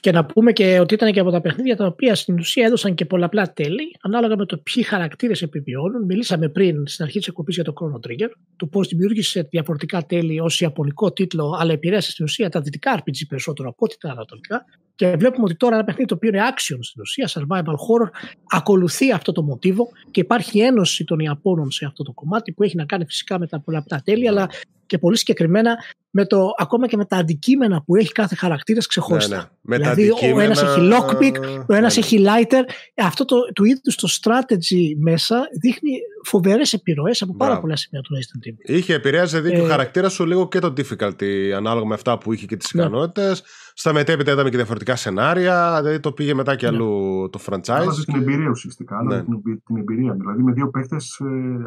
[0.00, 2.94] Και να πούμε και ότι ήταν και από τα παιχνίδια τα οποία στην ουσία έδωσαν
[2.94, 6.04] και πολλαπλά τέλη, ανάλογα με το ποιοι χαρακτήρες επιβιώνουν.
[6.04, 10.40] Μιλήσαμε πριν στην αρχή της εκπομπής για το Chrono Trigger, το πώς δημιούργησε διαφορετικά τέλη
[10.40, 14.64] ως ιαπωνικό τίτλο, αλλά επηρέασε στην ουσία τα δυτικά RPG περισσότερο από ό,τι τα ανατολικά.
[14.96, 18.10] Και βλέπουμε ότι τώρα ένα παιχνίδι το οποίο είναι action στην ουσία, survival horror,
[18.50, 22.76] ακολουθεί αυτό το μοτίβο και υπάρχει ένωση των Ιαπώνων σε αυτό το κομμάτι που έχει
[22.76, 24.48] να κάνει φυσικά με τα πολλαπλά τέλη, αλλά
[24.86, 25.74] και πολύ συγκεκριμένα
[26.10, 29.36] με το, ακόμα και με τα αντικείμενα που έχει κάθε χαρακτήρας ξεχωριστά.
[29.36, 29.48] Ναι, ναι.
[29.60, 32.06] Με τα Δηλαδή, ο αντικείμενα- ένας έχει lockpick, ο ένας Ναι, ναι.
[32.06, 32.70] έχει lighter.
[33.06, 35.90] Αυτό το, του είδους το strategy μέσα δείχνει
[36.24, 37.60] φοβερές επιρροές από πάρα Μπράβο.
[37.66, 38.76] πολλά σημεία του Resident Evil.
[38.76, 42.46] Είχε επηρέαζε δίκιο Ε, χαρακτήρας σου λίγο και το difficulty ανάλογα με αυτά που είχε
[42.46, 42.82] και τις Ναι.
[42.82, 43.42] ικανότητες.
[43.78, 46.76] Στα μετέπειτα είδαμε και διαφορετικά σενάρια, δηλαδή το πήγε μετά και Ναι.
[46.76, 47.68] αλλού το franchise.
[47.72, 48.98] Άλλαζε την και- εμπειρία ουσιαστικά.
[48.98, 49.24] Άλλαζε Ναι.
[49.24, 50.12] την, εμπει- την εμπειρία.
[50.12, 50.96] Δηλαδή με δύο παίχτε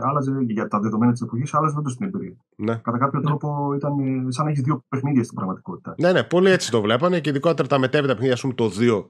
[0.10, 2.36] άλλαζε για τα δεδομένα της εποχής, άλλαζε όντως την εμπειρία.
[2.56, 2.76] Ναι.
[2.76, 5.96] Κατά κάποιο τρόπο ήταν ε, σαν να έχεις δύο παιχνίδια στην πραγματικότητα.
[5.98, 9.06] ναι, ναι, πολύ έτσι το βλέπανε και ειδικότερα τα μετέπειτα παιχνίδια, ας πούμε το 2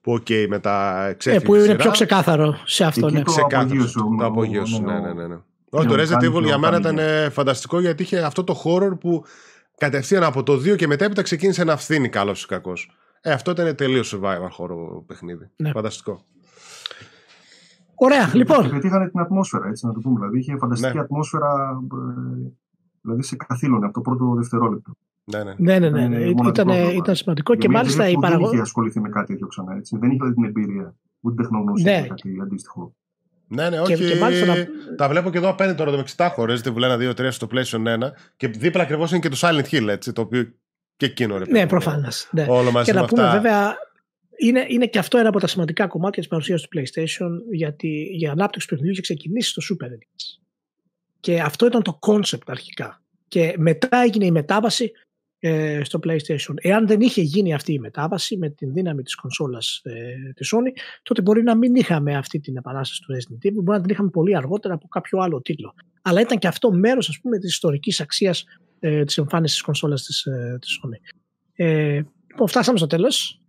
[0.00, 1.44] που οκ, μετά Ε, ξέφυγε.
[1.44, 1.76] που η είναι σειρά.
[1.78, 3.06] πιο ξεκάθαρο σε αυτό.
[3.06, 3.22] Εκεί Ναι.
[3.22, 3.62] το Ξεκάθαρο.
[3.62, 5.38] απογείωσε ο- Το ο- απογείωσε, ναι, ναι, ο- ναι, ναι, ναι.
[5.70, 8.02] Όχι, το ο Resident Κάνη Evil και για ο μένα Κάνη, ήταν ε, φανταστικό γιατί
[8.02, 9.24] είχε αυτό το horror που
[9.78, 12.90] κατευθείαν από το 2 και μετέπειτα ξεκίνησε να φθήνει καλός ή κακός.
[13.20, 15.50] Ε, αυτό ήταν τελείως survivor horror παιχνίδι.
[15.56, 15.70] Ναι.
[15.70, 16.24] Φανταστικό.
[17.94, 18.70] Ωραία, Και λοιπόν.
[18.70, 20.18] πετύχανε την ατμόσφαιρα, έτσι να το πούμε.
[20.18, 21.00] Δηλαδή είχε φανταστική Ναι.
[21.00, 21.80] ατμόσφαιρα.
[23.00, 24.92] Ε, Δηλαδή σε καθήλωνε από το πρώτο δευτερόλεπτο.
[25.24, 25.54] Ναι, ναι.
[25.58, 26.02] Ναι, ναι, ναι.
[26.04, 26.16] Ε, ναι.
[26.18, 26.92] μοναδικό Ήταν, πράγμα.
[26.92, 28.60] ήταν σημαντικό Για και μια μάλιστα εταιρεία η που Δεν είχε παραγωγή.
[28.62, 29.74] ασχοληθεί με κάτι τέτοιο ξανά.
[29.76, 29.96] Έτσι.
[29.98, 30.94] Δεν είχε δηλαδή την εμπειρία.
[31.20, 32.04] Ούτε τεχνογνωσία Ναι.
[32.04, 32.94] ή κάτι αντίστοιχο.
[33.48, 34.12] Ναι, ναι, Και- όχι.
[34.12, 34.54] και μάλιστα να-
[34.96, 36.54] Τα βλέπω και εδώ απέναντι τώρα το με 60 χώρε.
[36.54, 38.12] Resident Evil 1, 2, 3 στο PlayStation 1.
[38.36, 40.12] Και δίπλα ακριβώς είναι και το Silent Hill, έτσι.
[40.12, 40.52] Το οποίο
[40.96, 41.38] και εκείνο ρε.
[41.38, 41.66] Ναι, παιδί μου.
[41.66, 42.28] προφανώς.
[42.32, 42.46] Ναι.
[42.48, 43.40] Όλο μαζί Και με να πούμε αυτά.
[43.40, 43.74] βέβαια,
[44.36, 48.26] είναι, είναι και αυτό ένα από τα σημαντικά κομμάτια της παρουσίας του PlayStation, γιατί η
[48.26, 50.40] ανάπτυξη του παιχνιδιού είχε ξεκινήσει στο Super NES.
[51.20, 53.02] Και αυτό ήταν το concept αρχικά.
[53.28, 54.92] Και μετά έγινε η μετάβαση
[55.38, 56.54] ε, στο PlayStation.
[56.54, 60.80] Εάν δεν είχε γίνει αυτή η μετάβαση με την δύναμη της κονσόλας ε, της Sony,
[61.02, 64.10] τότε μπορεί να μην είχαμε αυτή την επανάσταση του Resident Evil, μπορεί να την είχαμε
[64.10, 65.74] πολύ αργότερα από κάποιο άλλο τίτλο.
[66.02, 68.44] Αλλά ήταν και αυτό μέρος ας πούμε της ιστορικής αξίας
[68.80, 71.18] ε, της εμφάνισης της κονσόλας της, ε, της Sony.
[71.52, 73.40] Ε, λοιπόν, φτάσαμε στο τέλος.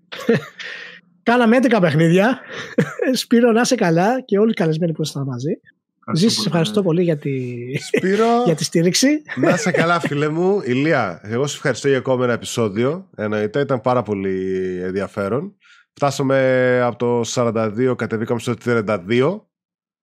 [1.24, 2.40] Κάναμε 11 παιχνίδια.
[3.22, 5.60] Σπύρο, να είσαι καλά και όλοι οι καλεσμένοι που ήσασταν μαζί.
[6.14, 7.32] Ζήσης, σε ευχαριστώ πολύ για τη,
[7.78, 9.08] Σπύρο, για τη στήριξη.
[9.36, 10.62] να είσαι καλά, φίλε μου.
[10.66, 13.10] Ηλία, εγώ σε ευχαριστώ για ακόμα ένα επεισόδιο.
[13.16, 15.56] Εννοείται, ήταν πάρα πολύ ενδιαφέρον.
[15.94, 19.42] Φτάσαμε από το 42, κατεβήκαμε στο 32.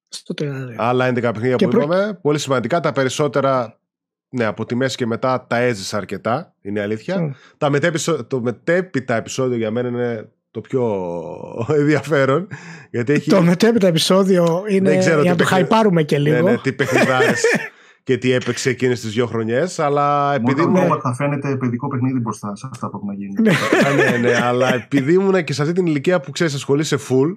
[0.09, 0.45] Στο 32.
[0.77, 2.19] Άλλα 11 παιχνίδια Και που προ- είπαμε.
[2.23, 2.81] Πολύ σημαντικά.
[2.81, 3.81] Τα περισσότερα,
[4.29, 6.55] ναι, από τη μέση και μετά τα έζησα αρκετά.
[6.63, 7.21] Είναι η αλήθεια.
[7.21, 7.31] Μμ.
[7.59, 10.29] Τα μετέπισο- το μετέπειτα επεισόδιο για μένα είναι
[10.61, 12.49] το πιο ενδιαφέρον.
[12.91, 13.31] Γιατί έχει.
[13.31, 16.43] Το μετέπειτα επεισόδιο είναι Δεν ξέρω για να τι το παιχνίδι- χαϊπάρουμε και λίγο.
[16.43, 17.43] Ναι, ναι, τι παιχνιδάρες
[18.05, 19.79] και τι έπαιξε εκείνες τις δύο χρονιές.
[19.79, 20.93] Αλλά επειδή Mortal ήμουν.
[20.93, 23.35] Kombat θα φαίνεται παιδικό παιχνίδι μπροστά σε αυτά που έχουν να γίνει.
[23.41, 23.51] Ναι.
[23.89, 27.35] Α, ναι, ναι, αλλά επειδή ήμουν και σε αυτή την ηλικία που ξέρεις, ασχολείσαι full.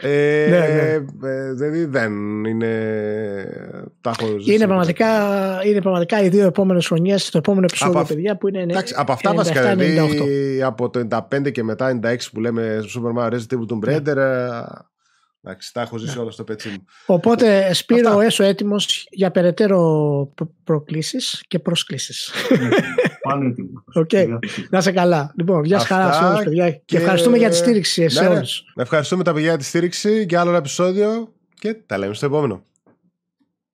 [0.00, 1.28] Ε, Ναι, ναι.
[1.28, 2.72] ε, δηλαδή δεν είναι.
[4.00, 4.54] Τα έχω ζήσει.
[4.54, 5.06] Είναι πραγματικά,
[5.64, 8.62] είναι πραγματικά οι δύο επόμενες χρονιές, το επόμενο επεισόδιο, Από αυ- παιδιά, που είναι.
[8.62, 9.72] Εντάξει, από αυτά 97, βασικά.
[9.72, 9.76] 98.
[9.76, 14.16] Δηλαδή από το 95 και μετά 96 που λέμε Super Mario Resident Evil Tomb Raider.
[15.44, 16.84] Ε, Εντάξει, τα έχω ζήσει όλα στο πετσί μου.
[17.06, 18.24] Οπότε, Σπύρο, Αυτά.
[18.24, 19.80] έσο έτοιμος για περαιτέρω
[20.34, 22.30] προ- προκλήσεις και προσκλήσεις.
[23.22, 23.70] Πάνε έτοιμοι.
[23.94, 24.10] Οκ.
[24.70, 25.32] Να 'σαι καλά.
[25.38, 26.70] Λοιπόν, γεια Αυτά χαρά σε όλους, παιδιά.
[26.70, 28.34] Και, και- ευχαριστούμε για τη στήριξη σε Ναι, ναι.
[28.34, 28.62] όλους.
[28.76, 32.62] Ευχαριστούμε τα παιδιά για τη στήριξη για άλλο ένα επεισόδιο και τα λέμε στο επόμενο.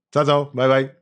[0.09, 0.51] Τσάου, τσάου.
[0.57, 1.00] Bye bye.